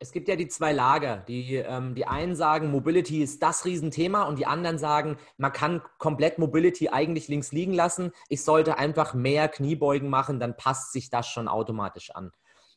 Es 0.00 0.12
gibt 0.12 0.28
ja 0.28 0.36
die 0.36 0.46
zwei 0.46 0.72
Lager. 0.72 1.18
Die, 1.28 1.56
ähm, 1.56 1.94
die 1.94 2.06
einen 2.06 2.36
sagen, 2.36 2.70
Mobility 2.70 3.22
ist 3.22 3.42
das 3.42 3.64
Riesenthema 3.64 4.24
und 4.24 4.38
die 4.38 4.46
anderen 4.46 4.78
sagen, 4.78 5.16
man 5.38 5.52
kann 5.52 5.82
komplett 5.98 6.38
Mobility 6.38 6.88
eigentlich 6.88 7.26
links 7.28 7.50
liegen 7.50 7.72
lassen. 7.72 8.12
Ich 8.28 8.44
sollte 8.44 8.78
einfach 8.78 9.14
mehr 9.14 9.48
Kniebeugen 9.48 10.08
machen, 10.08 10.38
dann 10.38 10.56
passt 10.56 10.92
sich 10.92 11.10
das 11.10 11.26
schon 11.26 11.48
automatisch 11.48 12.10
an. 12.10 12.30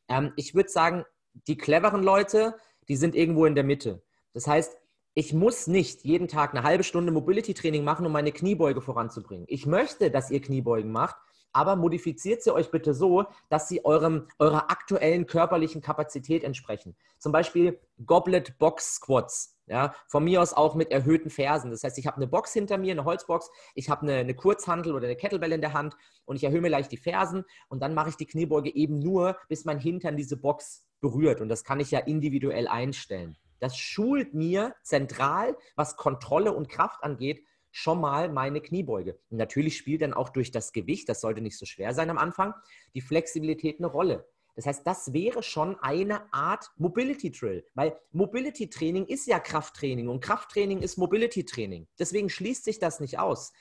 Ähm, 0.08 0.34
ich 0.36 0.56
würde 0.56 0.70
sagen, 0.70 1.06
die 1.48 1.58
cleveren 1.58 2.02
Leute, 2.02 2.56
die 2.88 2.96
sind 2.96 3.16
irgendwo 3.16 3.46
in 3.46 3.56
der 3.56 3.64
Mitte. 3.64 4.02
Das 4.34 4.48
heißt, 4.48 4.76
ich 5.14 5.34
muss 5.34 5.68
nicht 5.68 6.04
jeden 6.04 6.28
Tag 6.28 6.52
eine 6.52 6.64
halbe 6.64 6.84
Stunde 6.84 7.12
Mobility-Training 7.12 7.84
machen, 7.84 8.06
um 8.06 8.14
meine 8.14 8.32
Kniebeuge 8.32 8.82
voranzubringen. 8.82 9.46
Ich 9.50 9.66
möchte, 9.66 10.10
dass 10.10 10.32
ihr 10.32 10.42
Kniebeugen 10.42 10.92
macht, 10.92 11.18
aber 11.54 11.76
modifiziert 11.76 12.44
sie 12.44 12.54
euch 12.54 12.72
bitte 12.72 12.94
so, 12.94 13.26
dass 13.50 13.68
sie 13.68 13.86
eurem, 13.86 14.28
eurer 14.40 14.72
aktuellen 14.72 15.26
körperlichen 15.26 15.82
Kapazität 15.82 16.44
entsprechen. 16.44 16.96
Zum 17.18 17.32
Beispiel 17.32 17.80
Goblet 18.06 18.58
Box 18.58 18.96
Squats. 18.96 19.58
Ja, 19.68 19.96
von 20.08 20.26
mir 20.26 20.42
aus 20.42 20.54
auch 20.54 20.76
mit 20.76 20.92
erhöhten 20.92 21.30
Fersen. 21.30 21.72
Das 21.72 21.84
heißt, 21.86 21.98
ich 21.98 22.06
habe 22.06 22.18
eine 22.18 22.28
Box 22.28 22.52
hinter 22.52 22.78
mir, 22.78 22.92
eine 22.92 23.06
Holzbox, 23.06 23.50
ich 23.74 23.90
habe 23.90 24.02
eine, 24.02 24.16
eine 24.16 24.36
Kurzhantel 24.36 24.94
oder 24.94 25.06
eine 25.06 25.16
Kettlebell 25.16 25.54
in 25.54 25.62
der 25.62 25.72
Hand 25.72 25.96
und 26.26 26.36
ich 26.36 26.44
erhöhe 26.44 26.60
mir 26.60 26.68
leicht 26.68 26.92
die 26.92 26.98
Fersen 26.98 27.46
und 27.70 27.82
dann 27.82 27.94
mache 27.94 28.10
ich 28.10 28.18
die 28.18 28.26
Kniebeuge 28.26 28.74
eben 28.76 29.00
nur, 29.00 29.38
bis 29.48 29.64
mein 29.64 29.80
Hintern 29.80 30.18
diese 30.18 30.36
Box 30.36 30.86
berührt. 31.00 31.40
Und 31.40 31.48
das 31.48 31.64
kann 31.64 31.80
ich 31.80 31.90
ja 31.90 32.00
individuell 32.00 32.68
einstellen. 32.68 33.38
Das 33.62 33.78
schult 33.78 34.34
mir 34.34 34.76
zentral, 34.82 35.56
was 35.76 35.96
Kontrolle 35.96 36.52
und 36.52 36.68
Kraft 36.68 37.04
angeht, 37.04 37.46
schon 37.72 38.02
mal 38.02 38.30
meine 38.30 38.62
Kniebeuge. 38.62 39.18
Und 39.30 39.38
natürlich 39.38 39.78
spielt 39.78 40.02
dann 40.02 40.14
auch 40.14 40.30
durch 40.30 40.52
das 40.52 40.74
Gewicht, 40.74 41.10
das 41.10 41.22
sollte 41.22 41.42
nicht 41.42 41.58
so 41.58 41.66
schwer 41.66 41.94
sein 41.94 42.10
am 42.10 42.18
Anfang, 42.18 42.54
die 42.94 43.02
Flexibilität 43.02 43.80
eine 43.80 43.88
Rolle. 43.88 44.28
Das 44.56 44.66
heißt, 44.66 44.86
das 44.86 45.14
wäre 45.14 45.44
schon 45.44 45.80
eine 45.80 46.32
Art 46.34 46.70
Mobility 46.78 47.32
Drill, 47.32 47.66
weil 47.74 47.98
Mobility 48.12 48.70
Training 48.70 49.06
ist 49.06 49.26
ja 49.26 49.40
Krafttraining 49.40 50.10
und 50.10 50.20
Krafttraining 50.20 50.82
ist 50.82 50.98
Mobility 50.98 51.46
Training. 51.46 51.88
Deswegen 51.98 52.30
schließt 52.30 52.66
sich 52.66 52.78
das 52.78 53.00
nicht 53.00 53.18
aus. 53.18 53.54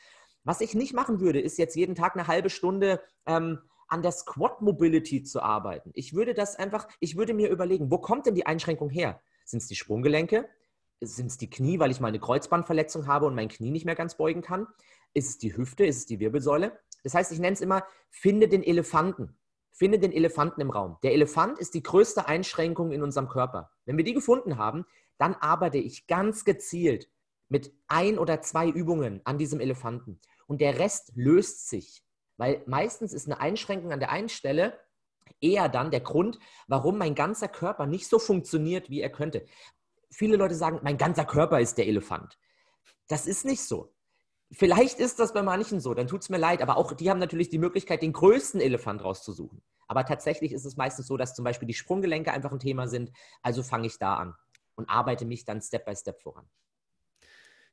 Was 0.43 0.61
ich 0.61 0.75
nicht 0.75 0.95
machen 0.95 1.21
würde, 1.21 1.41
ist 1.41 1.59
jetzt 1.59 1.77
jeden 1.77 1.95
Tag 1.95 2.17
eine 2.17 2.27
halbe 2.27 2.51
Stunde 2.51 3.01
ähm, 3.27 3.59
an 3.89 4.03
der 4.03 4.13
Squat 4.13 4.63
Mobility 4.63 5.23
zu 5.23 5.43
arbeiten. 5.43 5.91
Ich 5.95 6.15
würde 6.15 6.35
das 6.35 6.57
einfach, 6.57 6.89
ich 6.99 7.17
würde 7.17 7.35
mir 7.35 7.51
überlegen, 7.51 7.91
wo 7.91 7.99
kommt 7.99 8.27
denn 8.27 8.35
die 8.35 8.47
Einschränkung 8.47 8.89
her? 8.89 9.21
Sind 9.45 9.63
es 9.63 9.69
die 9.69 9.75
Sprunggelenke? 9.75 10.49
Sind 11.01 11.27
es 11.27 11.39
die 11.39 11.49
Knie, 11.49 11.79
weil 11.79 11.91
ich 11.91 12.01
mal 12.01 12.09
eine 12.09 12.21
Kreuzbandverletzung 12.21 13.07
habe 13.07 13.27
und 13.27 13.35
mein 13.35 13.49
Knie 13.49 13.71
nicht 13.71 13.87
mehr 13.87 13.95
ganz 13.95 14.17
beugen 14.17 14.43
kann? 14.43 14.67
Ist 15.15 15.29
es 15.29 15.39
die 15.39 15.57
Hüfte? 15.57 15.85
Ist 15.85 15.97
es 15.97 16.07
die 16.07 16.21
Wirbelsäule? 16.21 16.79
Das 17.03 17.15
heißt, 17.15 17.33
ich 17.33 17.39
nenne 17.39 17.55
es 17.55 17.61
immer, 17.61 17.85
finde 18.11 18.49
den 18.49 18.63
Elefanten. 18.63 19.37
Finde 19.73 19.99
den 19.99 20.13
Elefanten 20.13 20.61
im 20.61 20.71
Raum. 20.71 20.99
Der 21.03 21.13
Elefant 21.13 21.59
ist 21.59 21.75
die 21.75 21.83
größte 21.83 22.27
Einschränkung 22.27 22.93
in 22.93 23.03
unserem 23.03 23.29
Körper. 23.29 23.71
Wenn 23.87 23.97
wir 23.97 24.05
die 24.05 24.13
gefunden 24.13 24.59
haben, 24.59 24.85
dann 25.17 25.35
arbeite 25.35 25.79
ich 25.79 26.07
ganz 26.07 26.45
gezielt 26.45 27.09
mit 27.49 27.73
ein 27.89 28.19
oder 28.19 28.43
zwei 28.43 28.69
Übungen 28.69 29.21
an 29.25 29.39
diesem 29.39 29.61
Elefanten. 29.61 30.21
Und 30.47 30.61
der 30.61 30.79
Rest 30.79 31.13
löst 31.15 31.69
sich. 31.69 32.05
Weil 32.37 32.63
meistens 32.67 33.13
ist 33.13 33.27
eine 33.27 33.41
Einschränkung 33.41 33.93
an 33.93 34.01
der 34.01 34.11
einen 34.11 34.29
Stelle 34.29 34.79
eher 35.41 35.69
dann 35.69 35.91
der 35.91 36.01
Grund, 36.01 36.39
warum 36.67 36.99
mein 36.99 37.15
ganzer 37.15 37.49
Körper 37.49 37.87
nicht 37.87 38.09
so 38.09 38.19
funktioniert, 38.19 38.91
wie 38.91 39.01
er 39.01 39.11
könnte 39.11 39.47
viele 40.11 40.37
Leute 40.37 40.55
sagen, 40.55 40.81
mein 40.83 40.99
ganzer 40.99 41.25
Körper 41.25 41.61
ist 41.61 41.79
der 41.79 41.87
Elefant. 41.87 42.39
Das 43.09 43.27
ist 43.27 43.45
nicht 43.45 43.63
so. 43.63 43.95
Vielleicht 44.53 44.99
ist 44.99 45.21
das 45.21 45.33
bei 45.33 45.43
manchen 45.43 45.81
so, 45.81 45.95
dann 45.95 46.09
tut 46.09 46.23
es 46.23 46.29
mir 46.29 46.39
leid, 46.39 46.61
aber 46.61 46.77
auch 46.77 46.93
die 46.93 47.09
haben 47.09 47.21
natürlich 47.21 47.51
die 47.51 47.59
Möglichkeit, 47.59 48.03
den 48.03 48.13
größten 48.13 48.61
Elefant 48.61 49.03
rauszusuchen. 49.03 49.63
Aber 49.87 50.05
tatsächlich 50.05 50.53
ist 50.53 50.65
es 50.65 50.77
meistens 50.77 51.07
so, 51.07 51.17
dass 51.17 51.35
zum 51.35 51.45
Beispiel 51.45 51.67
die 51.67 51.75
Sprunggelenke 51.75 52.33
einfach 52.33 52.53
ein 52.53 52.59
Thema 52.59 52.89
sind. 52.89 53.13
Also 53.43 53.63
fange 53.63 53.87
ich 53.87 53.99
da 53.99 54.15
an 54.15 54.35
und 54.75 54.89
arbeite 54.89 55.25
mich 55.25 55.45
dann 55.45 55.61
Step 55.61 55.85
by 55.85 55.95
Step 55.95 56.21
voran. 56.21 56.49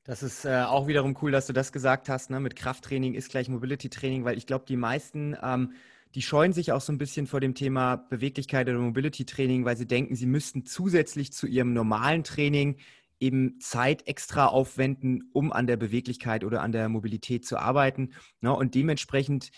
Das 0.03 0.23
ist 0.23 0.45
äh, 0.45 0.63
auch 0.63 0.87
wiederum 0.87 1.17
cool, 1.21 1.31
dass 1.31 1.47
du 1.47 1.53
das 1.53 1.71
gesagt 1.71 2.09
hast. 2.09 2.29
Ne? 2.29 2.39
Mit 2.39 2.55
Krafttraining 2.55 3.13
ist 3.13 3.29
gleich 3.29 3.49
Mobility-Training, 3.49 4.23
weil 4.23 4.37
ich 4.37 4.47
glaube, 4.47 4.65
die 4.65 4.77
meisten 4.77 5.35
ähm, 5.41 5.73
die 6.17 6.23
scheuen 6.23 6.51
sich 6.51 6.71
auch 6.71 6.81
so 6.81 6.91
ein 6.91 6.97
bisschen 6.97 7.27
vor 7.27 7.41
dem 7.41 7.53
Thema 7.53 7.95
Beweglichkeit 7.95 8.67
oder 8.67 8.79
Mobility 8.79 9.23
Training, 9.23 9.65
weil 9.65 9.77
sie 9.77 9.85
denken, 9.85 10.15
sie 10.15 10.25
müssten 10.25 10.65
zusätzlich 10.65 11.31
zu 11.31 11.45
ihrem 11.45 11.73
normalen 11.73 12.23
Training 12.23 12.77
eben 13.19 13.59
Zeit 13.59 14.07
extra 14.07 14.47
aufwenden, 14.47 15.29
um 15.31 15.53
an 15.53 15.67
der 15.67 15.77
Beweglichkeit 15.77 16.43
oder 16.43 16.63
an 16.63 16.71
der 16.71 16.89
Mobilität 16.89 17.45
zu 17.45 17.57
arbeiten. 17.57 18.13
Ne? 18.41 18.51
Und 18.51 18.73
dementsprechend, 18.73 19.51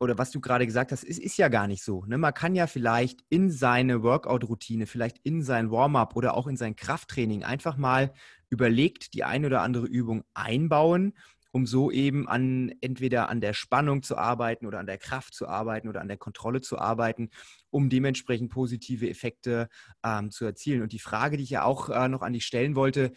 oder 0.00 0.18
was 0.18 0.32
du 0.32 0.40
gerade 0.40 0.66
gesagt 0.66 0.90
hast, 0.90 1.04
ist, 1.04 1.20
ist 1.20 1.38
ja 1.38 1.46
gar 1.46 1.68
nicht 1.68 1.84
so. 1.84 2.04
Ne? 2.06 2.18
Man 2.18 2.34
kann 2.34 2.56
ja 2.56 2.66
vielleicht 2.66 3.20
in 3.28 3.52
seine 3.52 4.02
Workout-Routine, 4.02 4.86
vielleicht 4.86 5.18
in 5.22 5.44
sein 5.44 5.70
Warm-up 5.70 6.16
oder 6.16 6.36
auch 6.36 6.48
in 6.48 6.56
sein 6.56 6.74
Krafttraining 6.74 7.44
einfach 7.44 7.76
mal 7.76 8.12
überlegt 8.50 9.14
die 9.14 9.22
eine 9.22 9.46
oder 9.46 9.62
andere 9.62 9.86
Übung 9.86 10.24
einbauen 10.34 11.14
um 11.54 11.66
so 11.68 11.92
eben 11.92 12.26
an 12.26 12.74
entweder 12.80 13.28
an 13.28 13.40
der 13.40 13.52
Spannung 13.52 14.02
zu 14.02 14.18
arbeiten 14.18 14.66
oder 14.66 14.80
an 14.80 14.86
der 14.86 14.98
Kraft 14.98 15.34
zu 15.34 15.46
arbeiten 15.46 15.86
oder 15.88 16.00
an 16.00 16.08
der 16.08 16.16
Kontrolle 16.16 16.60
zu 16.60 16.78
arbeiten, 16.80 17.30
um 17.70 17.88
dementsprechend 17.88 18.50
positive 18.50 19.08
Effekte 19.08 19.68
ähm, 20.04 20.32
zu 20.32 20.44
erzielen. 20.44 20.82
Und 20.82 20.92
die 20.92 20.98
Frage, 20.98 21.36
die 21.36 21.44
ich 21.44 21.50
ja 21.50 21.62
auch 21.62 21.90
äh, 21.90 22.08
noch 22.08 22.22
an 22.22 22.32
dich 22.32 22.44
stellen 22.44 22.74
wollte, 22.74 23.12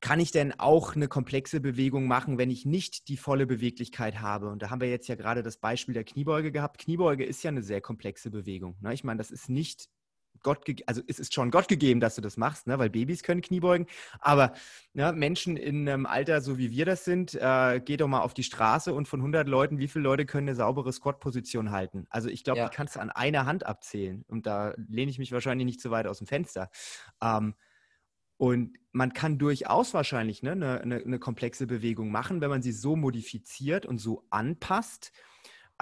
kann 0.00 0.20
ich 0.20 0.30
denn 0.32 0.58
auch 0.58 0.96
eine 0.96 1.06
komplexe 1.06 1.60
Bewegung 1.60 2.06
machen, 2.06 2.38
wenn 2.38 2.48
ich 2.48 2.64
nicht 2.64 3.08
die 3.08 3.18
volle 3.18 3.46
Beweglichkeit 3.46 4.22
habe? 4.22 4.48
Und 4.48 4.62
da 4.62 4.70
haben 4.70 4.80
wir 4.80 4.88
jetzt 4.88 5.08
ja 5.08 5.14
gerade 5.14 5.42
das 5.42 5.58
Beispiel 5.58 5.92
der 5.92 6.04
Kniebeuge 6.04 6.52
gehabt. 6.52 6.78
Kniebeuge 6.78 7.26
ist 7.26 7.42
ja 7.42 7.50
eine 7.50 7.62
sehr 7.62 7.82
komplexe 7.82 8.30
Bewegung. 8.30 8.78
Ne? 8.80 8.94
Ich 8.94 9.04
meine, 9.04 9.18
das 9.18 9.30
ist 9.30 9.50
nicht 9.50 9.90
Gott, 10.42 10.64
also 10.86 11.02
es 11.06 11.18
ist 11.18 11.34
schon 11.34 11.50
Gott 11.50 11.68
gegeben, 11.68 12.00
dass 12.00 12.14
du 12.14 12.20
das 12.20 12.36
machst, 12.36 12.66
ne? 12.66 12.78
weil 12.78 12.90
Babys 12.90 13.22
können 13.22 13.42
Kniebeugen. 13.42 13.86
Aber 14.20 14.52
ne, 14.92 15.12
Menschen 15.12 15.56
in 15.56 15.88
einem 15.88 16.06
Alter, 16.06 16.40
so 16.40 16.58
wie 16.58 16.70
wir 16.70 16.84
das 16.84 17.04
sind, 17.04 17.34
äh, 17.34 17.80
geh 17.84 17.96
doch 17.96 18.08
mal 18.08 18.20
auf 18.20 18.34
die 18.34 18.42
Straße 18.42 18.92
und 18.92 19.08
von 19.08 19.20
100 19.20 19.48
Leuten, 19.48 19.78
wie 19.78 19.88
viele 19.88 20.04
Leute 20.04 20.26
können 20.26 20.48
eine 20.48 20.56
saubere 20.56 20.92
Squat-Position 20.92 21.70
halten? 21.70 22.06
Also 22.10 22.28
ich 22.28 22.44
glaube, 22.44 22.60
ja. 22.60 22.68
die 22.68 22.74
kannst 22.74 22.96
du 22.96 23.00
an 23.00 23.10
einer 23.10 23.46
Hand 23.46 23.66
abzählen. 23.66 24.24
Und 24.28 24.46
da 24.46 24.74
lehne 24.88 25.10
ich 25.10 25.18
mich 25.18 25.32
wahrscheinlich 25.32 25.66
nicht 25.66 25.80
zu 25.80 25.90
weit 25.90 26.06
aus 26.06 26.18
dem 26.18 26.26
Fenster. 26.26 26.70
Ähm, 27.22 27.54
und 28.36 28.78
man 28.92 29.12
kann 29.12 29.38
durchaus 29.38 29.92
wahrscheinlich 29.92 30.42
ne, 30.42 30.52
eine, 30.52 30.80
eine, 30.80 30.96
eine 30.96 31.18
komplexe 31.18 31.66
Bewegung 31.66 32.10
machen, 32.10 32.40
wenn 32.40 32.48
man 32.48 32.62
sie 32.62 32.72
so 32.72 32.96
modifiziert 32.96 33.84
und 33.84 33.98
so 33.98 34.24
anpasst 34.30 35.12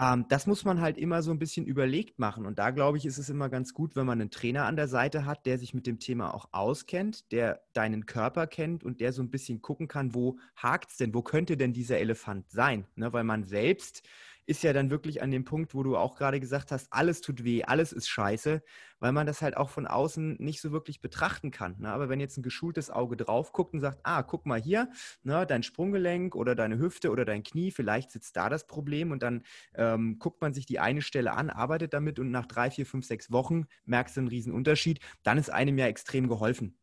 ähm, 0.00 0.26
das 0.28 0.46
muss 0.46 0.64
man 0.64 0.80
halt 0.80 0.96
immer 0.96 1.22
so 1.22 1.32
ein 1.32 1.38
bisschen 1.38 1.66
überlegt 1.66 2.18
machen. 2.18 2.46
Und 2.46 2.58
da 2.58 2.70
glaube 2.70 2.98
ich, 2.98 3.06
ist 3.06 3.18
es 3.18 3.30
immer 3.30 3.48
ganz 3.48 3.74
gut, 3.74 3.96
wenn 3.96 4.06
man 4.06 4.20
einen 4.20 4.30
Trainer 4.30 4.66
an 4.66 4.76
der 4.76 4.87
Seite 4.87 5.24
hat, 5.26 5.44
der 5.44 5.58
sich 5.58 5.74
mit 5.74 5.87
dem 5.87 5.98
Thema 5.98 6.34
auch 6.34 6.48
auskennt, 6.52 7.32
der 7.32 7.62
deinen 7.72 8.06
Körper 8.06 8.46
kennt 8.46 8.84
und 8.84 9.00
der 9.00 9.12
so 9.12 9.22
ein 9.22 9.30
bisschen 9.30 9.61
gucken 9.61 9.88
kann, 9.88 10.14
wo 10.14 10.38
hakt 10.56 10.90
es 10.90 10.98
denn, 10.98 11.14
wo 11.14 11.22
könnte 11.22 11.56
denn 11.56 11.72
dieser 11.72 11.98
Elefant 11.98 12.48
sein? 12.50 12.87
Ne, 12.94 13.12
weil 13.12 13.24
man 13.24 13.44
selbst 13.44 14.02
ist 14.48 14.62
ja 14.62 14.72
dann 14.72 14.90
wirklich 14.90 15.20
an 15.22 15.30
dem 15.30 15.44
Punkt, 15.44 15.74
wo 15.74 15.82
du 15.82 15.94
auch 15.96 16.16
gerade 16.16 16.40
gesagt 16.40 16.72
hast, 16.72 16.90
alles 16.90 17.20
tut 17.20 17.44
weh, 17.44 17.64
alles 17.64 17.92
ist 17.92 18.08
scheiße, 18.08 18.62
weil 18.98 19.12
man 19.12 19.26
das 19.26 19.42
halt 19.42 19.58
auch 19.58 19.68
von 19.68 19.87
außen 19.87 20.37
nicht 20.38 20.62
so 20.62 20.72
wirklich 20.72 21.02
betrachten 21.02 21.50
kann. 21.50 21.76
Ne? 21.80 21.90
Aber 21.90 22.08
wenn 22.08 22.18
jetzt 22.18 22.38
ein 22.38 22.42
geschultes 22.42 22.88
Auge 22.90 23.18
drauf 23.18 23.52
guckt 23.52 23.74
und 23.74 23.80
sagt, 23.80 24.00
ah, 24.04 24.22
guck 24.22 24.46
mal 24.46 24.58
hier, 24.58 24.90
ne, 25.22 25.46
dein 25.46 25.62
Sprunggelenk 25.62 26.34
oder 26.34 26.54
deine 26.54 26.78
Hüfte 26.78 27.11
oder 27.11 27.26
dein 27.26 27.42
Knie, 27.42 27.70
vielleicht 27.70 28.11
sitzt 28.11 28.37
da 28.37 28.48
das 28.48 28.66
Problem 28.66 29.11
und 29.11 29.22
dann 29.22 29.42
ähm, 29.74 30.18
guckt 30.18 30.40
man 30.40 30.54
sich 30.54 30.64
die 30.64 30.80
eine 30.80 31.02
Stelle 31.02 31.32
an, 31.34 31.50
arbeitet 31.50 31.92
damit 31.92 32.18
und 32.18 32.30
nach 32.30 32.46
drei, 32.46 32.70
vier, 32.70 32.87
fünf, 32.87 33.04
sechs 33.04 33.30
Wochen 33.30 33.66
merkst 33.84 34.16
du 34.16 34.20
einen 34.22 34.28
riesen 34.28 34.54
Unterschied, 34.54 35.00
dann 35.24 35.37
ist 35.37 35.50
einem 35.50 35.76
ja 35.76 35.87
extrem 35.88 36.26
geholfen. 36.26 36.78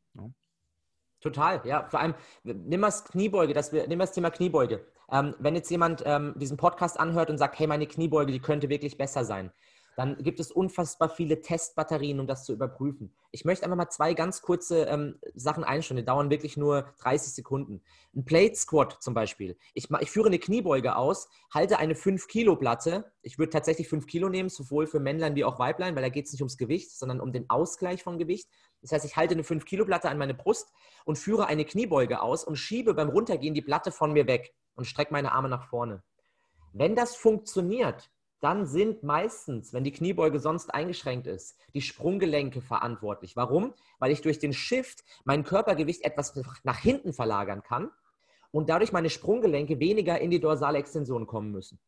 Total, 1.26 1.60
ja. 1.66 1.88
Vor 1.90 2.00
allem, 2.00 2.14
nimm 2.44 2.82
mal 2.82 2.88
das 2.88 3.04
Kniebeuge, 3.06 3.56
das 3.56 3.74
wir, 3.74 3.88
nimm 3.88 3.98
das 3.98 4.12
Thema 4.12 4.30
Kniebeuge. 4.30 4.86
Ähm, 5.12 5.34
wenn 5.40 5.56
jetzt 5.56 5.72
jemand 5.72 6.04
ähm, 6.06 6.36
diesen 6.38 6.56
Podcast 6.56 7.00
anhört 7.00 7.32
und 7.32 7.40
sagt, 7.40 7.58
hey, 7.58 7.66
meine 7.66 7.88
Kniebeuge, 7.88 8.32
die 8.32 8.40
könnte 8.40 8.70
wirklich 8.70 8.96
besser 8.96 9.26
sein, 9.26 9.52
dann 9.96 10.18
gibt 10.18 10.40
es 10.40 10.52
unfassbar 10.52 11.10
viele 11.10 11.42
Testbatterien, 11.42 12.20
um 12.20 12.28
das 12.28 12.44
zu 12.44 12.54
überprüfen. 12.54 13.14
Ich 13.32 13.46
möchte 13.46 13.64
einfach 13.64 13.78
mal 13.78 13.90
zwei 13.90 14.14
ganz 14.14 14.42
kurze 14.42 14.84
ähm, 14.86 15.20
Sachen 15.36 15.64
einstellen, 15.64 15.98
die 15.98 16.06
dauern 16.06 16.30
wirklich 16.30 16.58
nur 16.58 16.94
30 17.02 17.34
Sekunden. 17.34 17.82
Ein 18.14 18.26
Plate 18.26 18.56
Squat 18.56 18.98
zum 19.02 19.14
Beispiel. 19.14 19.58
Ich, 19.74 19.90
ich 20.00 20.12
führe 20.12 20.28
eine 20.28 20.40
Kniebeuge 20.40 20.98
aus, 20.98 21.30
halte 21.54 21.80
eine 21.80 21.94
5-Kilo-Platte. 21.94 23.12
Ich 23.22 23.40
würde 23.40 23.52
tatsächlich 23.52 23.88
5 23.88 24.06
Kilo 24.06 24.28
nehmen, 24.28 24.50
sowohl 24.50 24.86
für 24.86 25.00
Männlein 25.00 25.36
wie 25.36 25.46
auch 25.46 25.60
Weiblein, 25.60 25.96
weil 25.96 26.04
da 26.04 26.10
geht 26.10 26.26
es 26.26 26.34
nicht 26.34 26.42
ums 26.42 26.58
Gewicht, 26.58 26.92
sondern 26.92 27.22
um 27.22 27.32
den 27.32 27.50
Ausgleich 27.50 28.04
vom 28.04 28.18
Gewicht. 28.18 28.50
Das 28.82 28.92
heißt, 28.92 29.06
ich 29.06 29.16
halte 29.16 29.34
eine 29.34 29.44
5-Kilo-Platte 29.44 30.10
an 30.10 30.18
meine 30.18 30.34
Brust 30.34 30.74
und 31.06 31.18
führe 31.18 31.48
eine 31.48 31.64
Kniebeuge 31.64 32.22
aus 32.22 32.44
und 32.44 32.58
schiebe 32.58 32.94
beim 32.94 33.10
Runtergehen 33.10 33.54
die 33.54 33.62
Platte 33.62 33.92
von 33.92 34.12
mir 34.12 34.28
weg 34.28 34.54
und 34.76 34.86
strecke 34.86 35.14
meine 35.14 35.32
Arme 35.32 35.48
nach 35.48 35.70
vorne. 35.70 36.04
Wenn 36.74 36.96
das 36.96 37.16
funktioniert, 37.16 38.12
dann 38.42 38.66
sind 38.66 39.04
meistens, 39.04 39.74
wenn 39.74 39.84
die 39.84 39.92
Kniebeuge 39.92 40.40
sonst 40.40 40.74
eingeschränkt 40.74 41.28
ist, 41.28 41.58
die 41.74 41.82
Sprunggelenke 41.82 42.62
verantwortlich. 42.62 43.36
Warum? 43.36 43.74
Weil 44.00 44.12
ich 44.12 44.22
durch 44.22 44.40
den 44.40 44.54
Shift 44.54 45.04
mein 45.24 45.44
Körpergewicht 45.44 46.04
etwas 46.04 46.34
nach 46.64 46.78
hinten 46.78 47.14
verlagern 47.14 47.64
kann 47.64 47.92
und 48.52 48.70
dadurch 48.70 48.92
meine 48.92 49.10
Sprunggelenke 49.10 49.80
weniger 49.80 50.20
in 50.20 50.32
die 50.32 50.40
dorsale 50.40 50.78
Extension 50.78 51.28
kommen 51.28 51.52
müssen. 51.52 51.80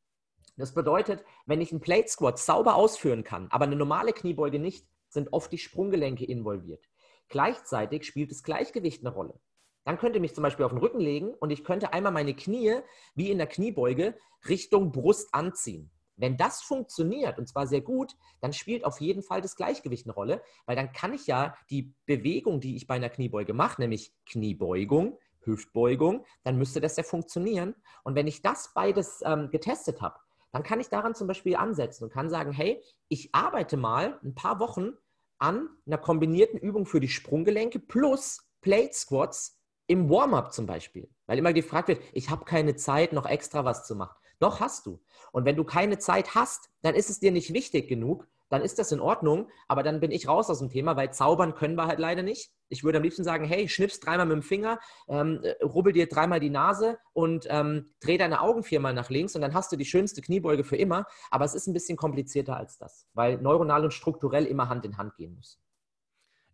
Das 0.58 0.74
bedeutet, 0.74 1.24
wenn 1.46 1.62
ich 1.62 1.72
einen 1.72 1.82
Plate 1.82 2.10
Squat 2.10 2.40
sauber 2.40 2.76
ausführen 2.76 3.24
kann, 3.24 3.48
aber 3.52 3.66
eine 3.66 3.76
normale 3.76 4.12
Kniebeuge 4.12 4.58
nicht, 4.58 4.88
sind 5.10 5.32
oft 5.32 5.52
die 5.52 5.60
Sprunggelenke 5.60 6.26
involviert. 6.26 6.84
Gleichzeitig 7.30 8.06
spielt 8.06 8.32
das 8.32 8.44
Gleichgewicht 8.44 9.06
eine 9.06 9.14
Rolle. 9.14 9.40
Dann 9.86 9.98
könnte 9.98 10.18
ich 10.18 10.22
mich 10.22 10.34
zum 10.36 10.42
Beispiel 10.42 10.66
auf 10.66 10.72
den 10.72 10.80
Rücken 10.80 11.00
legen 11.00 11.34
und 11.34 11.50
ich 11.50 11.64
könnte 11.64 11.94
einmal 11.94 12.12
meine 12.12 12.36
Knie 12.36 12.82
wie 13.16 13.32
in 13.32 13.38
der 13.38 13.48
Kniebeuge 13.48 14.18
Richtung 14.50 14.92
Brust 14.92 15.34
anziehen. 15.34 15.92
Wenn 16.18 16.36
das 16.36 16.62
funktioniert 16.62 17.38
und 17.38 17.48
zwar 17.48 17.68
sehr 17.68 17.82
gut, 17.82 18.16
dann 18.42 18.52
spielt 18.52 18.84
auf 18.84 19.00
jeden 19.00 19.22
Fall 19.22 19.42
das 19.42 19.56
Gleichgewicht 19.56 20.06
eine 20.06 20.14
Rolle, 20.14 20.42
weil 20.66 20.76
dann 20.76 20.92
kann 20.92 21.14
ich 21.14 21.28
ja 21.28 21.56
die 21.70 21.94
Bewegung, 22.06 22.60
die 22.60 22.76
ich 22.76 22.88
bei 22.88 22.96
einer 22.96 23.10
Kniebeuge 23.10 23.54
mache, 23.54 23.82
nämlich 23.82 24.12
Kniebeugung, 24.26 25.18
Hüftbeugung, 25.42 26.26
dann 26.44 26.58
müsste 26.58 26.82
das 26.82 26.98
ja 26.98 27.04
funktionieren. 27.04 27.76
Und 28.04 28.16
wenn 28.16 28.28
ich 28.28 28.42
das 28.42 28.74
beides 28.74 29.22
ähm, 29.24 29.50
getestet 29.50 30.02
habe, 30.02 30.20
dann 30.52 30.64
kann 30.64 30.80
ich 30.80 30.90
daran 30.90 31.16
zum 31.16 31.28
Beispiel 31.28 31.56
ansetzen 31.56 32.06
und 32.06 32.14
kann 32.14 32.30
sagen, 32.30 32.52
hey, 32.52 32.84
ich 33.10 33.34
arbeite 33.34 33.78
mal 33.78 34.20
ein 34.24 34.36
paar 34.36 34.60
Wochen 34.60 34.94
an 35.40 35.70
einer 35.86 35.98
kombinierten 35.98 36.60
Übung 36.60 36.86
für 36.86 37.00
die 37.00 37.10
Sprunggelenke 37.10 37.80
plus 37.80 38.50
Plate 38.62 38.94
Squats 38.94 39.60
im 39.88 40.10
Warm-up 40.10 40.54
zum 40.54 40.66
Beispiel. 40.66 41.10
Weil 41.26 41.38
immer 41.38 41.54
gefragt 41.54 41.90
wird, 41.90 42.02
ich 42.14 42.30
habe 42.30 42.46
keine 42.46 42.76
Zeit, 42.76 43.14
noch 43.14 43.26
extra 43.26 43.66
was 43.66 43.86
zu 43.86 43.96
machen. 43.96 44.16
Doch 44.40 44.60
hast 44.60 44.86
du. 44.86 45.00
Und 45.32 45.46
wenn 45.46 45.56
du 45.56 45.64
keine 45.64 45.98
Zeit 45.98 46.36
hast, 46.36 46.70
dann 46.82 46.96
ist 46.96 47.10
es 47.10 47.20
dir 47.20 47.32
nicht 47.32 47.54
wichtig 47.54 47.88
genug, 47.88 48.28
dann 48.50 48.62
ist 48.62 48.80
das 48.80 48.92
in 48.92 49.00
Ordnung, 49.00 49.50
aber 49.68 49.84
dann 49.84 50.00
bin 50.00 50.12
ich 50.12 50.28
raus 50.28 50.50
aus 50.50 50.60
dem 50.60 50.70
Thema, 50.70 50.96
weil 50.96 51.12
zaubern 51.12 51.54
können 51.54 51.76
wir 51.76 51.88
halt 51.88 52.00
leider 52.00 52.24
nicht. 52.24 52.52
Ich 52.70 52.84
würde 52.84 52.98
am 52.98 53.04
liebsten 53.04 53.24
sagen, 53.24 53.46
hey, 53.46 53.68
schnippst 53.68 54.06
dreimal 54.06 54.26
mit 54.26 54.36
dem 54.36 54.42
Finger, 54.42 54.80
ähm, 55.08 55.42
rubbel 55.62 55.94
dir 55.94 56.08
dreimal 56.08 56.40
die 56.40 56.50
Nase 56.50 56.98
und 57.14 57.46
ähm, 57.50 57.88
dreh 58.00 58.18
deine 58.18 58.42
Augen 58.42 58.64
viermal 58.64 58.94
nach 58.94 59.10
links 59.10 59.36
und 59.36 59.42
dann 59.42 59.54
hast 59.54 59.72
du 59.72 59.76
die 59.76 59.86
schönste 59.86 60.22
Kniebeuge 60.22 60.64
für 60.64 60.78
immer. 60.78 61.06
Aber 61.30 61.46
es 61.46 61.56
ist 61.56 61.68
ein 61.68 61.74
bisschen 61.74 61.98
komplizierter 61.98 62.58
als 62.58 62.78
das, 62.78 63.08
weil 63.14 63.38
neuronal 63.38 63.84
und 63.84 63.94
strukturell 63.94 64.46
immer 64.46 64.70
Hand 64.70 64.86
in 64.86 64.98
Hand 64.98 65.16
gehen 65.16 65.36
muss. 65.36 65.60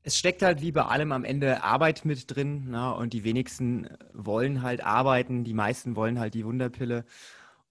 Es 0.06 0.18
steckt 0.18 0.42
halt 0.42 0.62
wie 0.62 0.74
bei 0.74 0.84
allem 0.84 1.14
am 1.14 1.24
Ende 1.24 1.64
Arbeit 1.64 2.04
mit 2.04 2.36
drin 2.36 2.72
ne? 2.72 2.94
und 2.94 3.14
die 3.14 3.24
wenigsten 3.24 3.88
wollen 4.14 4.62
halt 4.62 4.84
arbeiten, 4.84 5.46
die 5.46 5.54
meisten 5.54 5.96
wollen 5.96 6.20
halt 6.20 6.34
die 6.34 6.46
Wunderpille 6.46 7.06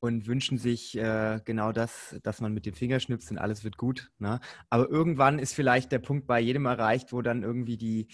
und 0.02 0.26
wünschen 0.26 0.58
sich 0.58 0.98
äh, 0.98 1.38
genau 1.44 1.70
das, 1.70 2.16
dass 2.24 2.40
man 2.40 2.52
mit 2.52 2.66
dem 2.66 2.74
Finger 2.74 2.98
schnipst 2.98 3.30
und 3.30 3.38
alles 3.38 3.62
wird 3.62 3.76
gut. 3.76 4.10
Ne? 4.18 4.40
Aber 4.68 4.90
irgendwann 4.90 5.38
ist 5.38 5.54
vielleicht 5.54 5.92
der 5.92 6.00
Punkt 6.00 6.26
bei 6.26 6.40
jedem 6.40 6.66
erreicht, 6.66 7.12
wo 7.12 7.22
dann 7.22 7.44
irgendwie 7.44 7.76
die, 7.76 8.08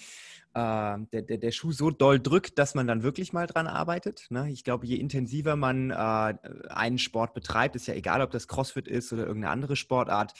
äh, 0.53 0.99
der, 1.13 1.23
der, 1.23 1.39
der 1.39 1.51
Schuh 1.51 1.73
so 1.73 1.91
doll 1.91 2.21
drückt, 2.21 2.59
dass 2.59 2.75
man 2.75 2.87
dann 2.87 3.03
wirklich 3.03 3.33
mal 3.33 3.47
dran 3.47 3.67
arbeitet. 3.67 4.27
Ne? 4.29 4.51
Ich 4.51 4.65
glaube, 4.65 4.85
je 4.85 4.97
intensiver 4.97 5.57
man 5.57 5.91
äh, 5.91 5.95
einen 6.69 6.99
Sport 6.99 7.33
betreibt, 7.33 7.75
ist 7.75 7.87
ja 7.87 7.95
egal, 7.95 8.21
ob 8.21 8.33
das 8.33 8.49
CrossFit 8.49 8.87
ist 8.87 9.11
oder 9.15 9.27
irgendeine 9.27 9.53
andere 9.53 9.75
Sportart, 9.75 10.35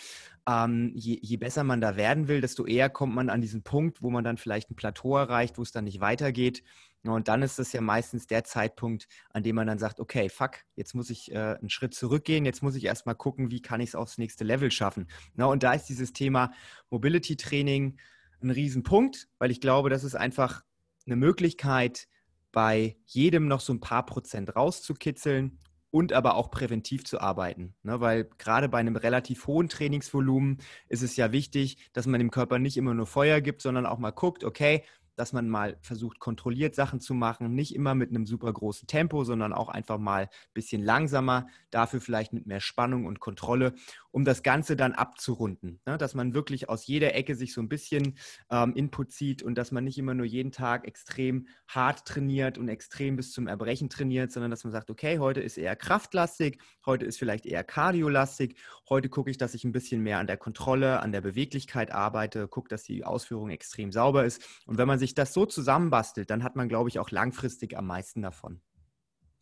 ähm, 0.47 0.93
je, 0.95 1.19
je 1.21 1.39
besser 1.39 1.65
man 1.65 1.81
da 1.81 1.97
werden 1.97 2.29
will, 2.29 2.43
desto 2.43 2.67
eher 2.67 2.91
kommt 2.91 3.15
man 3.15 3.31
an 3.31 3.41
diesen 3.41 3.63
Punkt, 3.63 4.03
wo 4.03 4.11
man 4.11 4.25
dann 4.25 4.37
vielleicht 4.37 4.71
ein 4.71 4.77
Plateau 4.77 5.17
erreicht, 5.17 5.57
wo 5.57 5.63
es 5.63 5.73
dann 5.73 5.85
nicht 5.85 6.01
weitergeht. 6.01 6.63
Und 7.11 7.29
dann 7.29 7.43
ist 7.43 7.59
das 7.59 7.73
ja 7.73 7.81
meistens 7.81 8.27
der 8.27 8.45
Zeitpunkt, 8.45 9.09
an 9.31 9.43
dem 9.43 9.57
man 9.57 9.67
dann 9.67 9.79
sagt, 9.79 10.01
okay, 10.01 10.29
fuck, 10.29 10.59
jetzt 10.77 10.95
muss 10.95 11.11
ich 11.11 11.33
äh, 11.33 11.57
einen 11.59 11.71
Schritt 11.71 11.95
zurückgehen, 11.95 12.45
jetzt 12.45 12.63
muss 12.63 12.75
ich 12.75 12.85
erstmal 12.85 13.15
gucken, 13.15 13.51
wie 13.51 13.63
kann 13.63 13.81
ich 13.81 13.91
es 13.91 13.95
aufs 13.95 14.19
nächste 14.19 14.45
Level 14.45 14.71
schaffen. 14.71 15.09
Na, 15.35 15.47
und 15.47 15.63
da 15.63 15.73
ist 15.73 15.87
dieses 15.87 16.13
Thema 16.13 16.53
Mobility 16.91 17.37
Training 17.37 17.99
ein 18.43 18.51
Riesenpunkt, 18.51 19.29
weil 19.39 19.51
ich 19.51 19.61
glaube, 19.61 19.91
das 19.91 20.05
ist 20.05 20.15
einfach 20.15 20.63
eine 21.07 21.17
Möglichkeit, 21.17 22.07
bei 22.53 22.97
jedem 23.07 23.47
noch 23.47 23.61
so 23.61 23.73
ein 23.73 23.81
paar 23.81 24.07
Prozent 24.07 24.57
rauszukitzeln 24.57 25.59
und 25.91 26.13
aber 26.13 26.35
auch 26.35 26.51
präventiv 26.51 27.05
zu 27.05 27.21
arbeiten. 27.21 27.75
Ne? 27.83 28.01
Weil 28.01 28.25
gerade 28.39 28.69
bei 28.69 28.79
einem 28.79 28.97
relativ 28.97 29.47
hohen 29.47 29.69
Trainingsvolumen 29.69 30.59
ist 30.89 31.03
es 31.03 31.17
ja 31.17 31.33
wichtig, 31.33 31.91
dass 31.93 32.07
man 32.07 32.21
dem 32.21 32.31
Körper 32.31 32.59
nicht 32.59 32.77
immer 32.77 32.95
nur 32.95 33.07
Feuer 33.07 33.41
gibt, 33.41 33.63
sondern 33.63 33.87
auch 33.87 33.99
mal 33.99 34.11
guckt, 34.11 34.45
okay, 34.45 34.85
dass 35.19 35.33
man 35.33 35.49
mal 35.49 35.77
versucht, 35.81 36.21
kontrolliert 36.21 36.75
Sachen 36.75 37.01
zu 37.01 37.13
machen, 37.13 37.55
nicht 37.55 37.75
immer 37.75 37.95
mit 37.95 38.11
einem 38.11 38.25
super 38.25 38.53
großen 38.53 38.87
Tempo, 38.87 39.25
sondern 39.25 39.53
auch 39.53 39.69
einfach 39.69 39.99
mal 39.99 40.23
ein 40.23 40.29
bisschen 40.55 40.83
langsamer, 40.83 41.49
dafür 41.71 42.01
vielleicht 42.01 42.33
mit 42.33 42.47
mehr 42.47 42.61
Spannung 42.61 43.05
und 43.05 43.19
Kontrolle, 43.19 43.75
um 44.11 44.25
das 44.25 44.43
Ganze 44.43 44.77
dann 44.77 44.93
abzurunden. 44.93 45.81
Ne? 45.87 45.99
Dass 45.99 46.15
man 46.15 46.35
wirklich 46.35 46.69
aus 46.69 46.87
jeder 46.87 47.15
Ecke 47.15 47.35
sich 47.35 47.53
so 47.53 47.61
ein 47.61 47.69
bisschen 47.69 48.17
ähm, 48.51 48.75
Input 48.75 49.11
zieht 49.13 49.43
und 49.43 49.57
dass 49.57 49.73
man 49.73 49.85
nicht 49.85 49.99
immer 49.99 50.15
nur 50.15 50.27
jeden 50.27 50.53
Tag 50.53 50.87
extrem 50.87 51.49
hart 51.67 52.05
trainiert 52.07 52.57
und 52.57 52.69
extrem 52.69 53.17
bis 53.17 53.33
zum 53.33 53.49
Erbrechen 53.49 53.91
trainiert, 53.91 54.33
sondern 54.33 54.51
dass 54.51 54.65
man 54.65 54.73
sagt, 54.73 54.91
okay, 54.91 55.19
heute 55.19 55.41
ist 55.41 55.59
eher 55.59 55.77
kraftlastig, 55.77 56.61
heute 56.87 57.05
ist 57.05 57.19
vielleicht 57.19 57.45
eher 57.45 57.65
kardiolastig, 57.65 58.57
heute 58.89 59.09
gucke 59.09 59.31
ich, 59.31 59.37
dass 59.37 59.55
ich 59.55 59.65
ein 59.65 59.73
bisschen 59.73 60.03
mehr 60.03 60.19
an 60.19 60.27
der 60.27 60.37
Kontrolle, 60.37 61.01
an 61.01 61.13
der 61.13 61.21
Beweglichkeit 61.21 61.93
arbeite, 61.93 62.49
gucke, 62.49 62.69
dass 62.69 62.85
die 62.85 63.05
Ausführung 63.05 63.51
extrem 63.51 63.93
sauber 63.93 64.25
ist. 64.25 64.43
Und 64.67 64.79
wenn 64.79 64.89
man 64.89 64.99
sich 64.99 65.08
sich 65.09 65.15
das 65.15 65.33
so 65.33 65.47
zusammenbastelt, 65.47 66.31
dann 66.31 66.45
hat 66.45 66.57
man, 66.57 66.69
glaube 66.69 66.89
ich, 66.89 66.99
auch 66.99 67.11
langfristig 67.11 67.77
am 67.77 67.87
meisten 67.87 68.23
davon. 68.23 68.61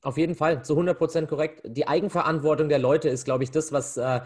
Auf 0.03 0.19
jeden 0.19 0.35
Fall, 0.35 0.65
zu 0.65 0.75
100 0.75 0.97
Prozent 0.97 1.29
korrekt. 1.29 1.63
Die 1.65 1.89
Eigenverantwortung 1.89 2.69
der 2.69 2.79
Leute 2.79 3.09
ist, 3.09 3.25
glaube 3.25 3.45
ich, 3.45 3.51
das, 3.51 3.73
was, 3.73 3.97
äh, 3.97 4.21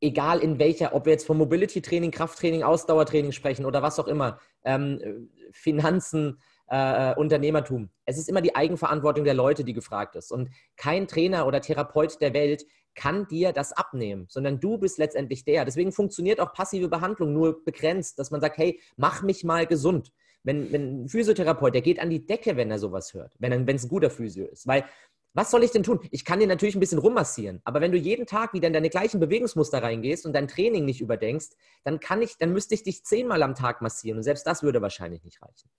egal 0.00 0.40
in 0.40 0.58
welcher, 0.58 0.94
ob 0.94 1.04
wir 1.06 1.12
jetzt 1.12 1.26
vom 1.26 1.38
Mobility-Training, 1.38 2.10
Krafttraining, 2.10 2.62
Ausdauertraining 2.62 3.32
sprechen 3.32 3.64
oder 3.64 3.82
was 3.82 4.00
auch 4.00 4.08
immer, 4.08 4.40
ähm, 4.64 5.28
Finanzen, 5.52 6.40
äh, 6.66 7.14
Unternehmertum. 7.14 7.90
Es 8.04 8.18
ist 8.18 8.28
immer 8.28 8.40
die 8.40 8.56
Eigenverantwortung 8.56 9.24
der 9.24 9.34
Leute, 9.34 9.64
die 9.64 9.72
gefragt 9.72 10.16
ist. 10.16 10.32
Und 10.32 10.50
kein 10.76 11.06
Trainer 11.06 11.46
oder 11.46 11.60
Therapeut 11.60 12.20
der 12.20 12.32
Welt 12.34 12.64
kann 12.94 13.28
dir 13.28 13.52
das 13.52 13.72
abnehmen, 13.72 14.26
sondern 14.28 14.58
du 14.58 14.78
bist 14.78 14.98
letztendlich 14.98 15.44
der. 15.44 15.64
Deswegen 15.64 15.92
funktioniert 15.92 16.40
auch 16.40 16.52
passive 16.52 16.88
Behandlung 16.88 17.32
nur 17.32 17.64
begrenzt, 17.64 18.18
dass 18.18 18.30
man 18.30 18.40
sagt, 18.40 18.58
hey, 18.58 18.80
mach 18.96 19.22
mich 19.22 19.44
mal 19.44 19.66
gesund. 19.66 20.12
Wenn, 20.42 20.72
wenn 20.72 21.04
ein 21.04 21.08
Physiotherapeut, 21.08 21.74
der 21.74 21.82
geht 21.82 22.00
an 22.00 22.10
die 22.10 22.24
Decke, 22.24 22.56
wenn 22.56 22.70
er 22.70 22.78
sowas 22.78 23.12
hört, 23.14 23.34
wenn 23.38 23.68
es 23.68 23.84
ein 23.84 23.88
guter 23.88 24.10
Physio 24.10 24.46
ist. 24.46 24.66
Weil, 24.66 24.84
was 25.32 25.50
soll 25.50 25.62
ich 25.62 25.70
denn 25.70 25.82
tun? 25.82 26.00
Ich 26.10 26.24
kann 26.24 26.40
dir 26.40 26.46
natürlich 26.46 26.74
ein 26.74 26.80
bisschen 26.80 26.98
rummassieren, 26.98 27.60
aber 27.64 27.80
wenn 27.80 27.92
du 27.92 27.98
jeden 27.98 28.26
Tag 28.26 28.52
wieder 28.52 28.66
in 28.66 28.72
deine 28.72 28.90
gleichen 28.90 29.20
Bewegungsmuster 29.20 29.82
reingehst 29.82 30.26
und 30.26 30.32
dein 30.32 30.48
Training 30.48 30.84
nicht 30.84 31.00
überdenkst, 31.00 31.50
dann 31.84 32.00
kann 32.00 32.20
ich, 32.20 32.36
dann 32.36 32.52
müsste 32.52 32.74
ich 32.74 32.82
dich 32.82 33.04
zehnmal 33.04 33.42
am 33.42 33.54
Tag 33.54 33.80
massieren 33.80 34.18
und 34.18 34.24
selbst 34.24 34.46
das 34.46 34.62
würde 34.62 34.82
wahrscheinlich 34.82 35.22
nicht 35.22 35.40
reichen. 35.40 35.70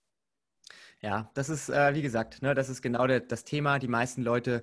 Ja, 1.02 1.30
das 1.34 1.48
ist, 1.48 1.68
äh, 1.68 1.94
wie 1.94 2.02
gesagt, 2.02 2.42
ne, 2.42 2.54
das 2.54 2.68
ist 2.68 2.80
genau 2.80 3.06
der, 3.06 3.20
das 3.20 3.44
Thema. 3.44 3.80
Die 3.80 3.88
meisten 3.88 4.22
Leute 4.22 4.62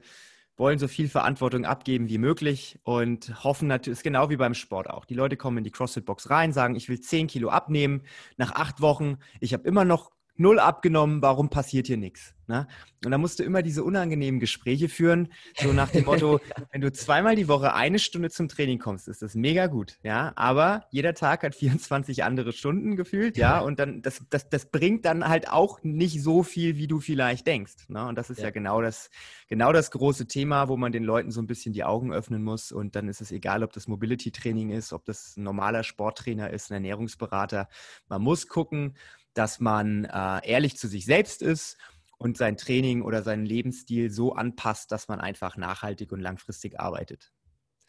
wollen 0.60 0.78
so 0.78 0.88
viel 0.88 1.08
Verantwortung 1.08 1.66
abgeben 1.66 2.10
wie 2.10 2.18
möglich 2.18 2.80
und 2.84 3.44
hoffen 3.44 3.68
natürlich, 3.68 4.00
ist 4.00 4.04
genau 4.04 4.30
wie 4.30 4.38
beim 4.38 4.54
Sport 4.54 4.90
auch. 4.90 5.06
Die 5.06 5.16
Leute 5.16 5.38
kommen 5.38 5.60
in 5.60 5.64
die 5.64 5.72
CrossFit-Box 5.72 6.30
rein, 6.30 6.52
sagen, 6.52 6.76
ich 6.76 6.90
will 6.90 7.00
10 7.00 7.28
Kilo 7.28 7.50
abnehmen 7.50 8.04
nach 8.38 8.52
acht 8.52 8.82
Wochen. 8.82 9.18
Ich 9.40 9.54
habe 9.54 9.68
immer 9.68 9.86
noch 9.86 10.12
null 10.40 10.60
abgenommen, 10.60 11.22
warum 11.22 11.50
passiert 11.50 11.88
hier 11.88 11.98
nichts? 11.98 12.34
Ne? 12.50 12.68
Und 13.06 13.12
da 13.12 13.20
musst 13.20 13.38
du 13.38 13.44
immer 13.44 13.62
diese 13.62 13.84
unangenehmen 13.84 14.40
Gespräche 14.40 14.90
führen, 14.90 15.32
so 15.56 15.72
nach 15.72 15.92
dem 15.92 16.06
Motto, 16.06 16.40
wenn 16.72 16.82
du 16.82 16.92
zweimal 16.92 17.36
die 17.36 17.48
Woche 17.48 17.76
eine 17.76 18.00
Stunde 18.00 18.32
zum 18.32 18.50
Training 18.50 18.80
kommst, 18.80 19.08
ist 19.08 19.22
das 19.22 19.36
mega 19.36 19.68
gut, 19.68 20.00
ja. 20.02 20.34
Aber 20.36 20.86
jeder 20.90 21.14
Tag 21.14 21.44
hat 21.44 21.54
24 21.60 22.24
andere 22.24 22.52
Stunden 22.52 22.96
gefühlt, 22.96 23.38
ja. 23.38 23.60
Und 23.60 23.80
dann, 23.80 24.02
das, 24.02 24.24
das, 24.32 24.50
das 24.50 24.66
bringt 24.66 25.06
dann 25.06 25.28
halt 25.28 25.50
auch 25.50 25.84
nicht 25.84 26.24
so 26.24 26.42
viel, 26.42 26.76
wie 26.78 26.88
du 26.88 27.00
vielleicht 27.00 27.46
denkst. 27.46 27.88
Ne? 27.88 28.08
Und 28.08 28.18
das 28.18 28.32
ist 28.32 28.40
ja. 28.40 28.46
ja 28.46 28.50
genau 28.50 28.82
das, 28.82 29.12
genau 29.48 29.72
das 29.72 29.92
große 29.92 30.26
Thema, 30.26 30.68
wo 30.70 30.76
man 30.76 30.92
den 30.92 31.04
Leuten 31.04 31.30
so 31.30 31.42
ein 31.42 31.48
bisschen 31.48 31.72
die 31.72 31.84
Augen 31.84 32.12
öffnen 32.12 32.44
muss. 32.44 32.72
Und 32.72 32.96
dann 32.96 33.08
ist 33.10 33.22
es 33.22 33.32
egal, 33.32 33.64
ob 33.64 33.74
das 33.74 33.88
Mobility-Training 33.88 34.72
ist, 34.72 34.92
ob 34.92 35.06
das 35.06 35.38
ein 35.38 35.44
normaler 35.44 35.84
Sporttrainer 35.84 36.50
ist, 36.50 36.72
ein 36.72 36.76
Ernährungsberater. 36.76 37.70
Man 38.08 38.24
muss 38.24 38.48
gucken, 38.48 38.96
dass 39.34 39.60
man 39.60 40.06
äh, 40.06 40.40
ehrlich 40.44 40.78
zu 40.78 40.88
sich 40.88 41.06
selbst 41.06 41.42
ist 41.42 41.78
und 42.18 42.38
sein 42.38 42.58
Training 42.58 43.02
oder 43.02 43.24
seinen 43.24 43.46
Lebensstil 43.46 44.12
so 44.12 44.34
anpasst, 44.34 44.92
dass 44.92 45.08
man 45.08 45.20
einfach 45.20 45.58
nachhaltig 45.58 46.12
und 46.12 46.20
langfristig 46.20 46.80
arbeitet. 46.80 47.32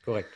Korrekt. 0.04 0.30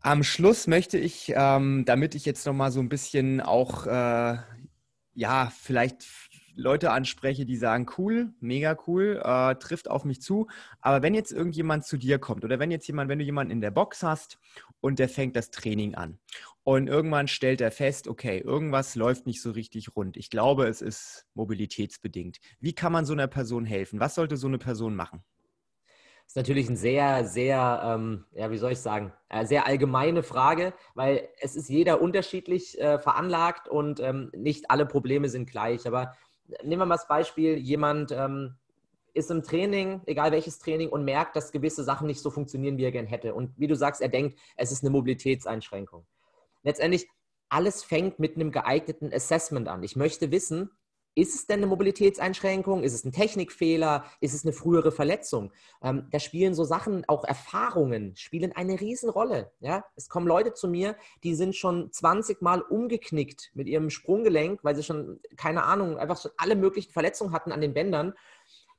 Am 0.00 0.22
Schluss 0.22 0.68
möchte 0.68 0.96
ich, 0.96 1.32
ähm, 1.34 1.84
damit 1.84 2.14
ich 2.14 2.24
jetzt 2.24 2.46
nochmal 2.46 2.70
so 2.70 2.78
ein 2.80 2.88
bisschen 2.88 3.40
auch, 3.40 3.86
äh, 3.86 4.38
ja, 5.14 5.52
vielleicht 5.60 6.06
Leute 6.54 6.92
anspreche, 6.92 7.44
die 7.44 7.56
sagen, 7.56 7.86
cool, 7.98 8.32
mega 8.40 8.76
cool, 8.86 9.20
äh, 9.24 9.56
trifft 9.56 9.88
auf 9.88 10.04
mich 10.04 10.22
zu. 10.22 10.48
Aber 10.80 11.02
wenn 11.02 11.14
jetzt 11.14 11.32
irgendjemand 11.32 11.84
zu 11.84 11.96
dir 11.96 12.18
kommt 12.20 12.44
oder 12.44 12.60
wenn 12.60 12.70
jetzt 12.70 12.86
jemand, 12.86 13.08
wenn 13.08 13.18
du 13.18 13.24
jemanden 13.24 13.52
in 13.52 13.60
der 13.60 13.70
Box 13.72 14.04
hast 14.04 14.38
und 14.80 15.00
der 15.00 15.08
fängt 15.08 15.34
das 15.34 15.50
Training 15.50 15.96
an 15.96 16.18
und 16.68 16.86
irgendwann 16.86 17.28
stellt 17.28 17.62
er 17.62 17.70
fest, 17.70 18.08
okay, 18.08 18.40
irgendwas 18.40 18.94
läuft 18.94 19.24
nicht 19.24 19.40
so 19.40 19.52
richtig 19.52 19.96
rund. 19.96 20.18
Ich 20.18 20.28
glaube, 20.28 20.66
es 20.66 20.82
ist 20.82 21.24
mobilitätsbedingt. 21.32 22.40
Wie 22.60 22.74
kann 22.74 22.92
man 22.92 23.06
so 23.06 23.14
einer 23.14 23.26
Person 23.26 23.64
helfen? 23.64 24.00
Was 24.00 24.14
sollte 24.14 24.36
so 24.36 24.48
eine 24.48 24.58
Person 24.58 24.94
machen? 24.94 25.24
Das 25.86 26.32
ist 26.32 26.36
natürlich 26.36 26.68
eine 26.68 26.76
sehr, 26.76 27.24
sehr, 27.24 27.80
ähm, 27.82 28.26
ja, 28.32 28.50
wie 28.50 28.58
soll 28.58 28.72
ich 28.72 28.80
sagen, 28.80 29.14
äh, 29.30 29.46
sehr 29.46 29.66
allgemeine 29.66 30.22
Frage, 30.22 30.74
weil 30.94 31.30
es 31.40 31.56
ist 31.56 31.70
jeder 31.70 32.02
unterschiedlich 32.02 32.78
äh, 32.78 32.98
veranlagt 32.98 33.66
und 33.66 33.98
ähm, 34.00 34.30
nicht 34.36 34.70
alle 34.70 34.84
Probleme 34.84 35.30
sind 35.30 35.48
gleich. 35.48 35.86
Aber 35.86 36.12
nehmen 36.62 36.82
wir 36.82 36.84
mal 36.84 36.96
das 36.96 37.08
Beispiel, 37.08 37.56
jemand 37.56 38.12
ähm, 38.12 38.56
ist 39.14 39.30
im 39.30 39.42
Training, 39.42 40.02
egal 40.04 40.32
welches 40.32 40.58
Training, 40.58 40.90
und 40.90 41.06
merkt, 41.06 41.34
dass 41.34 41.50
gewisse 41.50 41.82
Sachen 41.82 42.06
nicht 42.06 42.20
so 42.20 42.30
funktionieren, 42.30 42.76
wie 42.76 42.84
er 42.84 42.92
gern 42.92 43.06
hätte. 43.06 43.32
Und 43.32 43.58
wie 43.58 43.68
du 43.68 43.74
sagst, 43.74 44.02
er 44.02 44.10
denkt, 44.10 44.38
es 44.54 44.70
ist 44.70 44.82
eine 44.82 44.90
Mobilitätseinschränkung. 44.90 46.04
Letztendlich 46.68 47.08
alles 47.48 47.82
fängt 47.82 48.18
mit 48.18 48.36
einem 48.36 48.52
geeigneten 48.52 49.10
Assessment 49.10 49.68
an. 49.68 49.82
Ich 49.82 49.96
möchte 49.96 50.30
wissen, 50.30 50.70
ist 51.14 51.34
es 51.34 51.46
denn 51.46 51.60
eine 51.60 51.66
Mobilitätseinschränkung? 51.66 52.82
Ist 52.82 52.92
es 52.92 53.06
ein 53.06 53.12
Technikfehler? 53.12 54.04
Ist 54.20 54.34
es 54.34 54.44
eine 54.44 54.52
frühere 54.52 54.92
Verletzung? 54.92 55.50
Ähm, 55.82 56.08
da 56.10 56.20
spielen 56.20 56.54
so 56.54 56.64
Sachen, 56.64 57.08
auch 57.08 57.24
Erfahrungen, 57.24 58.14
spielen 58.16 58.52
eine 58.52 58.78
Riesenrolle. 58.78 59.50
Ja? 59.60 59.82
Es 59.96 60.10
kommen 60.10 60.26
Leute 60.26 60.52
zu 60.52 60.68
mir, 60.68 60.94
die 61.24 61.34
sind 61.34 61.56
schon 61.56 61.90
20 61.90 62.42
Mal 62.42 62.60
umgeknickt 62.60 63.50
mit 63.54 63.66
ihrem 63.66 63.88
Sprunggelenk, 63.88 64.62
weil 64.62 64.76
sie 64.76 64.82
schon, 64.82 65.20
keine 65.38 65.62
Ahnung, 65.62 65.96
einfach 65.96 66.20
schon 66.20 66.32
alle 66.36 66.54
möglichen 66.54 66.92
Verletzungen 66.92 67.32
hatten 67.32 67.50
an 67.50 67.62
den 67.62 67.72
Bändern. 67.72 68.12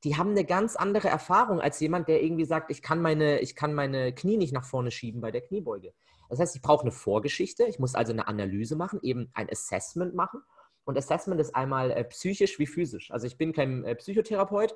Die 0.04 0.16
haben 0.16 0.30
eine 0.30 0.46
ganz 0.46 0.76
andere 0.76 1.08
Erfahrung 1.08 1.60
als 1.60 1.80
jemand, 1.80 2.08
der 2.08 2.22
irgendwie 2.22 2.46
sagt, 2.46 2.70
ich 2.70 2.84
kann 2.84 3.02
meine, 3.02 3.40
ich 3.40 3.56
kann 3.56 3.74
meine 3.74 4.14
Knie 4.14 4.38
nicht 4.38 4.54
nach 4.54 4.64
vorne 4.64 4.92
schieben 4.92 5.22
bei 5.22 5.32
der 5.32 5.42
Kniebeuge. 5.42 5.92
Das 6.30 6.40
heißt, 6.40 6.56
ich 6.56 6.62
brauche 6.62 6.84
eine 6.84 6.92
Vorgeschichte, 6.92 7.66
ich 7.66 7.80
muss 7.80 7.96
also 7.96 8.14
eine 8.14 8.28
Analyse 8.28 8.76
machen, 8.76 9.00
eben 9.02 9.30
ein 9.34 9.50
Assessment 9.50 10.16
machen 10.16 10.42
und 10.86 10.98
Assessment 10.98 11.42
ist 11.42 11.56
einmal 11.56 11.92
äh, 11.92 12.04
psychisch 12.06 12.60
wie 12.60 12.68
physisch. 12.68 13.12
Also 13.12 13.28
ich 13.28 13.38
bin 13.38 13.54
kein 13.54 13.84
äh, 13.84 13.96
Psychotherapeut, 13.96 14.76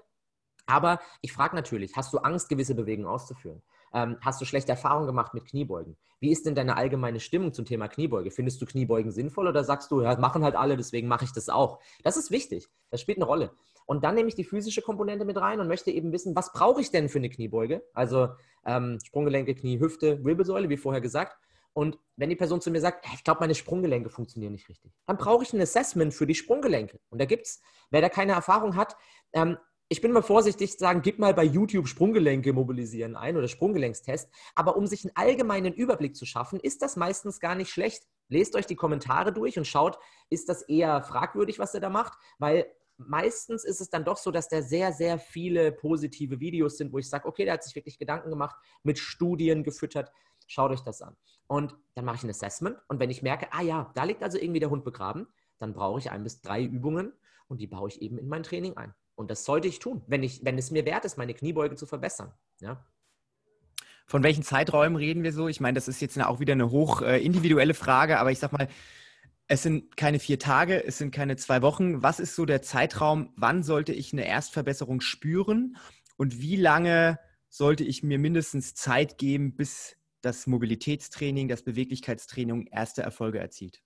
aber 0.66 1.00
ich 1.22 1.34
frage 1.34 1.56
natürlich, 1.56 1.96
hast 1.96 2.14
du 2.14 2.20
Angst, 2.20 2.50
gewisse 2.50 2.76
Bewegungen 2.76 3.08
auszuführen? 3.08 3.62
Ähm, 3.94 4.18
hast 4.22 4.42
du 4.42 4.46
schlechte 4.46 4.72
Erfahrungen 4.72 5.08
gemacht 5.08 5.34
mit 5.34 5.46
Kniebeugen? 5.46 5.98
Wie 6.20 6.32
ist 6.32 6.46
denn 6.46 6.56
deine 6.56 6.78
allgemeine 6.78 7.20
Stimmung 7.20 7.54
zum 7.54 7.66
Thema 7.66 7.88
Kniebeuge? 7.88 8.32
Findest 8.32 8.62
du 8.62 8.66
Kniebeugen 8.66 9.12
sinnvoll 9.12 9.48
oder 9.48 9.64
sagst 9.64 9.92
du, 9.92 10.02
ja, 10.02 10.18
machen 10.18 10.44
halt 10.44 10.56
alle, 10.56 10.78
deswegen 10.78 11.08
mache 11.08 11.26
ich 11.26 11.34
das 11.34 11.50
auch? 11.50 11.80
Das 12.04 12.18
ist 12.18 12.32
wichtig. 12.32 12.68
Das 12.92 13.02
spielt 13.02 13.18
eine 13.18 13.26
Rolle. 13.26 13.52
Und 13.86 14.04
dann 14.04 14.16
nehme 14.16 14.30
ich 14.30 14.36
die 14.36 14.46
physische 14.46 14.82
Komponente 14.82 15.26
mit 15.26 15.38
rein 15.38 15.60
und 15.60 15.68
möchte 15.68 15.92
eben 15.92 16.12
wissen, 16.12 16.36
was 16.36 16.54
brauche 16.54 16.80
ich 16.80 16.92
denn 16.92 17.10
für 17.10 17.20
eine 17.20 17.30
Kniebeuge? 17.30 17.84
Also 17.94 18.30
ähm, 18.66 19.00
Sprunggelenke, 19.04 19.56
Knie, 19.56 19.80
Hüfte, 19.80 20.24
Wirbelsäule, 20.24 20.70
wie 20.70 20.78
vorher 20.78 21.02
gesagt. 21.02 21.38
Und 21.74 21.98
wenn 22.16 22.30
die 22.30 22.36
Person 22.36 22.62
zu 22.62 22.70
mir 22.70 22.82
sagt, 22.82 23.06
ich 23.14 23.24
glaube, 23.24 23.40
meine 23.40 23.56
Sprunggelenke 23.56 24.10
funktionieren 24.10 24.54
nicht 24.54 24.70
richtig, 24.70 24.94
dann 25.08 25.18
brauche 25.18 25.44
ich 25.44 25.54
ein 25.54 25.62
Assessment 25.62 26.14
für 26.14 26.28
die 26.28 26.36
Sprunggelenke. 26.36 27.00
Und 27.10 27.20
da 27.20 27.26
gibt 27.26 27.48
es, 27.48 27.62
wer 27.90 28.02
da 28.02 28.10
keine 28.10 28.34
Erfahrung 28.34 28.76
hat, 28.76 28.96
ähm, 29.34 29.58
ich 29.90 30.02
bin 30.02 30.12
mal 30.12 30.24
vorsichtig 30.24 30.72
zu 30.72 30.80
sagen, 30.80 31.02
gib 31.04 31.20
mal 31.20 31.36
bei 31.36 31.44
YouTube 31.44 31.88
Sprunggelenke 31.88 32.52
mobilisieren 32.54 33.16
ein 33.16 33.38
oder 33.38 33.48
Sprunggelenkstest. 33.48 34.28
Aber 34.56 34.76
um 34.76 34.88
sich 34.88 35.04
einen 35.06 35.16
allgemeinen 35.16 35.72
Überblick 35.74 36.16
zu 36.16 36.26
schaffen, 36.26 36.60
ist 36.60 36.82
das 36.82 36.96
meistens 36.96 37.40
gar 37.40 37.54
nicht 37.54 37.70
schlecht. 37.70 38.04
Lest 38.28 38.56
euch 38.56 38.66
die 38.66 38.76
Kommentare 38.76 39.32
durch 39.34 39.58
und 39.58 39.68
schaut, 39.68 40.00
ist 40.32 40.50
das 40.50 40.64
eher 40.64 41.04
fragwürdig, 41.04 41.60
was 41.60 41.76
er 41.76 41.80
da 41.80 41.90
macht? 41.90 42.14
Weil 42.40 42.66
meistens 42.98 43.64
ist 43.64 43.82
es 43.82 43.90
dann 43.90 44.06
doch 44.06 44.18
so, 44.18 44.32
dass 44.32 44.50
da 44.50 44.62
sehr, 44.62 44.94
sehr 44.94 45.20
viele 45.20 45.72
positive 45.72 46.40
Videos 46.40 46.78
sind, 46.78 46.92
wo 46.92 46.98
ich 46.98 47.10
sage, 47.10 47.28
okay, 47.28 47.46
der 47.46 47.56
hat 47.56 47.64
sich 47.64 47.76
wirklich 47.76 48.00
Gedanken 48.00 48.30
gemacht, 48.30 48.56
mit 48.84 48.98
Studien 48.98 49.64
gefüttert. 49.64 50.12
Schaut 50.48 50.72
euch 50.72 50.82
das 50.82 51.02
an. 51.02 51.16
Und 51.48 51.76
dann 51.96 52.06
mache 52.06 52.18
ich 52.18 52.24
ein 52.24 52.30
Assessment. 52.30 52.78
Und 52.88 53.00
wenn 53.00 53.10
ich 53.10 53.22
merke, 53.22 53.48
ah 53.52 53.62
ja, 53.62 53.92
da 53.96 54.04
liegt 54.04 54.24
also 54.24 54.38
irgendwie 54.38 54.60
der 54.60 54.70
Hund 54.70 54.84
begraben, 54.84 55.28
dann 55.60 55.74
brauche 55.74 56.00
ich 56.00 56.12
ein 56.12 56.24
bis 56.24 56.42
drei 56.42 56.64
Übungen 56.64 57.14
und 57.48 57.62
die 57.62 57.68
baue 57.68 57.90
ich 57.90 58.02
eben 58.02 58.18
in 58.18 58.28
mein 58.28 58.44
Training 58.44 58.78
ein. 58.78 58.94
Und 59.16 59.30
das 59.30 59.46
sollte 59.46 59.68
ich 59.68 59.80
tun, 59.80 60.02
wenn, 60.08 60.24
ich, 60.24 60.44
wenn 60.44 60.58
es 60.58 60.72
mir 60.72 60.86
wert 60.86 61.06
ist, 61.06 61.18
meine 61.18 61.34
Kniebeuge 61.34 61.76
zu 61.76 61.86
verbessern. 61.86 62.34
Ja. 62.60 62.84
Von 64.08 64.24
welchen 64.24 64.44
Zeiträumen 64.44 64.96
reden 64.96 65.24
wir 65.24 65.32
so? 65.32 65.48
Ich 65.48 65.62
meine, 65.62 65.76
das 65.76 65.88
ist 65.88 66.02
jetzt 66.02 66.20
auch 66.20 66.40
wieder 66.40 66.54
eine 66.54 66.72
hoch 66.72 67.02
äh, 67.02 67.24
individuelle 67.24 67.74
Frage, 67.74 68.20
aber 68.20 68.32
ich 68.32 68.40
sag 68.40 68.52
mal, 68.52 68.68
es 69.48 69.64
sind 69.64 69.98
keine 69.98 70.20
vier 70.20 70.40
Tage, 70.40 70.84
es 70.84 70.98
sind 70.98 71.12
keine 71.12 71.36
zwei 71.36 71.62
Wochen. 71.62 72.02
Was 72.02 72.20
ist 72.20 72.36
so 72.36 72.46
der 72.46 72.62
Zeitraum? 72.62 73.34
Wann 73.36 73.62
sollte 73.64 73.94
ich 73.94 74.14
eine 74.14 74.26
Erstverbesserung 74.26 75.02
spüren? 75.02 75.78
Und 76.18 76.40
wie 76.40 76.56
lange 76.56 77.20
sollte 77.50 77.84
ich 77.84 78.04
mir 78.04 78.20
mindestens 78.20 78.74
Zeit 78.74 79.18
geben, 79.18 79.56
bis 79.56 79.96
das 80.24 80.48
Mobilitätstraining, 80.48 81.48
das 81.48 81.64
Beweglichkeitstraining 81.64 82.68
erste 82.68 83.04
Erfolge 83.04 83.40
erzielt? 83.40 83.84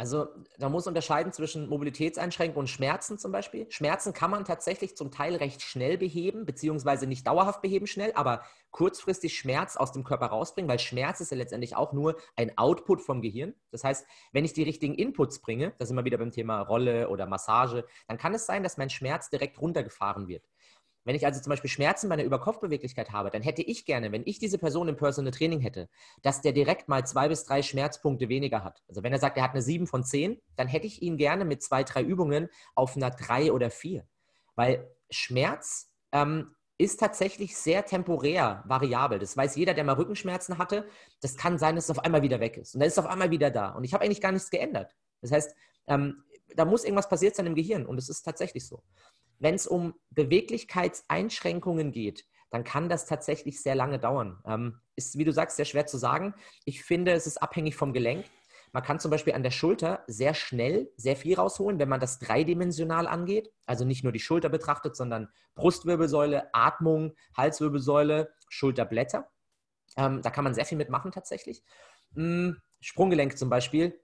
Also 0.00 0.28
man 0.58 0.72
muss 0.72 0.86
unterscheiden 0.86 1.30
zwischen 1.30 1.68
Mobilitätseinschränkungen 1.68 2.60
und 2.60 2.68
Schmerzen 2.68 3.18
zum 3.18 3.32
Beispiel. 3.32 3.70
Schmerzen 3.70 4.14
kann 4.14 4.30
man 4.30 4.46
tatsächlich 4.46 4.96
zum 4.96 5.10
Teil 5.10 5.36
recht 5.36 5.60
schnell 5.60 5.98
beheben, 5.98 6.46
beziehungsweise 6.46 7.06
nicht 7.06 7.26
dauerhaft 7.26 7.60
beheben 7.60 7.86
schnell, 7.86 8.12
aber 8.14 8.42
kurzfristig 8.70 9.36
Schmerz 9.36 9.76
aus 9.76 9.92
dem 9.92 10.02
Körper 10.02 10.28
rausbringen, 10.28 10.70
weil 10.70 10.78
Schmerz 10.78 11.20
ist 11.20 11.32
ja 11.32 11.36
letztendlich 11.36 11.76
auch 11.76 11.92
nur 11.92 12.16
ein 12.34 12.56
Output 12.56 13.02
vom 13.02 13.20
Gehirn. 13.20 13.52
Das 13.72 13.84
heißt, 13.84 14.06
wenn 14.32 14.46
ich 14.46 14.54
die 14.54 14.62
richtigen 14.62 14.94
Inputs 14.94 15.42
bringe, 15.42 15.74
da 15.78 15.84
sind 15.84 15.96
wir 15.96 16.04
wieder 16.06 16.16
beim 16.16 16.32
Thema 16.32 16.62
Rolle 16.62 17.10
oder 17.10 17.26
Massage, 17.26 17.84
dann 18.08 18.16
kann 18.16 18.32
es 18.32 18.46
sein, 18.46 18.62
dass 18.62 18.78
mein 18.78 18.88
Schmerz 18.88 19.28
direkt 19.28 19.60
runtergefahren 19.60 20.28
wird. 20.28 20.48
Wenn 21.04 21.14
ich 21.14 21.24
also 21.24 21.40
zum 21.40 21.50
Beispiel 21.50 21.70
Schmerzen 21.70 22.08
bei 22.08 22.14
einer 22.14 22.24
Überkopfbeweglichkeit 22.24 23.10
habe, 23.10 23.30
dann 23.30 23.42
hätte 23.42 23.62
ich 23.62 23.84
gerne, 23.84 24.12
wenn 24.12 24.22
ich 24.26 24.38
diese 24.38 24.58
Person 24.58 24.88
im 24.88 24.96
Personal 24.96 25.32
Training 25.32 25.60
hätte, 25.60 25.88
dass 26.22 26.42
der 26.42 26.52
direkt 26.52 26.88
mal 26.88 27.06
zwei 27.06 27.28
bis 27.28 27.44
drei 27.44 27.62
Schmerzpunkte 27.62 28.28
weniger 28.28 28.64
hat. 28.64 28.82
Also 28.88 29.02
wenn 29.02 29.12
er 29.12 29.18
sagt, 29.18 29.36
er 29.36 29.44
hat 29.44 29.52
eine 29.52 29.62
sieben 29.62 29.86
von 29.86 30.04
zehn, 30.04 30.40
dann 30.56 30.68
hätte 30.68 30.86
ich 30.86 31.02
ihn 31.02 31.16
gerne 31.16 31.44
mit 31.44 31.62
zwei, 31.62 31.84
drei 31.84 32.02
Übungen 32.02 32.48
auf 32.74 32.96
einer 32.96 33.10
drei 33.10 33.52
oder 33.52 33.70
vier. 33.70 34.06
Weil 34.56 34.90
Schmerz 35.10 35.90
ähm, 36.12 36.54
ist 36.80 36.98
tatsächlich 36.98 37.56
sehr 37.56 37.84
temporär 37.84 38.62
variabel. 38.66 39.18
Das 39.18 39.36
weiß 39.36 39.56
jeder, 39.56 39.74
der 39.74 39.84
mal 39.84 39.94
Rückenschmerzen 39.94 40.56
hatte. 40.56 40.88
Das 41.20 41.36
kann 41.36 41.58
sein, 41.58 41.76
dass 41.76 41.84
es 41.84 41.90
auf 41.90 42.04
einmal 42.04 42.22
wieder 42.22 42.40
weg 42.40 42.56
ist. 42.56 42.74
Und 42.74 42.80
dann 42.80 42.88
ist 42.88 42.94
es 42.94 43.04
auf 43.04 43.10
einmal 43.10 43.30
wieder 43.30 43.50
da. 43.50 43.70
Und 43.70 43.84
ich 43.84 43.92
habe 43.92 44.04
eigentlich 44.04 44.20
gar 44.20 44.32
nichts 44.32 44.50
geändert. 44.50 44.96
Das 45.20 45.30
heißt, 45.30 45.54
ähm, 45.88 46.24
da 46.56 46.64
muss 46.64 46.84
irgendwas 46.84 47.08
passiert 47.08 47.36
sein 47.36 47.46
im 47.46 47.54
Gehirn. 47.54 47.84
Und 47.84 47.98
es 47.98 48.08
ist 48.08 48.22
tatsächlich 48.22 48.66
so. 48.66 48.82
Wenn 49.40 49.54
es 49.54 49.66
um 49.66 49.94
Beweglichkeitseinschränkungen 50.10 51.92
geht, 51.92 52.26
dann 52.50 52.62
kann 52.62 52.88
das 52.88 53.06
tatsächlich 53.06 53.62
sehr 53.62 53.74
lange 53.74 53.98
dauern. 53.98 54.42
Ähm, 54.46 54.80
ist, 54.96 55.18
wie 55.18 55.24
du 55.24 55.32
sagst, 55.32 55.56
sehr 55.56 55.64
schwer 55.64 55.86
zu 55.86 55.98
sagen. 55.98 56.34
Ich 56.64 56.84
finde, 56.84 57.12
es 57.12 57.26
ist 57.26 57.42
abhängig 57.42 57.74
vom 57.74 57.92
Gelenk. 57.92 58.26
Man 58.72 58.82
kann 58.82 59.00
zum 59.00 59.10
Beispiel 59.10 59.32
an 59.32 59.42
der 59.42 59.50
Schulter 59.50 60.04
sehr 60.06 60.34
schnell 60.34 60.92
sehr 60.96 61.16
viel 61.16 61.36
rausholen, 61.36 61.78
wenn 61.78 61.88
man 61.88 62.00
das 62.00 62.18
dreidimensional 62.18 63.08
angeht. 63.08 63.50
Also 63.66 63.84
nicht 63.84 64.04
nur 64.04 64.12
die 64.12 64.20
Schulter 64.20 64.48
betrachtet, 64.48 64.94
sondern 64.94 65.28
Brustwirbelsäule, 65.54 66.54
Atmung, 66.54 67.14
Halswirbelsäule, 67.36 68.32
Schulterblätter. 68.48 69.28
Ähm, 69.96 70.22
da 70.22 70.30
kann 70.30 70.44
man 70.44 70.54
sehr 70.54 70.66
viel 70.66 70.78
mitmachen 70.78 71.10
tatsächlich. 71.10 71.64
Hm, 72.14 72.58
Sprunggelenk 72.80 73.38
zum 73.38 73.48
Beispiel, 73.48 73.98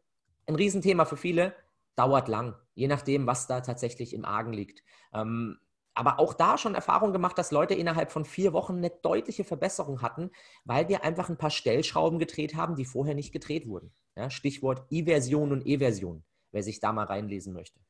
ein 0.47 0.55
Riesenthema 0.55 1.05
für 1.05 1.17
viele 1.17 1.55
dauert 1.97 2.29
lang, 2.29 2.55
je 2.75 2.87
nachdem, 2.87 3.27
was 3.27 3.47
da 3.47 3.61
tatsächlich 3.61 4.15
im 4.15 4.25
Argen 4.25 4.53
liegt. 4.53 4.83
Ähm, 5.13 5.59
aber 5.95 6.21
auch 6.21 6.35
da 6.35 6.59
schon 6.59 6.75
Erfahrung 6.75 7.15
gemacht, 7.15 7.39
dass 7.39 7.51
Leute 7.51 7.73
innerhalb 7.73 8.13
von 8.13 8.27
vier 8.27 8.53
Wochen 8.53 8.77
eine 8.77 8.91
deutliche 8.91 9.45
Verbesserung 9.45 10.03
hatten, 10.03 10.31
weil 10.65 10.89
wir 10.89 11.03
einfach 11.03 11.31
ein 11.31 11.39
paar 11.39 11.51
Stellschrauben 11.51 12.19
gedreht 12.19 12.55
haben, 12.55 12.77
die 12.77 12.85
vorher 12.85 13.15
nicht 13.15 13.33
gedreht 13.33 13.67
wurden. 13.67 13.95
Ja, 14.15 14.29
Stichwort 14.29 14.85
I-Version 14.93 15.53
und 15.53 15.67
E-Version, 15.67 16.23
wer 16.53 16.63
sich 16.63 16.81
da 16.81 16.93
mal 16.93 17.07
reinlesen 17.07 17.55
möchte. 17.55 17.81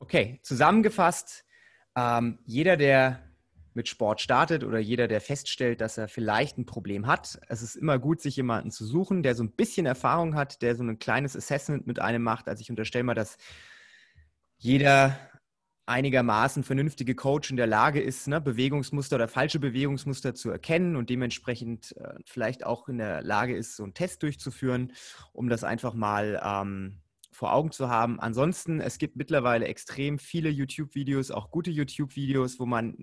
Okay, 0.00 0.40
zusammengefasst, 0.42 1.44
ähm, 1.94 2.40
jeder, 2.44 2.76
der 2.76 3.22
mit 3.74 3.88
Sport 3.88 4.20
startet 4.20 4.64
oder 4.64 4.78
jeder, 4.78 5.08
der 5.08 5.20
feststellt, 5.20 5.80
dass 5.80 5.98
er 5.98 6.08
vielleicht 6.08 6.58
ein 6.58 6.66
Problem 6.66 7.06
hat. 7.06 7.40
Es 7.48 7.62
ist 7.62 7.76
immer 7.76 7.98
gut, 7.98 8.20
sich 8.20 8.36
jemanden 8.36 8.70
zu 8.70 8.84
suchen, 8.84 9.22
der 9.22 9.34
so 9.34 9.42
ein 9.42 9.52
bisschen 9.52 9.86
Erfahrung 9.86 10.34
hat, 10.34 10.62
der 10.62 10.76
so 10.76 10.84
ein 10.84 10.98
kleines 10.98 11.36
Assessment 11.36 11.86
mit 11.86 12.00
einem 12.00 12.22
macht. 12.22 12.48
Also 12.48 12.60
ich 12.60 12.70
unterstelle 12.70 13.04
mal, 13.04 13.14
dass 13.14 13.36
jeder 14.56 15.18
einigermaßen 15.86 16.64
vernünftige 16.64 17.14
Coach 17.14 17.50
in 17.50 17.56
der 17.56 17.66
Lage 17.66 18.00
ist, 18.00 18.26
ne, 18.26 18.40
Bewegungsmuster 18.40 19.16
oder 19.16 19.28
falsche 19.28 19.58
Bewegungsmuster 19.58 20.34
zu 20.34 20.50
erkennen 20.50 20.96
und 20.96 21.10
dementsprechend 21.10 21.94
äh, 21.98 22.14
vielleicht 22.24 22.64
auch 22.64 22.88
in 22.88 22.98
der 22.98 23.22
Lage 23.22 23.54
ist, 23.54 23.76
so 23.76 23.82
einen 23.82 23.94
Test 23.94 24.22
durchzuführen, 24.22 24.92
um 25.32 25.48
das 25.48 25.62
einfach 25.62 25.92
mal 25.92 26.40
ähm, 26.42 27.00
vor 27.32 27.52
Augen 27.52 27.72
zu 27.72 27.88
haben. 27.90 28.18
Ansonsten, 28.20 28.80
es 28.80 28.98
gibt 28.98 29.16
mittlerweile 29.16 29.66
extrem 29.66 30.18
viele 30.18 30.48
YouTube-Videos, 30.48 31.30
auch 31.30 31.50
gute 31.50 31.70
YouTube-Videos, 31.70 32.58
wo 32.58 32.64
man 32.64 32.96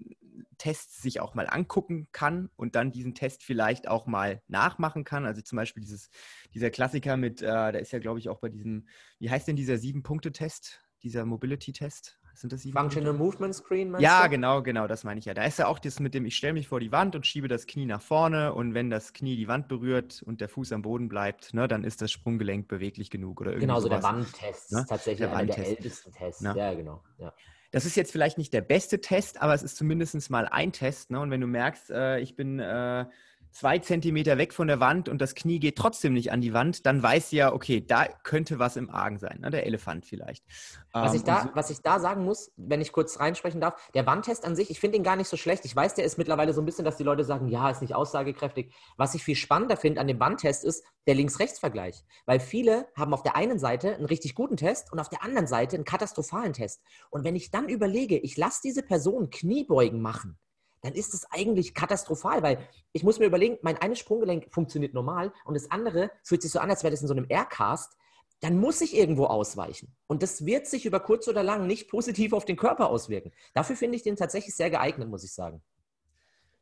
Tests 0.61 1.01
sich 1.01 1.19
auch 1.19 1.33
mal 1.33 1.47
angucken 1.49 2.07
kann 2.11 2.51
und 2.55 2.75
dann 2.75 2.91
diesen 2.91 3.15
Test 3.15 3.43
vielleicht 3.43 3.87
auch 3.87 4.05
mal 4.05 4.43
nachmachen 4.47 5.03
kann. 5.03 5.25
Also 5.25 5.41
zum 5.41 5.55
Beispiel 5.55 5.81
dieses, 5.81 6.11
dieser 6.53 6.69
Klassiker 6.69 7.17
mit, 7.17 7.41
äh, 7.41 7.47
da 7.47 7.69
ist 7.69 7.91
ja, 7.91 7.97
glaube 7.97 8.19
ich, 8.19 8.29
auch 8.29 8.39
bei 8.39 8.49
diesem, 8.49 8.87
wie 9.17 9.31
heißt 9.31 9.47
denn 9.47 9.55
dieser 9.55 9.79
Sieben-Punkte-Test, 9.79 10.79
dieser 11.01 11.25
Mobility-Test? 11.25 12.19
Sind 12.35 12.53
das 12.53 12.61
Functional 12.61 13.13
Movement 13.13 13.55
Screen? 13.55 13.95
Ja, 13.99 14.25
du? 14.25 14.29
genau, 14.29 14.61
genau, 14.61 14.87
das 14.87 15.03
meine 15.03 15.19
ich 15.19 15.25
ja. 15.25 15.33
Da 15.33 15.45
ist 15.45 15.57
ja 15.57 15.65
auch 15.65 15.79
das 15.79 15.99
mit 15.99 16.13
dem, 16.13 16.25
ich 16.25 16.37
stelle 16.37 16.53
mich 16.53 16.67
vor 16.67 16.79
die 16.79 16.91
Wand 16.91 17.15
und 17.15 17.25
schiebe 17.25 17.47
das 17.47 17.65
Knie 17.65 17.87
nach 17.87 18.03
vorne 18.03 18.53
und 18.53 18.75
wenn 18.75 18.91
das 18.91 19.13
Knie 19.13 19.35
die 19.35 19.47
Wand 19.47 19.67
berührt 19.67 20.21
und 20.23 20.41
der 20.41 20.47
Fuß 20.47 20.71
am 20.73 20.83
Boden 20.83 21.09
bleibt, 21.09 21.55
ne, 21.55 21.67
dann 21.67 21.83
ist 21.83 22.03
das 22.03 22.11
Sprunggelenk 22.11 22.67
beweglich 22.67 23.09
genug 23.09 23.41
oder 23.41 23.55
Genau, 23.55 23.79
so 23.79 23.89
der 23.89 24.03
Wandtest 24.03 24.71
ne? 24.71 24.81
ist 24.81 24.89
tatsächlich 24.89 25.27
der 25.27 25.35
einer 25.35 25.55
der 25.55 25.67
ältesten 25.67 26.11
Tests. 26.11 26.41
Ne? 26.41 26.53
Ja, 26.55 26.73
genau. 26.75 27.03
Ja. 27.17 27.33
Das 27.71 27.85
ist 27.85 27.95
jetzt 27.95 28.11
vielleicht 28.11 28.37
nicht 28.37 28.53
der 28.53 28.61
beste 28.61 28.99
Test, 28.99 29.41
aber 29.41 29.53
es 29.53 29.63
ist 29.63 29.77
zumindest 29.77 30.29
mal 30.29 30.45
ein 30.47 30.73
Test. 30.73 31.09
Ne? 31.09 31.19
Und 31.19 31.31
wenn 31.31 31.41
du 31.41 31.47
merkst, 31.47 31.89
äh, 31.89 32.19
ich 32.19 32.35
bin 32.35 32.59
äh, 32.59 33.05
zwei 33.51 33.79
Zentimeter 33.79 34.37
weg 34.37 34.53
von 34.53 34.67
der 34.67 34.79
Wand 34.79 35.09
und 35.09 35.21
das 35.21 35.35
Knie 35.35 35.59
geht 35.59 35.77
trotzdem 35.77 36.13
nicht 36.13 36.31
an 36.31 36.41
die 36.41 36.53
Wand, 36.53 36.85
dann 36.85 37.03
weiß 37.03 37.29
sie 37.29 37.37
ja, 37.37 37.53
okay, 37.53 37.85
da 37.85 38.07
könnte 38.23 38.59
was 38.59 38.77
im 38.77 38.89
Argen 38.89 39.17
sein, 39.17 39.39
ne? 39.41 39.49
der 39.49 39.65
Elefant 39.65 40.05
vielleicht. 40.05 40.45
Was, 40.93 41.11
ähm, 41.11 41.17
ich 41.17 41.23
da, 41.23 41.43
so 41.43 41.49
was 41.53 41.69
ich 41.69 41.81
da 41.81 41.99
sagen 41.99 42.23
muss, 42.23 42.51
wenn 42.57 42.81
ich 42.81 42.91
kurz 42.91 43.19
reinsprechen 43.19 43.61
darf, 43.61 43.91
der 43.93 44.05
Wandtest 44.05 44.45
an 44.45 44.55
sich, 44.55 44.69
ich 44.69 44.79
finde 44.79 44.97
ihn 44.97 45.03
gar 45.03 45.15
nicht 45.15 45.27
so 45.27 45.37
schlecht. 45.37 45.65
Ich 45.65 45.75
weiß, 45.75 45.95
der 45.95 46.05
ist 46.05 46.17
mittlerweile 46.17 46.53
so 46.53 46.61
ein 46.61 46.65
bisschen, 46.65 46.85
dass 46.85 46.97
die 46.97 47.03
Leute 47.03 47.23
sagen, 47.23 47.47
ja, 47.47 47.69
ist 47.69 47.81
nicht 47.81 47.95
aussagekräftig. 47.95 48.73
Was 48.97 49.15
ich 49.15 49.23
viel 49.23 49.35
spannender 49.35 49.77
finde 49.77 50.01
an 50.01 50.07
dem 50.07 50.19
Wandtest 50.19 50.63
ist 50.63 50.83
der 51.07 51.15
Links-Rechts-Vergleich. 51.15 52.03
Weil 52.25 52.39
viele 52.39 52.87
haben 52.95 53.13
auf 53.13 53.23
der 53.23 53.35
einen 53.35 53.59
Seite 53.59 53.95
einen 53.95 54.05
richtig 54.05 54.35
guten 54.35 54.57
Test 54.57 54.91
und 54.91 54.99
auf 54.99 55.09
der 55.09 55.23
anderen 55.23 55.47
Seite 55.47 55.75
einen 55.75 55.85
katastrophalen 55.85 56.53
Test. 56.53 56.81
Und 57.09 57.23
wenn 57.23 57.35
ich 57.35 57.51
dann 57.51 57.69
überlege, 57.69 58.17
ich 58.17 58.37
lasse 58.37 58.61
diese 58.63 58.83
Person 58.83 59.29
Kniebeugen 59.29 60.01
machen, 60.01 60.37
dann 60.81 60.93
ist 60.93 61.13
es 61.13 61.25
eigentlich 61.31 61.73
katastrophal, 61.73 62.41
weil 62.41 62.67
ich 62.91 63.03
muss 63.03 63.19
mir 63.19 63.25
überlegen, 63.25 63.57
mein 63.61 63.77
eines 63.77 63.99
Sprunggelenk 63.99 64.47
funktioniert 64.51 64.93
normal 64.93 65.31
und 65.45 65.53
das 65.53 65.69
andere 65.69 66.11
fühlt 66.23 66.41
sich 66.41 66.51
so 66.51 66.59
an, 66.59 66.69
als 66.69 66.83
wäre 66.83 66.91
das 66.91 67.01
in 67.01 67.07
so 67.07 67.13
einem 67.13 67.27
Aircast. 67.29 67.95
Dann 68.39 68.59
muss 68.59 68.81
ich 68.81 68.97
irgendwo 68.97 69.25
ausweichen. 69.25 69.95
Und 70.07 70.23
das 70.23 70.45
wird 70.45 70.65
sich 70.65 70.87
über 70.87 70.99
kurz 70.99 71.27
oder 71.27 71.43
lang 71.43 71.67
nicht 71.67 71.87
positiv 71.89 72.33
auf 72.33 72.43
den 72.43 72.57
Körper 72.57 72.89
auswirken. 72.89 73.31
Dafür 73.53 73.75
finde 73.75 73.97
ich 73.97 74.03
den 74.03 74.15
tatsächlich 74.15 74.55
sehr 74.55 74.71
geeignet, 74.71 75.09
muss 75.09 75.23
ich 75.23 75.31
sagen. 75.31 75.61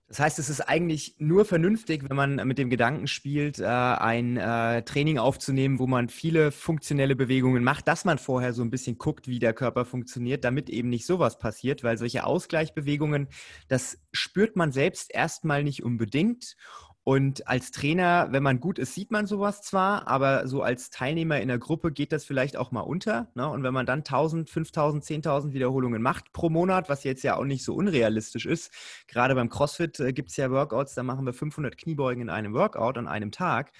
Das 0.10 0.20
heißt, 0.20 0.40
es 0.40 0.50
ist 0.50 0.62
eigentlich 0.62 1.14
nur 1.20 1.46
vernünftig, 1.46 2.10
wenn 2.10 2.18
man 2.18 2.36
mit 2.48 2.58
dem 2.58 2.72
Gedanken 2.72 3.06
spielt, 3.06 3.60
äh, 3.60 3.66
ein 3.66 4.38
äh, 4.38 4.82
Training 4.82 5.20
aufzunehmen, 5.20 5.78
wo 5.78 5.86
man 5.86 6.10
viele 6.10 6.52
funktionelle 6.52 7.16
Bewegungen 7.16 7.64
macht, 7.64 7.88
dass 7.88 8.06
man 8.06 8.18
vorher 8.18 8.54
so 8.54 8.64
ein 8.64 8.72
bisschen 8.72 8.98
guckt, 8.98 9.28
wie 9.28 9.38
der 9.38 9.54
Körper 9.54 9.86
funktioniert, 9.86 10.44
damit 10.44 10.68
eben 10.68 10.90
nicht 10.90 11.06
sowas 11.06 11.38
passiert, 11.38 11.84
weil 11.84 12.00
solche 12.00 12.24
Ausgleichbewegungen, 12.24 13.28
das 13.68 14.00
spürt 14.12 14.56
man 14.56 14.72
selbst 14.72 15.14
erstmal 15.14 15.64
nicht 15.64 15.84
unbedingt. 15.84 16.56
Und 17.04 17.48
als 17.48 17.72
Trainer, 17.72 18.28
wenn 18.32 18.44
man 18.44 18.60
gut 18.60 18.78
ist, 18.78 18.94
sieht 18.94 19.10
man 19.10 19.26
sowas 19.26 19.62
zwar, 19.62 20.08
aber 20.08 20.48
so 20.48 20.62
als 20.62 20.90
Teilnehmer 20.90 21.40
in 21.40 21.48
der 21.48 21.58
Gruppe 21.58 21.92
geht 21.92 22.12
das 22.12 22.26
vielleicht 22.26 22.58
auch 22.58 22.72
mal 22.72 22.82
unter. 22.82 23.32
Ne? 23.36 23.50
Und 23.50 23.64
wenn 23.64 23.74
man 23.74 23.86
dann 23.86 24.00
1000, 24.00 24.50
5000, 24.50 25.04
10.000 25.04 25.54
Wiederholungen 25.54 26.02
macht 26.02 26.34
pro 26.34 26.50
Monat, 26.50 26.90
was 26.90 27.04
jetzt 27.04 27.24
ja 27.24 27.38
auch 27.38 27.46
nicht 27.46 27.64
so 27.64 27.74
unrealistisch 27.74 28.46
ist, 28.46 28.72
gerade 29.08 29.34
beim 29.34 29.50
CrossFit 29.50 30.00
äh, 30.00 30.14
gibt 30.14 30.30
es 30.30 30.38
ja 30.38 30.52
Workouts, 30.52 30.94
da 30.94 31.04
machen 31.04 31.26
wir 31.26 31.34
500 31.34 31.78
Kniebeugen 31.78 32.22
in 32.22 32.30
einem 32.30 32.54
Workout 32.54 32.98
an 32.98 33.08
einem 33.08 33.32
Tag. 33.32 33.72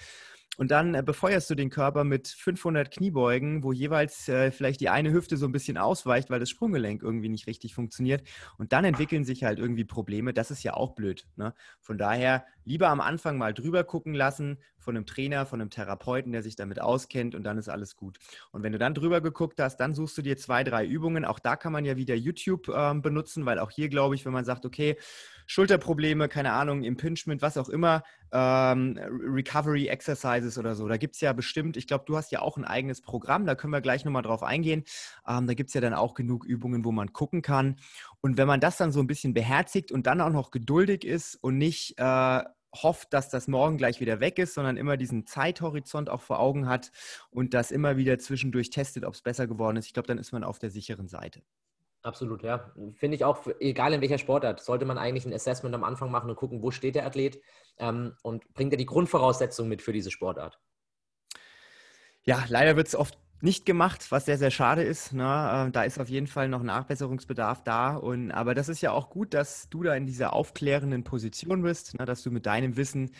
Und 0.60 0.70
dann 0.70 0.94
äh, 0.94 1.02
befeuerst 1.02 1.48
du 1.48 1.54
den 1.54 1.70
Körper 1.70 2.04
mit 2.04 2.28
500 2.28 2.90
Kniebeugen, 2.90 3.62
wo 3.62 3.72
jeweils 3.72 4.28
äh, 4.28 4.50
vielleicht 4.50 4.82
die 4.82 4.90
eine 4.90 5.10
Hüfte 5.10 5.38
so 5.38 5.46
ein 5.46 5.52
bisschen 5.52 5.78
ausweicht, 5.78 6.28
weil 6.28 6.38
das 6.38 6.50
Sprunggelenk 6.50 7.02
irgendwie 7.02 7.30
nicht 7.30 7.46
richtig 7.46 7.74
funktioniert. 7.74 8.28
Und 8.58 8.74
dann 8.74 8.84
entwickeln 8.84 9.24
sich 9.24 9.42
halt 9.42 9.58
irgendwie 9.58 9.86
Probleme. 9.86 10.34
Das 10.34 10.50
ist 10.50 10.62
ja 10.62 10.74
auch 10.74 10.94
blöd. 10.94 11.26
Ne? 11.36 11.54
Von 11.80 11.96
daher 11.96 12.44
lieber 12.70 12.88
am 12.88 13.00
Anfang 13.00 13.36
mal 13.36 13.52
drüber 13.52 13.82
gucken 13.82 14.14
lassen 14.14 14.58
von 14.78 14.96
einem 14.96 15.04
Trainer, 15.04 15.44
von 15.44 15.60
einem 15.60 15.70
Therapeuten, 15.70 16.32
der 16.32 16.42
sich 16.42 16.56
damit 16.56 16.80
auskennt 16.80 17.34
und 17.34 17.42
dann 17.42 17.58
ist 17.58 17.68
alles 17.68 17.96
gut. 17.96 18.18
Und 18.52 18.62
wenn 18.62 18.72
du 18.72 18.78
dann 18.78 18.94
drüber 18.94 19.20
geguckt 19.20 19.60
hast, 19.60 19.76
dann 19.78 19.92
suchst 19.92 20.16
du 20.16 20.22
dir 20.22 20.36
zwei, 20.36 20.64
drei 20.64 20.86
Übungen. 20.86 21.24
Auch 21.24 21.38
da 21.38 21.56
kann 21.56 21.72
man 21.72 21.84
ja 21.84 21.96
wieder 21.96 22.14
YouTube 22.14 22.68
ähm, 22.68 23.02
benutzen, 23.02 23.44
weil 23.44 23.58
auch 23.58 23.70
hier 23.70 23.88
glaube 23.88 24.14
ich, 24.14 24.24
wenn 24.24 24.32
man 24.32 24.44
sagt, 24.44 24.64
okay, 24.64 24.96
Schulterprobleme, 25.46 26.28
keine 26.28 26.52
Ahnung, 26.52 26.84
Impingement, 26.84 27.42
was 27.42 27.56
auch 27.56 27.68
immer, 27.68 28.04
ähm, 28.30 28.96
Recovery 29.02 29.88
Exercises 29.88 30.58
oder 30.58 30.76
so. 30.76 30.86
Da 30.86 30.96
gibt 30.96 31.16
es 31.16 31.20
ja 31.20 31.32
bestimmt, 31.32 31.76
ich 31.76 31.88
glaube, 31.88 32.04
du 32.06 32.16
hast 32.16 32.30
ja 32.30 32.40
auch 32.40 32.56
ein 32.56 32.64
eigenes 32.64 33.02
Programm, 33.02 33.46
da 33.46 33.56
können 33.56 33.72
wir 33.72 33.80
gleich 33.80 34.04
nochmal 34.04 34.22
drauf 34.22 34.44
eingehen. 34.44 34.84
Ähm, 35.26 35.48
da 35.48 35.54
gibt 35.54 35.70
es 35.70 35.74
ja 35.74 35.80
dann 35.80 35.92
auch 35.92 36.14
genug 36.14 36.44
Übungen, 36.44 36.84
wo 36.84 36.92
man 36.92 37.12
gucken 37.12 37.42
kann. 37.42 37.80
Und 38.20 38.36
wenn 38.36 38.46
man 38.46 38.60
das 38.60 38.76
dann 38.76 38.92
so 38.92 39.00
ein 39.00 39.08
bisschen 39.08 39.34
beherzigt 39.34 39.90
und 39.90 40.06
dann 40.06 40.20
auch 40.20 40.30
noch 40.30 40.52
geduldig 40.52 41.04
ist 41.04 41.34
und 41.34 41.58
nicht 41.58 41.94
äh, 41.98 42.42
hofft, 42.74 43.12
dass 43.12 43.28
das 43.28 43.48
morgen 43.48 43.78
gleich 43.78 44.00
wieder 44.00 44.20
weg 44.20 44.38
ist, 44.38 44.54
sondern 44.54 44.76
immer 44.76 44.96
diesen 44.96 45.26
Zeithorizont 45.26 46.08
auch 46.08 46.20
vor 46.20 46.38
Augen 46.38 46.68
hat 46.68 46.90
und 47.30 47.54
das 47.54 47.70
immer 47.70 47.96
wieder 47.96 48.18
zwischendurch 48.18 48.70
testet, 48.70 49.04
ob 49.04 49.14
es 49.14 49.22
besser 49.22 49.46
geworden 49.46 49.76
ist, 49.76 49.86
ich 49.86 49.92
glaube, 49.92 50.06
dann 50.06 50.18
ist 50.18 50.32
man 50.32 50.44
auf 50.44 50.58
der 50.58 50.70
sicheren 50.70 51.08
Seite. 51.08 51.42
Absolut, 52.02 52.42
ja. 52.42 52.72
Finde 52.94 53.16
ich 53.16 53.24
auch, 53.24 53.46
egal 53.58 53.92
in 53.92 54.00
welcher 54.00 54.16
Sportart, 54.16 54.60
sollte 54.60 54.86
man 54.86 54.96
eigentlich 54.96 55.26
ein 55.26 55.34
Assessment 55.34 55.74
am 55.74 55.84
Anfang 55.84 56.10
machen 56.10 56.30
und 56.30 56.36
gucken, 56.36 56.62
wo 56.62 56.70
steht 56.70 56.94
der 56.94 57.04
Athlet 57.04 57.42
ähm, 57.78 58.14
und 58.22 58.52
bringt 58.54 58.72
er 58.72 58.78
die 58.78 58.86
Grundvoraussetzungen 58.86 59.68
mit 59.68 59.82
für 59.82 59.92
diese 59.92 60.10
Sportart. 60.10 60.58
Ja, 62.22 62.44
leider 62.48 62.76
wird 62.76 62.88
es 62.88 62.94
oft 62.94 63.18
nicht 63.42 63.66
gemacht, 63.66 64.10
was 64.10 64.26
sehr, 64.26 64.38
sehr 64.38 64.50
schade 64.50 64.82
ist. 64.82 65.12
Ne? 65.12 65.66
Äh, 65.68 65.70
da 65.70 65.82
ist 65.82 65.98
auf 65.98 66.08
jeden 66.08 66.26
Fall 66.26 66.48
noch 66.48 66.62
Nachbesserungsbedarf 66.62 67.64
da. 67.64 67.96
Und, 67.96 68.30
aber 68.30 68.54
das 68.54 68.68
ist 68.68 68.80
ja 68.80 68.92
auch 68.92 69.10
gut, 69.10 69.34
dass 69.34 69.68
du 69.68 69.82
da 69.82 69.94
in 69.94 70.06
dieser 70.06 70.32
aufklärenden 70.32 71.04
Position 71.04 71.62
bist, 71.62 71.98
ne? 71.98 72.04
dass 72.04 72.22
du 72.22 72.30
mit 72.30 72.46
deinem 72.46 72.76
Wissen 72.76 73.12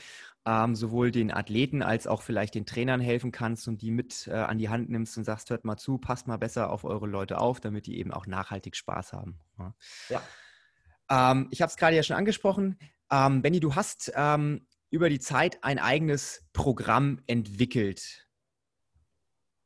ähm, 0.47 0.75
sowohl 0.75 1.11
den 1.11 1.33
Athleten 1.33 1.83
als 1.83 2.07
auch 2.07 2.23
vielleicht 2.23 2.55
den 2.55 2.67
Trainern 2.67 3.01
helfen 3.01 3.31
kannst 3.33 3.69
und 3.69 3.83
die 3.83 3.91
mit 3.91 4.27
äh, 4.27 4.33
an 4.33 4.59
die 4.59 4.69
Hand 4.69 4.89
nimmst 4.89 5.17
und 5.19 5.25
sagst, 5.25 5.51
hört 5.51 5.65
mal 5.65 5.77
zu, 5.77 5.99
passt 5.99 6.27
mal 6.27 6.39
besser 6.39 6.71
auf 6.71 6.85
eure 6.85 7.07
Leute 7.07 7.39
auf, 7.39 7.61
damit 7.61 7.87
die 7.87 7.99
eben 7.99 8.13
auch 8.13 8.27
nachhaltig 8.27 8.77
Spaß 8.77 9.13
haben. 9.13 9.39
Ja. 9.59 9.75
ja. 10.09 11.33
Ähm, 11.33 11.49
ich 11.51 11.61
habe 11.61 11.71
es 11.71 11.77
gerade 11.77 11.97
ja 11.97 12.03
schon 12.03 12.17
angesprochen. 12.17 12.79
Ähm, 13.11 13.43
Benny, 13.43 13.61
du 13.61 13.75
hast 13.75 14.13
ähm, 14.15 14.67
über 14.91 15.09
die 15.09 15.21
Zeit 15.21 15.63
ein 15.63 15.79
eigenes 15.79 16.43
Programm 16.53 17.21
entwickelt. 17.27 18.27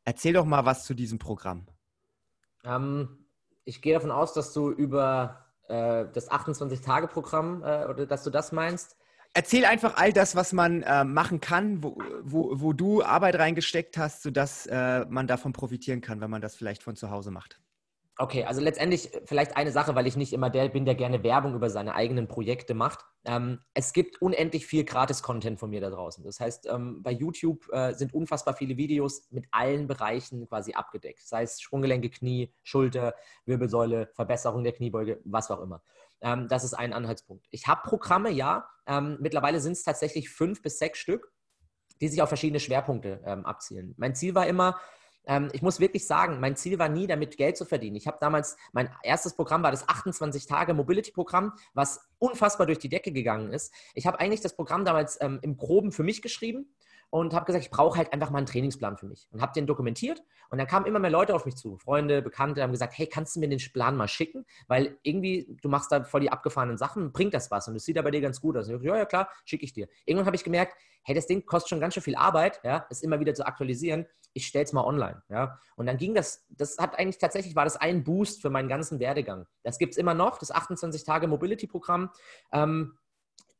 Erzähl 0.04 0.34
doch 0.34 0.44
mal 0.44 0.64
was 0.64 0.84
zu 0.84 0.94
diesem 0.94 1.18
Programm. 1.18 1.66
Ähm, 2.64 3.26
ich 3.64 3.80
gehe 3.80 3.94
davon 3.94 4.10
aus, 4.10 4.34
dass 4.34 4.52
du 4.52 4.70
über 4.70 5.44
äh, 5.68 6.06
das 6.12 6.30
28-Tage-Programm 6.30 7.62
äh, 7.62 7.86
oder 7.86 8.06
dass 8.06 8.24
du 8.24 8.30
das 8.30 8.52
meinst. 8.52 8.96
Erzähl 9.32 9.64
einfach 9.64 9.96
all 9.96 10.12
das, 10.12 10.36
was 10.36 10.52
man 10.52 10.82
äh, 10.82 11.04
machen 11.04 11.40
kann, 11.40 11.82
wo, 11.82 11.98
wo, 12.22 12.52
wo, 12.60 12.72
du 12.72 13.02
Arbeit 13.02 13.36
reingesteckt 13.36 13.98
hast, 13.98 14.22
sodass 14.22 14.66
äh, 14.66 15.04
man 15.08 15.26
davon 15.26 15.52
profitieren 15.52 16.00
kann, 16.00 16.20
wenn 16.20 16.30
man 16.30 16.40
das 16.40 16.54
vielleicht 16.54 16.84
von 16.84 16.94
zu 16.94 17.10
Hause 17.10 17.32
macht. 17.32 17.60
Okay, 18.16 18.44
also 18.44 18.60
letztendlich 18.60 19.10
vielleicht 19.24 19.56
eine 19.56 19.72
Sache, 19.72 19.96
weil 19.96 20.06
ich 20.06 20.16
nicht 20.16 20.32
immer 20.32 20.48
der 20.48 20.68
bin, 20.68 20.84
der 20.84 20.94
gerne 20.94 21.24
Werbung 21.24 21.54
über 21.54 21.68
seine 21.68 21.96
eigenen 21.96 22.28
Projekte 22.28 22.72
macht. 22.72 23.04
Ähm, 23.24 23.58
es 23.74 23.92
gibt 23.92 24.22
unendlich 24.22 24.66
viel 24.66 24.84
Gratis-Content 24.84 25.58
von 25.58 25.70
mir 25.70 25.80
da 25.80 25.90
draußen. 25.90 26.22
Das 26.22 26.38
heißt, 26.38 26.68
ähm, 26.68 27.02
bei 27.02 27.10
YouTube 27.10 27.68
äh, 27.72 27.92
sind 27.94 28.14
unfassbar 28.14 28.54
viele 28.54 28.76
Videos 28.76 29.26
mit 29.32 29.46
allen 29.50 29.88
Bereichen 29.88 30.46
quasi 30.48 30.74
abgedeckt. 30.74 31.26
Sei 31.26 31.42
es 31.42 31.60
Sprunggelenke, 31.60 32.08
Knie, 32.08 32.54
Schulter, 32.62 33.14
Wirbelsäule, 33.46 34.08
Verbesserung 34.14 34.62
der 34.62 34.74
Kniebeuge, 34.74 35.20
was 35.24 35.50
auch 35.50 35.60
immer. 35.60 35.82
Ähm, 36.20 36.46
das 36.46 36.62
ist 36.62 36.74
ein 36.74 36.92
Anhaltspunkt. 36.92 37.46
Ich 37.50 37.66
habe 37.66 37.82
Programme, 37.82 38.30
ja. 38.30 38.68
Ähm, 38.86 39.18
mittlerweile 39.20 39.58
sind 39.58 39.72
es 39.72 39.82
tatsächlich 39.82 40.30
fünf 40.30 40.62
bis 40.62 40.78
sechs 40.78 41.00
Stück, 41.00 41.32
die 42.00 42.06
sich 42.06 42.22
auf 42.22 42.28
verschiedene 42.28 42.60
Schwerpunkte 42.60 43.22
ähm, 43.26 43.44
abzielen. 43.44 43.94
Mein 43.96 44.14
Ziel 44.14 44.36
war 44.36 44.46
immer, 44.46 44.78
ähm, 45.26 45.50
ich 45.52 45.62
muss 45.62 45.80
wirklich 45.80 46.06
sagen, 46.06 46.40
mein 46.40 46.56
Ziel 46.56 46.78
war 46.78 46.88
nie, 46.88 47.06
damit 47.06 47.36
Geld 47.36 47.56
zu 47.56 47.64
verdienen. 47.64 47.96
Ich 47.96 48.06
habe 48.06 48.18
damals, 48.20 48.56
mein 48.72 48.90
erstes 49.02 49.34
Programm 49.34 49.62
war 49.62 49.70
das 49.70 49.88
28-Tage-Mobility-Programm, 49.88 51.52
was 51.72 52.00
unfassbar 52.18 52.66
durch 52.66 52.78
die 52.78 52.88
Decke 52.88 53.12
gegangen 53.12 53.52
ist. 53.52 53.72
Ich 53.94 54.06
habe 54.06 54.20
eigentlich 54.20 54.40
das 54.40 54.56
Programm 54.56 54.84
damals 54.84 55.20
ähm, 55.20 55.38
im 55.42 55.56
Groben 55.56 55.92
für 55.92 56.02
mich 56.02 56.22
geschrieben 56.22 56.74
und 57.14 57.32
habe 57.32 57.44
gesagt, 57.44 57.64
ich 57.64 57.70
brauche 57.70 57.96
halt 57.96 58.12
einfach 58.12 58.30
mal 58.30 58.38
einen 58.38 58.46
Trainingsplan 58.48 58.96
für 58.98 59.06
mich 59.06 59.28
und 59.30 59.40
habe 59.40 59.52
den 59.52 59.68
dokumentiert 59.68 60.20
und 60.50 60.58
dann 60.58 60.66
kamen 60.66 60.84
immer 60.84 60.98
mehr 60.98 61.12
Leute 61.12 61.32
auf 61.32 61.46
mich 61.46 61.54
zu, 61.54 61.76
Freunde, 61.76 62.22
Bekannte, 62.22 62.60
haben 62.60 62.72
gesagt, 62.72 62.98
hey, 62.98 63.06
kannst 63.06 63.36
du 63.36 63.40
mir 63.40 63.48
den 63.48 63.60
Plan 63.72 63.96
mal 63.96 64.08
schicken, 64.08 64.44
weil 64.66 64.98
irgendwie 65.04 65.56
du 65.62 65.68
machst 65.68 65.92
da 65.92 66.02
voll 66.02 66.22
die 66.22 66.32
abgefahrenen 66.32 66.76
Sachen, 66.76 67.12
bringt 67.12 67.32
das 67.32 67.52
was 67.52 67.68
und 67.68 67.76
es 67.76 67.84
sieht 67.84 67.98
aber 67.98 68.10
dir 68.10 68.20
ganz 68.20 68.40
gut 68.40 68.56
aus. 68.56 68.68
Und 68.68 68.80
ich, 68.80 68.82
ja, 68.82 68.96
ja, 68.96 69.04
klar, 69.04 69.28
schicke 69.44 69.64
ich 69.64 69.72
dir. 69.72 69.86
Irgendwann 70.06 70.26
habe 70.26 70.34
ich 70.34 70.42
gemerkt, 70.42 70.74
hey, 71.04 71.14
das 71.14 71.28
Ding 71.28 71.46
kostet 71.46 71.68
schon 71.68 71.78
ganz 71.78 71.94
schön 71.94 72.02
viel 72.02 72.16
Arbeit, 72.16 72.60
ja, 72.64 72.84
es 72.90 73.00
immer 73.00 73.20
wieder 73.20 73.32
zu 73.32 73.46
aktualisieren. 73.46 74.06
Ich 74.32 74.48
stelle 74.48 74.64
es 74.64 74.72
mal 74.72 74.82
online, 74.82 75.22
ja. 75.28 75.60
Und 75.76 75.86
dann 75.86 75.98
ging 75.98 76.14
das, 76.14 76.44
das 76.48 76.78
hat 76.78 76.98
eigentlich 76.98 77.18
tatsächlich, 77.18 77.54
war 77.54 77.62
das 77.62 77.76
ein 77.76 78.02
Boost 78.02 78.42
für 78.42 78.50
meinen 78.50 78.68
ganzen 78.68 78.98
Werdegang. 78.98 79.46
Das 79.62 79.78
gibt 79.78 79.92
es 79.92 79.98
immer 79.98 80.14
noch, 80.14 80.38
das 80.38 80.52
28-Tage-Mobility-Programm. 80.52 82.10
Ähm, 82.50 82.98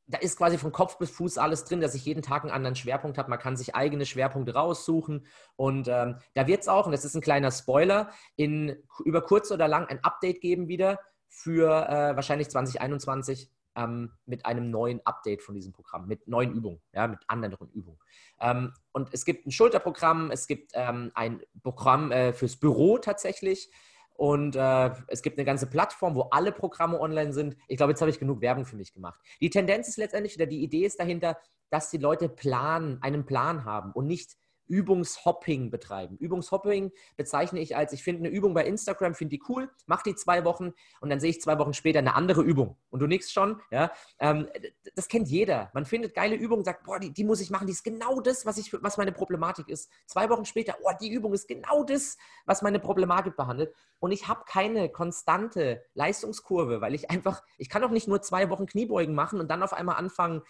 da 0.07 0.18
ist 0.18 0.36
quasi 0.36 0.59
von 0.59 0.72
Kopf 0.72 0.98
bis 0.98 1.11
Fuß 1.11 1.38
alles 1.38 1.64
drin, 1.64 1.80
dass 1.80 1.94
ich 1.94 2.05
jeden 2.05 2.22
Tag 2.22 2.42
einen 2.42 2.52
anderen 2.52 2.76
Schwerpunkt 2.76 3.16
habe. 3.16 3.30
Man 3.30 3.38
kann 3.38 3.57
sich 3.57 3.74
eigene 3.74 4.05
Schwerpunkte 4.05 4.55
raussuchen. 4.55 5.26
Und 5.57 5.88
ähm, 5.88 6.16
da 6.34 6.46
wird 6.46 6.62
es 6.62 6.68
auch, 6.68 6.86
und 6.86 6.92
das 6.92 7.05
ist 7.05 7.14
ein 7.14 7.22
kleiner 7.22 7.50
Spoiler, 7.50 8.11
in, 8.36 8.76
über 9.05 9.22
kurz 9.22 9.50
oder 9.50 9.66
lang 9.66 9.86
ein 9.86 10.02
Update 10.05 10.40
geben 10.40 10.68
wieder 10.68 10.98
für 11.28 11.88
äh, 11.88 12.16
wahrscheinlich 12.16 12.50
2021 12.50 13.50
ähm, 13.76 14.12
mit 14.26 14.46
einem 14.46 14.70
neuen 14.70 15.05
Update 15.05 15.42
von 15.42 15.55
diesem 15.55 15.72
Programm, 15.72 16.07
mit 16.07 16.28
neuen 16.28 16.52
Übungen, 16.52 16.80
ja, 16.92 17.09
mit 17.09 17.20
anderen 17.26 17.70
Übungen. 17.70 17.98
Ähm, 18.40 18.72
und 18.92 19.09
es 19.12 19.24
gibt 19.24 19.46
ein 19.46 19.50
Schulterprogramm, 19.50 20.30
es 20.30 20.46
gibt 20.46 20.72
ähm, 20.74 21.11
ein 21.14 21.42
Programm 21.62 22.12
äh, 22.12 22.32
fürs 22.32 22.57
Büro 22.57 22.98
tatsächlich. 22.98 23.70
Und 24.14 24.54
äh, 24.54 24.90
es 25.08 25.22
gibt 25.22 25.38
eine 25.38 25.44
ganze 25.44 25.68
Plattform, 25.68 26.14
wo 26.14 26.22
alle 26.30 26.52
Programme 26.52 27.00
online 27.00 27.32
sind. 27.32 27.56
Ich 27.68 27.76
glaube, 27.76 27.92
jetzt 27.92 28.00
habe 28.00 28.10
ich 28.10 28.18
genug 28.18 28.40
Werbung 28.40 28.64
für 28.64 28.76
mich 28.76 28.92
gemacht. 28.92 29.20
Die 29.40 29.50
Tendenz 29.50 29.88
ist 29.88 29.98
letztendlich, 29.98 30.36
oder 30.36 30.46
die 30.46 30.62
Idee 30.62 30.86
ist 30.86 31.00
dahinter, 31.00 31.36
dass 31.70 31.90
die 31.90 31.98
Leute 31.98 32.28
planen, 32.28 32.98
einen 33.02 33.26
Plan 33.26 33.64
haben 33.64 33.92
und 33.92 34.06
nicht 34.06 34.36
Übungshopping 34.66 35.70
betreiben. 35.70 36.16
Übungshopping 36.16 36.92
bezeichne 37.16 37.60
ich 37.60 37.76
als, 37.76 37.92
ich 37.92 38.02
finde 38.02 38.20
eine 38.20 38.28
Übung 38.28 38.54
bei 38.54 38.64
Instagram, 38.64 39.14
finde 39.14 39.36
die 39.36 39.42
cool, 39.48 39.70
mache 39.86 40.02
die 40.06 40.14
zwei 40.14 40.44
Wochen 40.44 40.72
und 41.00 41.10
dann 41.10 41.20
sehe 41.20 41.30
ich 41.30 41.40
zwei 41.40 41.58
Wochen 41.58 41.74
später 41.74 41.98
eine 41.98 42.14
andere 42.14 42.42
Übung. 42.42 42.76
Und 42.90 43.00
du 43.00 43.06
nix 43.06 43.32
schon, 43.32 43.60
ja. 43.70 43.90
Ähm, 44.18 44.48
das 44.94 45.08
kennt 45.08 45.28
jeder. 45.28 45.70
Man 45.74 45.84
findet 45.84 46.14
geile 46.14 46.36
Übungen, 46.36 46.64
sagt, 46.64 46.84
boah, 46.84 46.98
die, 46.98 47.12
die, 47.12 47.24
muss 47.24 47.40
ich 47.40 47.50
machen, 47.50 47.66
die 47.66 47.72
ist 47.72 47.84
genau 47.84 48.20
das, 48.20 48.46
was, 48.46 48.58
ich, 48.58 48.72
was 48.82 48.96
meine 48.96 49.12
Problematik 49.12 49.68
ist. 49.68 49.90
Zwei 50.06 50.30
Wochen 50.30 50.44
später, 50.44 50.76
oh, 50.82 50.90
die 51.00 51.10
Übung 51.10 51.32
ist 51.34 51.48
genau 51.48 51.84
das, 51.84 52.16
was 52.46 52.62
meine 52.62 52.78
Problematik 52.78 53.36
behandelt. 53.36 53.74
Und 53.98 54.12
ich 54.12 54.28
habe 54.28 54.44
keine 54.46 54.88
konstante 54.88 55.84
Leistungskurve, 55.94 56.80
weil 56.80 56.94
ich 56.94 57.10
einfach, 57.10 57.42
ich 57.58 57.68
kann 57.68 57.82
doch 57.82 57.90
nicht 57.90 58.08
nur 58.08 58.22
zwei 58.22 58.50
Wochen 58.50 58.66
Kniebeugen 58.66 59.14
machen 59.14 59.40
und 59.40 59.50
dann 59.50 59.62
auf 59.62 59.72
einmal 59.72 59.96
anfangen, 59.96 60.42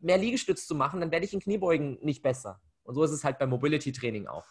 mehr 0.00 0.18
Liegestütz 0.18 0.66
zu 0.66 0.74
machen, 0.74 1.00
dann 1.00 1.10
werde 1.10 1.24
ich 1.24 1.32
in 1.32 1.40
Kniebeugen 1.40 1.98
nicht 2.02 2.22
besser. 2.22 2.60
Und 2.86 2.94
so 2.94 3.02
ist 3.02 3.10
es 3.10 3.24
halt 3.24 3.38
beim 3.38 3.50
Mobility-Training 3.50 4.26
auch. 4.26 4.46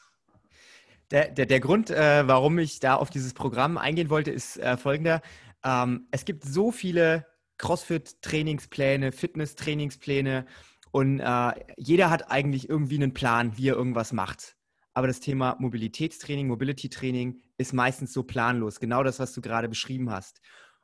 Der, 1.12 1.30
der, 1.30 1.46
der 1.46 1.60
Grund, 1.60 1.90
äh, 1.90 2.28
warum 2.28 2.58
ich 2.60 2.80
da 2.80 2.96
auf 2.96 3.10
dieses 3.10 3.34
Programm 3.34 3.78
eingehen 3.78 4.10
wollte, 4.10 4.32
ist 4.32 4.58
äh, 4.58 4.76
folgender. 4.76 5.22
Ähm, 5.64 6.08
es 6.12 6.26
gibt 6.26 6.44
so 6.44 6.72
viele 6.72 7.26
CrossFit-Trainingspläne, 7.58 9.12
Fitness-Trainingspläne 9.12 10.46
und 10.92 11.20
äh, 11.20 11.52
jeder 11.78 12.10
hat 12.10 12.32
eigentlich 12.32 12.70
irgendwie 12.70 12.96
einen 12.96 13.14
Plan, 13.14 13.58
wie 13.58 13.70
er 13.70 13.76
irgendwas 13.76 14.14
macht. 14.14 14.56
Aber 14.94 15.08
das 15.08 15.20
Thema 15.20 15.58
Mobilitätstraining, 15.60 16.48
Mobility-Training 16.48 17.42
ist 17.58 17.74
meistens 17.74 18.14
so 18.14 18.24
planlos. 18.24 18.80
Genau 18.80 19.04
das, 19.04 19.20
was 19.20 19.34
du 19.34 19.42
gerade 19.42 19.68
beschrieben 19.70 20.10
hast. 20.10 20.42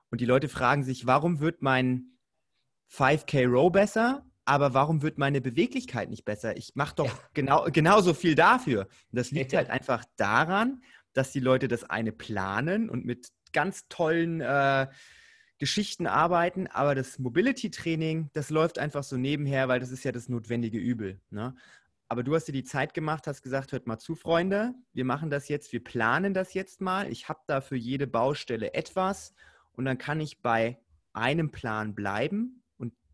Und 0.09 0.19
die 0.19 0.25
Leute 0.25 0.49
fragen 0.49 0.83
sich, 0.83 1.07
warum 1.07 1.39
wird 1.39 1.61
mein 1.61 2.17
5K 2.91 3.47
Row 3.47 3.71
besser, 3.71 4.25
aber 4.45 4.73
warum 4.73 5.01
wird 5.01 5.17
meine 5.17 5.41
Beweglichkeit 5.41 6.09
nicht 6.09 6.25
besser? 6.25 6.57
Ich 6.57 6.75
mache 6.75 6.95
doch 6.95 7.07
ja. 7.07 7.29
genau, 7.33 7.65
genauso 7.71 8.13
viel 8.13 8.35
dafür. 8.35 8.81
Und 9.11 9.17
das 9.17 9.31
liegt 9.31 9.51
ja. 9.51 9.59
halt 9.59 9.69
einfach 9.69 10.03
daran, 10.17 10.81
dass 11.13 11.31
die 11.31 11.39
Leute 11.39 11.67
das 11.67 11.83
eine 11.83 12.11
planen 12.11 12.89
und 12.89 13.05
mit 13.05 13.29
ganz 13.53 13.87
tollen 13.89 14.41
äh, 14.41 14.87
Geschichten 15.57 16.07
arbeiten, 16.07 16.65
aber 16.65 16.95
das 16.95 17.19
Mobility-Training, 17.19 18.31
das 18.33 18.49
läuft 18.49 18.79
einfach 18.79 19.03
so 19.03 19.15
nebenher, 19.15 19.67
weil 19.67 19.79
das 19.79 19.91
ist 19.91 20.03
ja 20.03 20.11
das 20.11 20.27
notwendige 20.27 20.79
Übel. 20.79 21.21
Ne? 21.29 21.55
Aber 22.07 22.23
du 22.23 22.33
hast 22.33 22.47
dir 22.47 22.51
die 22.51 22.63
Zeit 22.63 22.95
gemacht, 22.95 23.27
hast 23.27 23.43
gesagt, 23.43 23.71
hört 23.71 23.85
mal 23.85 23.99
zu, 23.99 24.15
Freunde, 24.15 24.73
wir 24.91 25.05
machen 25.05 25.29
das 25.29 25.49
jetzt, 25.49 25.71
wir 25.71 25.83
planen 25.83 26.33
das 26.33 26.55
jetzt 26.55 26.81
mal. 26.81 27.11
Ich 27.11 27.29
habe 27.29 27.41
da 27.45 27.61
für 27.61 27.75
jede 27.75 28.07
Baustelle 28.07 28.73
etwas 28.73 29.35
und 29.73 29.85
dann 29.85 29.99
kann 29.99 30.19
ich 30.19 30.41
bei 30.41 30.79
einem 31.13 31.51
Plan 31.51 31.93
bleiben 31.93 32.60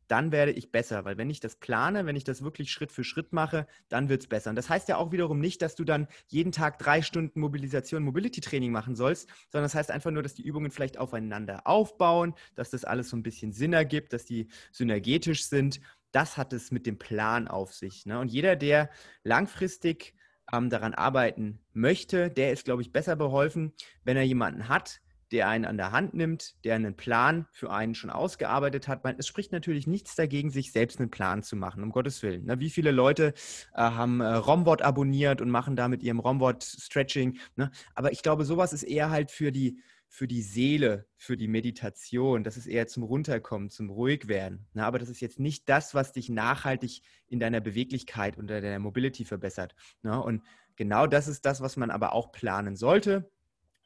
dann 0.08 0.32
werde 0.32 0.51
ich 0.51 0.72
besser. 0.72 1.05
Weil 1.05 1.18
wenn 1.18 1.30
ich 1.30 1.39
das 1.39 1.55
plane, 1.55 2.05
wenn 2.05 2.16
ich 2.16 2.24
das 2.24 2.43
wirklich 2.43 2.72
Schritt 2.72 2.91
für 2.91 3.03
Schritt 3.03 3.34
mache, 3.34 3.68
dann 3.89 4.10
wird 4.10 4.22
es 4.22 4.28
besser. 4.28 4.49
Und 4.49 4.55
das 4.55 4.70
heißt 4.70 4.88
ja 4.89 4.97
auch 4.97 5.12
wiederum 5.12 5.39
nicht, 5.39 5.62
dass 5.62 5.76
du 5.76 5.84
dann 5.84 6.08
jeden 6.28 6.51
Tag 6.51 6.80
drei 6.80 7.01
Stunden 7.01 7.39
Mobilisation, 7.39 8.03
Mobility-Training 8.03 8.72
machen 8.72 8.95
sollst, 8.95 9.30
sondern 9.49 9.66
das 9.66 9.76
heißt 9.76 9.91
einfach 9.91 10.12
nur, 10.12 10.24
dass 10.24 10.34
die 10.34 10.45
Übungen 10.45 10.72
vielleicht 10.72 10.97
aufeinander 10.97 11.66
aufbauen, 11.66 12.34
dass 12.55 12.70
das 12.70 12.86
alles 12.86 13.10
so 13.10 13.18
ein 13.18 13.24
bisschen 13.24 13.51
Sinn 13.51 13.74
ergibt, 13.74 14.14
dass 14.14 14.26
die 14.26 14.47
synergetisch 14.72 15.45
sind. 15.45 15.80
Das 16.12 16.38
hat 16.38 16.53
es 16.53 16.72
mit 16.72 16.86
dem 16.86 16.97
Plan 16.97 17.47
auf 17.47 17.74
sich. 17.74 18.05
Ne? 18.05 18.20
Und 18.20 18.32
jeder, 18.32 18.55
der 18.55 18.89
langfristig 19.24 20.16
ähm, 20.51 20.70
daran 20.70 20.93
arbeiten 20.93 21.60
möchte, 21.74 22.30
der 22.30 22.51
ist, 22.51 22.66
glaube 22.66 22.82
ich, 22.82 22.91
besser 22.91 23.16
beholfen, 23.16 23.74
wenn 24.03 24.18
er 24.18 24.24
jemanden 24.24 24.70
hat, 24.70 25.01
der 25.32 25.49
einen 25.49 25.65
an 25.65 25.78
der 25.78 25.91
Hand 25.91 26.13
nimmt, 26.13 26.55
der 26.63 26.75
einen 26.75 26.95
Plan 26.95 27.47
für 27.51 27.71
einen 27.71 27.95
schon 27.95 28.09
ausgearbeitet 28.09 28.88
hat. 28.88 29.01
Es 29.17 29.28
spricht 29.28 29.51
natürlich 29.51 29.88
nichts 29.88 30.15
dagegen, 30.15 30.49
sich 30.49 30.71
selbst 30.71 30.99
einen 30.99 31.11
Plan 31.11 31.43
zu 31.43 31.55
machen, 31.55 31.84
um 31.84 31.91
Gottes 31.91 32.23
Willen. 32.23 32.45
Ne? 32.45 32.59
Wie 32.59 32.69
viele 32.69 32.91
Leute 32.91 33.34
äh, 33.73 33.82
haben 33.82 34.21
äh, 34.21 34.28
Rombot 34.28 34.82
abonniert 34.82 35.41
und 35.41 35.49
machen 35.49 35.75
da 35.75 35.88
mit 35.88 36.03
ihrem 36.03 36.19
Rombot 36.19 36.63
Stretching. 36.63 37.38
Ne? 37.55 37.71
Aber 37.95 38.11
ich 38.11 38.23
glaube, 38.23 38.45
sowas 38.45 38.73
ist 38.73 38.84
eher 38.84 39.09
halt 39.09 39.32
für 39.32 39.51
die, 39.51 39.80
für 40.07 40.28
die 40.28 40.41
Seele, 40.41 41.07
für 41.17 41.36
die 41.36 41.49
Meditation. 41.49 42.43
Das 42.43 42.55
ist 42.55 42.67
eher 42.67 42.88
zum 42.88 43.03
Runterkommen, 43.03 43.69
zum 43.69 43.89
Ruhigwerden. 43.89 44.67
Ne? 44.73 44.86
Aber 44.86 44.99
das 44.99 45.09
ist 45.09 45.19
jetzt 45.19 45.39
nicht 45.39 45.67
das, 45.67 45.93
was 45.93 46.13
dich 46.13 46.30
nachhaltig 46.30 47.01
in 47.28 47.39
deiner 47.39 47.59
Beweglichkeit 47.59 48.38
und 48.38 48.47
deiner 48.47 48.80
Mobility 48.80 49.25
verbessert. 49.25 49.75
Und 50.03 50.43
genau 50.78 51.05
das 51.05 51.28
ist 51.28 51.45
das, 51.45 51.59
was 51.59 51.75
man 51.75 51.91
aber 51.91 52.13
auch 52.13 52.32
planen 52.32 52.78
sollte 52.78 53.30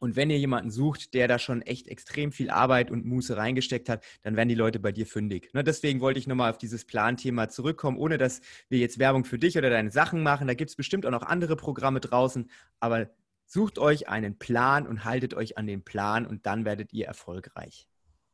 und 0.01 0.15
wenn 0.15 0.31
ihr 0.31 0.39
jemanden 0.39 0.71
sucht, 0.71 1.13
der 1.13 1.27
da 1.27 1.37
schon 1.37 1.61
echt 1.61 1.87
extrem 1.87 2.31
viel 2.31 2.49
Arbeit 2.49 2.89
und 2.89 3.05
Muße 3.05 3.37
reingesteckt 3.37 3.87
hat, 3.87 4.03
dann 4.23 4.35
werden 4.35 4.49
die 4.49 4.55
Leute 4.55 4.79
bei 4.79 4.91
dir 4.91 5.05
fündig. 5.05 5.53
Ne, 5.53 5.63
deswegen 5.63 6.01
wollte 6.01 6.17
ich 6.17 6.25
nochmal 6.25 6.49
auf 6.49 6.57
dieses 6.57 6.85
Planthema 6.85 7.49
zurückkommen, 7.49 7.97
ohne 7.97 8.17
dass 8.17 8.41
wir 8.67 8.79
jetzt 8.79 8.97
Werbung 8.97 9.25
für 9.25 9.37
dich 9.37 9.59
oder 9.59 9.69
deine 9.69 9.91
Sachen 9.91 10.23
machen. 10.23 10.47
Da 10.47 10.55
gibt 10.55 10.71
es 10.71 10.75
bestimmt 10.75 11.05
auch 11.05 11.11
noch 11.11 11.21
andere 11.21 11.55
Programme 11.55 11.99
draußen. 11.99 12.49
Aber 12.79 13.11
sucht 13.45 13.77
euch 13.77 14.09
einen 14.09 14.39
Plan 14.39 14.87
und 14.87 15.05
haltet 15.05 15.35
euch 15.35 15.59
an 15.59 15.67
den 15.67 15.83
Plan 15.83 16.25
und 16.25 16.47
dann 16.47 16.65
werdet 16.65 16.93
ihr 16.93 17.05
erfolgreich. 17.05 17.87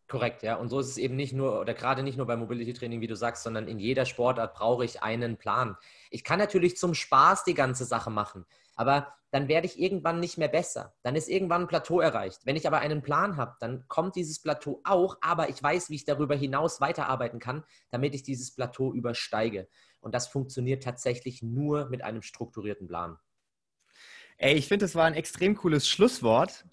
Korrekt, 0.07 0.43
ja. 0.43 0.55
Und 0.55 0.69
so 0.69 0.79
ist 0.79 0.87
es 0.87 0.97
eben 0.97 1.17
nicht 1.17 1.33
nur, 1.33 1.59
oder 1.59 1.73
gerade 1.73 2.01
nicht 2.01 2.15
nur 2.15 2.27
beim 2.27 2.39
Mobility 2.39 2.71
Training, 2.71 3.01
wie 3.01 3.07
du 3.07 3.15
sagst, 3.17 3.43
sondern 3.43 3.67
in 3.67 3.77
jeder 3.77 4.05
Sportart 4.05 4.53
brauche 4.53 4.85
ich 4.85 5.03
einen 5.03 5.35
Plan. 5.35 5.75
Ich 6.11 6.23
kann 6.23 6.39
natürlich 6.39 6.77
zum 6.77 6.93
Spaß 6.93 7.43
die 7.43 7.55
ganze 7.55 7.83
Sache 7.83 8.09
machen. 8.09 8.45
Aber 8.77 9.13
dann 9.31 9.49
werde 9.49 9.67
ich 9.67 9.79
irgendwann 9.79 10.21
nicht 10.21 10.37
mehr 10.37 10.47
besser. 10.47 10.95
Dann 11.03 11.15
ist 11.15 11.27
irgendwann 11.27 11.63
ein 11.63 11.67
Plateau 11.67 11.99
erreicht. 11.99 12.45
Wenn 12.45 12.55
ich 12.55 12.65
aber 12.65 12.79
einen 12.79 13.01
Plan 13.01 13.35
habe, 13.35 13.55
dann 13.59 13.85
kommt 13.89 14.15
dieses 14.15 14.41
Plateau 14.41 14.79
auch, 14.85 15.17
aber 15.19 15.49
ich 15.49 15.61
weiß, 15.61 15.89
wie 15.89 15.95
ich 15.95 16.05
darüber 16.05 16.35
hinaus 16.35 16.79
weiterarbeiten 16.79 17.39
kann, 17.39 17.65
damit 17.89 18.15
ich 18.15 18.23
dieses 18.23 18.55
Plateau 18.55 18.93
übersteige. 18.93 19.67
Und 19.99 20.15
das 20.15 20.27
funktioniert 20.27 20.83
tatsächlich 20.83 21.43
nur 21.43 21.89
mit 21.89 22.03
einem 22.03 22.21
strukturierten 22.21 22.87
Plan. 22.87 23.17
Ey, 24.37 24.55
ich 24.55 24.67
finde, 24.67 24.85
das 24.85 24.95
war 24.95 25.05
ein 25.05 25.15
extrem 25.15 25.55
cooles 25.55 25.89
Schlusswort. 25.89 26.65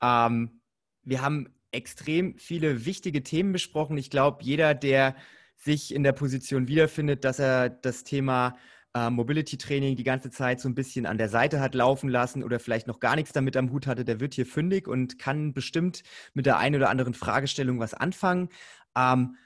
Ähm, 0.00 0.62
wir 1.02 1.22
haben 1.22 1.54
extrem 1.70 2.38
viele 2.38 2.86
wichtige 2.86 3.22
Themen 3.22 3.52
besprochen. 3.52 3.98
Ich 3.98 4.10
glaube, 4.10 4.42
jeder, 4.42 4.74
der 4.74 5.14
sich 5.56 5.94
in 5.94 6.02
der 6.02 6.12
Position 6.12 6.66
wiederfindet, 6.66 7.24
dass 7.24 7.38
er 7.38 7.68
das 7.68 8.04
Thema 8.04 8.56
äh, 8.94 9.10
Mobility 9.10 9.58
Training 9.58 9.96
die 9.96 10.04
ganze 10.04 10.30
Zeit 10.30 10.60
so 10.60 10.68
ein 10.68 10.74
bisschen 10.74 11.06
an 11.06 11.18
der 11.18 11.28
Seite 11.28 11.60
hat 11.60 11.74
laufen 11.74 12.08
lassen 12.08 12.42
oder 12.42 12.60
vielleicht 12.60 12.86
noch 12.86 13.00
gar 13.00 13.16
nichts 13.16 13.32
damit 13.32 13.56
am 13.56 13.70
Hut 13.72 13.86
hatte, 13.86 14.04
der 14.04 14.20
wird 14.20 14.34
hier 14.34 14.46
fündig 14.46 14.88
und 14.88 15.18
kann 15.18 15.52
bestimmt 15.52 16.02
mit 16.32 16.46
der 16.46 16.58
einen 16.58 16.76
oder 16.76 16.90
anderen 16.90 17.14
Fragestellung 17.14 17.80
was 17.80 17.94
anfangen. 17.94 18.48
Ähm, 18.96 19.36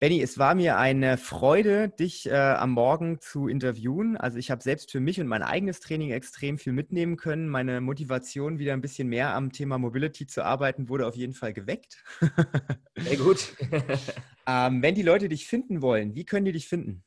Benny, 0.00 0.22
es 0.22 0.38
war 0.38 0.54
mir 0.54 0.78
eine 0.78 1.18
Freude, 1.18 1.88
dich 1.88 2.30
äh, 2.30 2.32
am 2.32 2.70
Morgen 2.70 3.18
zu 3.20 3.48
interviewen. 3.48 4.16
Also 4.16 4.38
ich 4.38 4.48
habe 4.52 4.62
selbst 4.62 4.92
für 4.92 5.00
mich 5.00 5.20
und 5.20 5.26
mein 5.26 5.42
eigenes 5.42 5.80
Training 5.80 6.12
extrem 6.12 6.56
viel 6.56 6.72
mitnehmen 6.72 7.16
können. 7.16 7.48
Meine 7.48 7.80
Motivation, 7.80 8.60
wieder 8.60 8.74
ein 8.74 8.80
bisschen 8.80 9.08
mehr 9.08 9.34
am 9.34 9.50
Thema 9.50 9.76
Mobility 9.76 10.28
zu 10.28 10.44
arbeiten, 10.44 10.88
wurde 10.88 11.04
auf 11.04 11.16
jeden 11.16 11.34
Fall 11.34 11.52
geweckt. 11.52 12.04
Sehr 12.96 13.16
gut. 13.16 13.56
ähm, 14.46 14.82
wenn 14.82 14.94
die 14.94 15.02
Leute 15.02 15.28
dich 15.28 15.48
finden 15.48 15.82
wollen, 15.82 16.14
wie 16.14 16.24
können 16.24 16.44
die 16.44 16.52
dich 16.52 16.68
finden? 16.68 17.02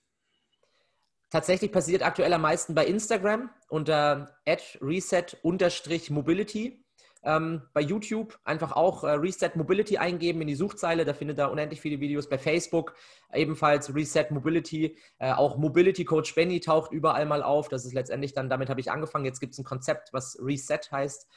Tatsächlich 1.31 1.71
passiert 1.71 2.03
aktuell 2.03 2.33
am 2.33 2.41
meisten 2.41 2.75
bei 2.75 2.85
Instagram 2.85 3.49
unter 3.69 4.35
reset-mobility. 4.45 6.85
Ähm, 7.23 7.61
bei 7.73 7.81
YouTube 7.81 8.39
einfach 8.43 8.71
auch 8.71 9.03
äh, 9.03 9.11
Reset 9.11 9.51
Mobility 9.55 9.99
eingeben 9.99 10.41
in 10.41 10.47
die 10.47 10.55
Suchzeile, 10.55 11.05
da 11.05 11.13
findet 11.13 11.39
ihr 11.39 11.51
unendlich 11.51 11.79
viele 11.79 11.99
Videos. 11.99 12.27
Bei 12.27 12.39
Facebook 12.39 12.95
ebenfalls 13.31 13.93
Reset 13.93 14.25
Mobility. 14.31 14.97
Äh, 15.19 15.33
auch 15.33 15.57
Mobility 15.57 16.03
Coach 16.03 16.33
Benny 16.33 16.59
taucht 16.59 16.91
überall 16.91 17.27
mal 17.27 17.43
auf. 17.43 17.69
Das 17.69 17.85
ist 17.85 17.93
letztendlich 17.93 18.33
dann, 18.33 18.49
damit 18.49 18.69
habe 18.69 18.81
ich 18.81 18.91
angefangen. 18.91 19.25
Jetzt 19.25 19.39
gibt 19.39 19.53
es 19.53 19.59
ein 19.59 19.65
Konzept, 19.65 20.11
was 20.13 20.35
Reset 20.41 20.79
heißt. 20.91 21.27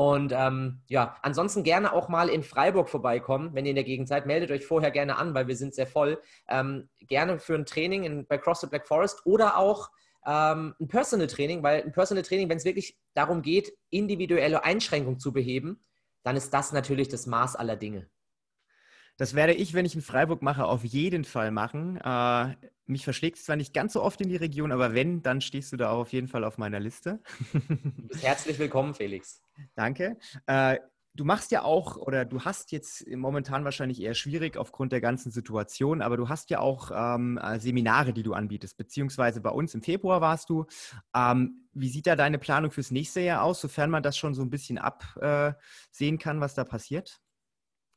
Und 0.00 0.32
ähm, 0.34 0.80
ja, 0.86 1.18
ansonsten 1.20 1.62
gerne 1.62 1.92
auch 1.92 2.08
mal 2.08 2.30
in 2.30 2.42
Freiburg 2.42 2.88
vorbeikommen, 2.88 3.50
wenn 3.52 3.66
ihr 3.66 3.72
in 3.72 3.74
der 3.74 3.84
Gegend 3.84 4.08
seid. 4.08 4.24
Meldet 4.24 4.50
euch 4.50 4.64
vorher 4.64 4.90
gerne 4.90 5.18
an, 5.18 5.34
weil 5.34 5.46
wir 5.46 5.56
sind 5.56 5.74
sehr 5.74 5.86
voll. 5.86 6.22
Ähm, 6.48 6.88
gerne 7.00 7.38
für 7.38 7.54
ein 7.54 7.66
Training 7.66 8.04
in, 8.04 8.26
bei 8.26 8.38
CrossFit 8.38 8.70
Black 8.70 8.88
Forest 8.88 9.20
oder 9.26 9.58
auch 9.58 9.90
ähm, 10.26 10.74
ein 10.80 10.88
Personal 10.88 11.26
Training, 11.26 11.62
weil 11.62 11.82
ein 11.82 11.92
Personal 11.92 12.22
Training, 12.22 12.48
wenn 12.48 12.56
es 12.56 12.64
wirklich 12.64 12.96
darum 13.12 13.42
geht, 13.42 13.74
individuelle 13.90 14.64
Einschränkungen 14.64 15.20
zu 15.20 15.34
beheben, 15.34 15.84
dann 16.22 16.34
ist 16.34 16.54
das 16.54 16.72
natürlich 16.72 17.08
das 17.08 17.26
Maß 17.26 17.56
aller 17.56 17.76
Dinge. 17.76 18.08
Das 19.18 19.34
werde 19.34 19.52
ich, 19.52 19.74
wenn 19.74 19.84
ich 19.84 19.94
in 19.94 20.00
Freiburg 20.00 20.40
mache, 20.40 20.64
auf 20.64 20.82
jeden 20.82 21.24
Fall 21.24 21.50
machen. 21.50 21.98
Äh, 22.02 22.54
mich 22.86 23.04
verschlägt 23.04 23.36
es 23.36 23.44
zwar 23.44 23.56
nicht 23.56 23.74
ganz 23.74 23.92
so 23.92 24.02
oft 24.02 24.18
in 24.22 24.30
die 24.30 24.36
Region, 24.36 24.72
aber 24.72 24.94
wenn, 24.94 25.22
dann 25.22 25.42
stehst 25.42 25.72
du 25.72 25.76
da 25.76 25.90
auch 25.90 25.98
auf 25.98 26.12
jeden 26.14 26.26
Fall 26.26 26.42
auf 26.42 26.56
meiner 26.56 26.80
Liste. 26.80 27.20
Herzlich 28.22 28.58
willkommen, 28.58 28.94
Felix. 28.94 29.42
Danke. 29.74 30.18
Äh, 30.46 30.78
du 31.14 31.24
machst 31.24 31.50
ja 31.50 31.62
auch, 31.62 31.96
oder 31.96 32.24
du 32.24 32.42
hast 32.42 32.72
jetzt 32.72 33.06
momentan 33.08 33.64
wahrscheinlich 33.64 34.00
eher 34.00 34.14
schwierig 34.14 34.56
aufgrund 34.56 34.92
der 34.92 35.00
ganzen 35.00 35.30
Situation, 35.30 36.02
aber 36.02 36.16
du 36.16 36.28
hast 36.28 36.50
ja 36.50 36.60
auch 36.60 36.90
ähm, 36.94 37.38
äh, 37.38 37.58
Seminare, 37.58 38.12
die 38.12 38.22
du 38.22 38.32
anbietest, 38.32 38.76
beziehungsweise 38.76 39.40
bei 39.40 39.50
uns 39.50 39.74
im 39.74 39.82
Februar 39.82 40.20
warst 40.20 40.50
du. 40.50 40.66
Ähm, 41.14 41.68
wie 41.72 41.88
sieht 41.88 42.06
da 42.06 42.16
deine 42.16 42.38
Planung 42.38 42.70
fürs 42.70 42.90
nächste 42.90 43.20
Jahr 43.20 43.42
aus, 43.42 43.60
sofern 43.60 43.90
man 43.90 44.02
das 44.02 44.16
schon 44.16 44.34
so 44.34 44.42
ein 44.42 44.50
bisschen 44.50 44.78
absehen 44.78 46.18
kann, 46.18 46.40
was 46.40 46.54
da 46.54 46.64
passiert? 46.64 47.20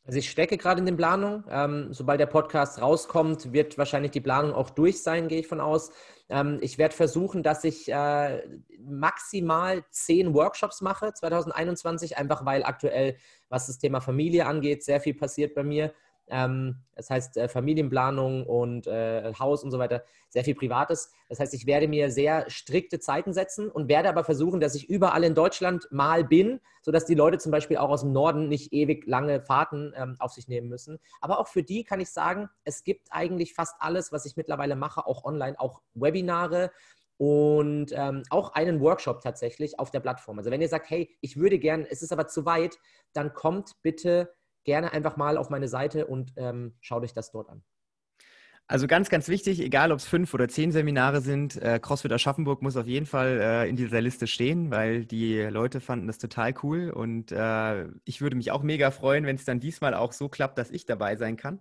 Also 0.06 0.20
ich 0.20 0.30
stecke 0.30 0.58
gerade 0.58 0.80
in 0.80 0.86
den 0.86 0.98
Planungen. 0.98 1.46
Ähm, 1.50 1.94
sobald 1.94 2.20
der 2.20 2.26
Podcast 2.26 2.82
rauskommt, 2.82 3.54
wird 3.54 3.78
wahrscheinlich 3.78 4.12
die 4.12 4.22
Planung 4.22 4.54
auch 4.54 4.70
durch 4.70 5.02
sein, 5.02 5.30
gehe 5.30 5.40
ich 5.40 5.48
von 5.48 5.62
aus. 5.62 5.92
Ähm, 6.30 6.60
ich 6.62 6.78
werde 6.78 6.94
versuchen, 6.94 7.42
dass 7.42 7.64
ich 7.64 7.90
äh, 7.90 8.42
maximal 8.86 9.86
zehn 9.92 10.34
Workshops 10.34 10.82
mache 10.82 11.14
2021, 11.14 12.18
einfach 12.18 12.46
weil 12.46 12.64
aktuell, 12.64 13.16
was 13.48 13.68
das 13.68 13.78
Thema 13.78 14.02
Familie 14.02 14.46
angeht, 14.46 14.84
sehr 14.84 15.00
viel 15.00 15.14
passiert 15.14 15.56
bei 15.56 15.64
mir. 15.64 15.94
Ähm, 16.30 16.78
das 16.96 17.10
heißt 17.10 17.38
äh, 17.38 17.48
Familienplanung 17.48 18.46
und 18.46 18.88
äh, 18.88 19.34
Haus 19.40 19.64
und 19.64 19.72
so 19.72 19.80
weiter, 19.80 20.04
sehr 20.30 20.44
viel 20.44 20.56
Privates. 20.56 21.12
Das 21.30 21.40
heißt, 21.40 21.54
ich 21.54 21.66
werde 21.66 21.88
mir 21.88 22.12
sehr 22.12 22.50
strikte 22.50 23.00
Zeiten 23.00 23.34
setzen 23.34 23.70
und 23.70 23.88
werde 23.88 24.10
aber 24.10 24.24
versuchen, 24.24 24.60
dass 24.60 24.76
ich 24.76 24.90
überall 24.90 25.24
in 25.24 25.36
Deutschland 25.36 25.88
mal 25.92 26.24
bin, 26.24 26.60
sodass 26.82 27.06
die 27.06 27.16
Leute 27.16 27.38
zum 27.38 27.52
Beispiel 27.52 27.78
auch 27.78 27.90
aus 27.90 28.02
dem 28.02 28.14
Norden 28.14 28.48
nicht 28.48 28.74
ewig 28.74 29.06
lange 29.06 29.42
Fahrten 29.42 29.94
ähm, 29.96 30.16
auf 30.20 30.32
sich 30.32 30.48
nehmen 30.48 30.70
müssen. 30.70 31.00
Aber 31.22 31.40
auch 31.40 31.48
für 31.48 31.64
die 31.64 31.84
kann 31.84 32.00
ich 32.00 32.12
sagen, 32.12 32.50
es 32.64 32.84
gibt 32.84 33.08
eigentlich 33.12 33.54
fast 33.54 33.76
alles, 33.80 34.12
was 34.12 34.26
ich 34.26 34.38
mittlerweile 34.38 34.76
mache, 34.76 35.06
auch 35.06 35.26
online, 35.26 35.60
auch 35.60 35.82
Webinare 35.94 36.72
und 37.18 37.92
ähm, 37.94 38.24
auch 38.30 38.54
einen 38.54 38.82
Workshop 38.82 39.22
tatsächlich 39.22 39.80
auf 39.80 39.92
der 39.92 40.00
Plattform. 40.00 40.38
Also 40.40 40.52
wenn 40.52 40.62
ihr 40.62 40.70
sagt, 40.70 40.90
hey, 40.90 41.16
ich 41.22 41.38
würde 41.38 41.60
gern, 41.60 41.86
es 41.90 42.02
ist 42.02 42.12
aber 42.12 42.28
zu 42.28 42.46
weit, 42.46 42.78
dann 43.14 43.34
kommt 43.34 43.82
bitte 43.82 44.34
gerne 44.64 44.94
einfach 44.94 45.18
mal 45.18 45.38
auf 45.38 45.50
meine 45.50 45.68
Seite 45.68 46.06
und 46.08 46.34
ähm, 46.38 46.76
schaut 46.82 47.04
euch 47.04 47.14
das 47.14 47.32
dort 47.32 47.50
an. 47.50 47.64
Also 48.66 48.88
ganz, 48.88 49.10
ganz 49.10 49.28
wichtig, 49.28 49.60
egal 49.60 49.92
ob 49.92 50.00
es 50.00 50.06
fünf 50.06 50.34
oder 50.34 50.48
zehn 50.48 50.72
Seminare 50.72 51.20
sind, 51.20 51.62
äh, 51.62 51.80
CrossFit 51.80 52.14
Aschaffenburg 52.14 52.62
muss 52.62 52.78
auf 52.78 52.88
jeden 52.88 53.06
Fall 53.06 53.40
äh, 53.42 53.70
in 53.70 53.76
dieser 53.76 54.00
Liste 54.00 54.26
stehen, 54.26 54.72
weil 54.72 55.06
die 55.06 55.38
Leute 55.42 55.82
fanden 55.82 56.08
das 56.08 56.18
total 56.18 56.54
cool 56.64 56.90
und 56.90 57.34
äh, 57.34 57.88
ich 58.06 58.22
würde 58.22 58.38
mich 58.38 58.52
auch 58.52 58.64
mega 58.64 58.90
freuen, 58.92 59.26
wenn 59.26 59.36
es 59.36 59.44
dann 59.44 59.60
diesmal 59.60 59.94
auch 59.94 60.14
so 60.14 60.30
klappt, 60.30 60.58
dass 60.58 60.72
ich 60.72 60.86
dabei 60.86 61.18
sein 61.18 61.36
kann. 61.36 61.60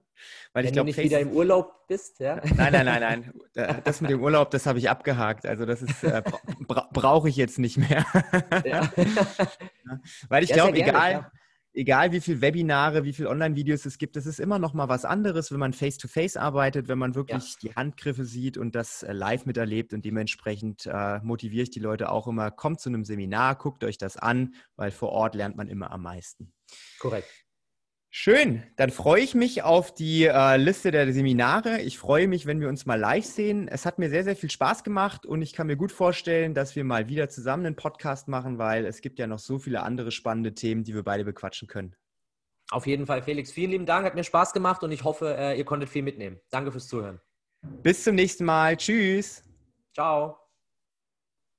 Weil 0.52 0.62
wenn 0.62 0.68
ich 0.68 0.72
glaub, 0.74 0.84
du 0.84 0.86
nicht 0.86 0.96
Face 0.96 1.06
wieder 1.06 1.18
im 1.18 1.32
Urlaub 1.32 1.88
bist, 1.88 2.20
ja? 2.20 2.36
Nein, 2.56 2.72
nein, 2.72 2.86
nein, 2.86 3.00
nein. 3.00 3.34
Äh, 3.56 3.74
das 3.82 4.00
mit 4.00 4.12
dem 4.12 4.22
Urlaub, 4.22 4.52
das 4.52 4.66
habe 4.66 4.78
ich 4.78 4.88
abgehakt. 4.88 5.44
Also 5.44 5.66
das 5.66 5.82
ist 5.82 6.04
äh, 6.04 6.22
bra 6.68 6.88
brauche 6.92 7.28
ich 7.28 7.36
jetzt 7.36 7.58
nicht 7.58 7.78
mehr. 7.78 8.06
Ja. 8.64 8.92
weil 10.28 10.44
ich 10.44 10.50
ja, 10.50 10.56
glaube, 10.56 10.78
egal. 10.78 11.12
Ja 11.12 11.32
egal 11.74 12.12
wie 12.12 12.20
viele 12.20 12.40
Webinare, 12.40 13.04
wie 13.04 13.12
viele 13.12 13.30
Online-Videos 13.30 13.86
es 13.86 13.98
gibt, 13.98 14.16
es 14.16 14.26
ist 14.26 14.40
immer 14.40 14.58
noch 14.58 14.74
mal 14.74 14.88
was 14.88 15.04
anderes, 15.04 15.50
wenn 15.52 15.58
man 15.58 15.72
face-to-face 15.72 16.36
-face 16.36 16.40
arbeitet, 16.40 16.88
wenn 16.88 16.98
man 16.98 17.14
wirklich 17.14 17.52
ja. 17.52 17.58
die 17.62 17.74
Handgriffe 17.74 18.24
sieht 18.24 18.58
und 18.58 18.74
das 18.74 19.02
äh, 19.02 19.12
live 19.12 19.46
miterlebt 19.46 19.92
und 19.92 20.04
dementsprechend 20.04 20.86
äh, 20.86 21.20
motiviere 21.20 21.64
ich 21.64 21.70
die 21.70 21.80
Leute 21.80 22.10
auch 22.10 22.26
immer, 22.26 22.50
kommt 22.50 22.80
zu 22.80 22.88
einem 22.88 23.04
Seminar, 23.04 23.56
guckt 23.56 23.84
euch 23.84 23.98
das 23.98 24.16
an, 24.16 24.54
weil 24.76 24.90
vor 24.90 25.10
Ort 25.10 25.34
lernt 25.34 25.56
man 25.56 25.68
immer 25.68 25.90
am 25.90 26.02
meisten. 26.02 26.52
Korrekt. 26.98 27.41
Schön, 28.14 28.62
dann 28.76 28.90
freue 28.90 29.22
ich 29.22 29.34
mich 29.34 29.62
auf 29.62 29.94
die 29.94 30.26
äh, 30.26 30.56
Liste 30.58 30.90
der 30.90 31.10
Seminare. 31.14 31.80
Ich 31.80 31.98
freue 31.98 32.28
mich, 32.28 32.44
wenn 32.44 32.60
wir 32.60 32.68
uns 32.68 32.84
mal 32.84 33.00
live 33.00 33.24
sehen. 33.24 33.68
Es 33.68 33.86
hat 33.86 33.98
mir 33.98 34.10
sehr, 34.10 34.22
sehr 34.22 34.36
viel 34.36 34.50
Spaß 34.50 34.84
gemacht 34.84 35.24
und 35.24 35.40
ich 35.40 35.54
kann 35.54 35.66
mir 35.66 35.78
gut 35.78 35.92
vorstellen, 35.92 36.52
dass 36.52 36.76
wir 36.76 36.84
mal 36.84 37.08
wieder 37.08 37.30
zusammen 37.30 37.64
einen 37.64 37.74
Podcast 37.74 38.28
machen, 38.28 38.58
weil 38.58 38.84
es 38.84 39.00
gibt 39.00 39.18
ja 39.18 39.26
noch 39.26 39.38
so 39.38 39.58
viele 39.58 39.82
andere 39.82 40.10
spannende 40.10 40.52
Themen, 40.52 40.84
die 40.84 40.92
wir 40.94 41.02
beide 41.02 41.24
bequatschen 41.24 41.68
können. 41.68 41.96
Auf 42.70 42.86
jeden 42.86 43.06
Fall, 43.06 43.22
Felix. 43.22 43.50
Vielen 43.50 43.70
lieben 43.70 43.86
Dank, 43.86 44.04
hat 44.04 44.14
mir 44.14 44.24
Spaß 44.24 44.52
gemacht 44.52 44.82
und 44.82 44.92
ich 44.92 45.04
hoffe, 45.04 45.34
äh, 45.34 45.56
ihr 45.56 45.64
konntet 45.64 45.88
viel 45.88 46.02
mitnehmen. 46.02 46.38
Danke 46.50 46.70
fürs 46.70 46.88
Zuhören. 46.88 47.18
Bis 47.82 48.04
zum 48.04 48.14
nächsten 48.14 48.44
Mal. 48.44 48.76
Tschüss. 48.76 49.42
Ciao. 49.94 50.41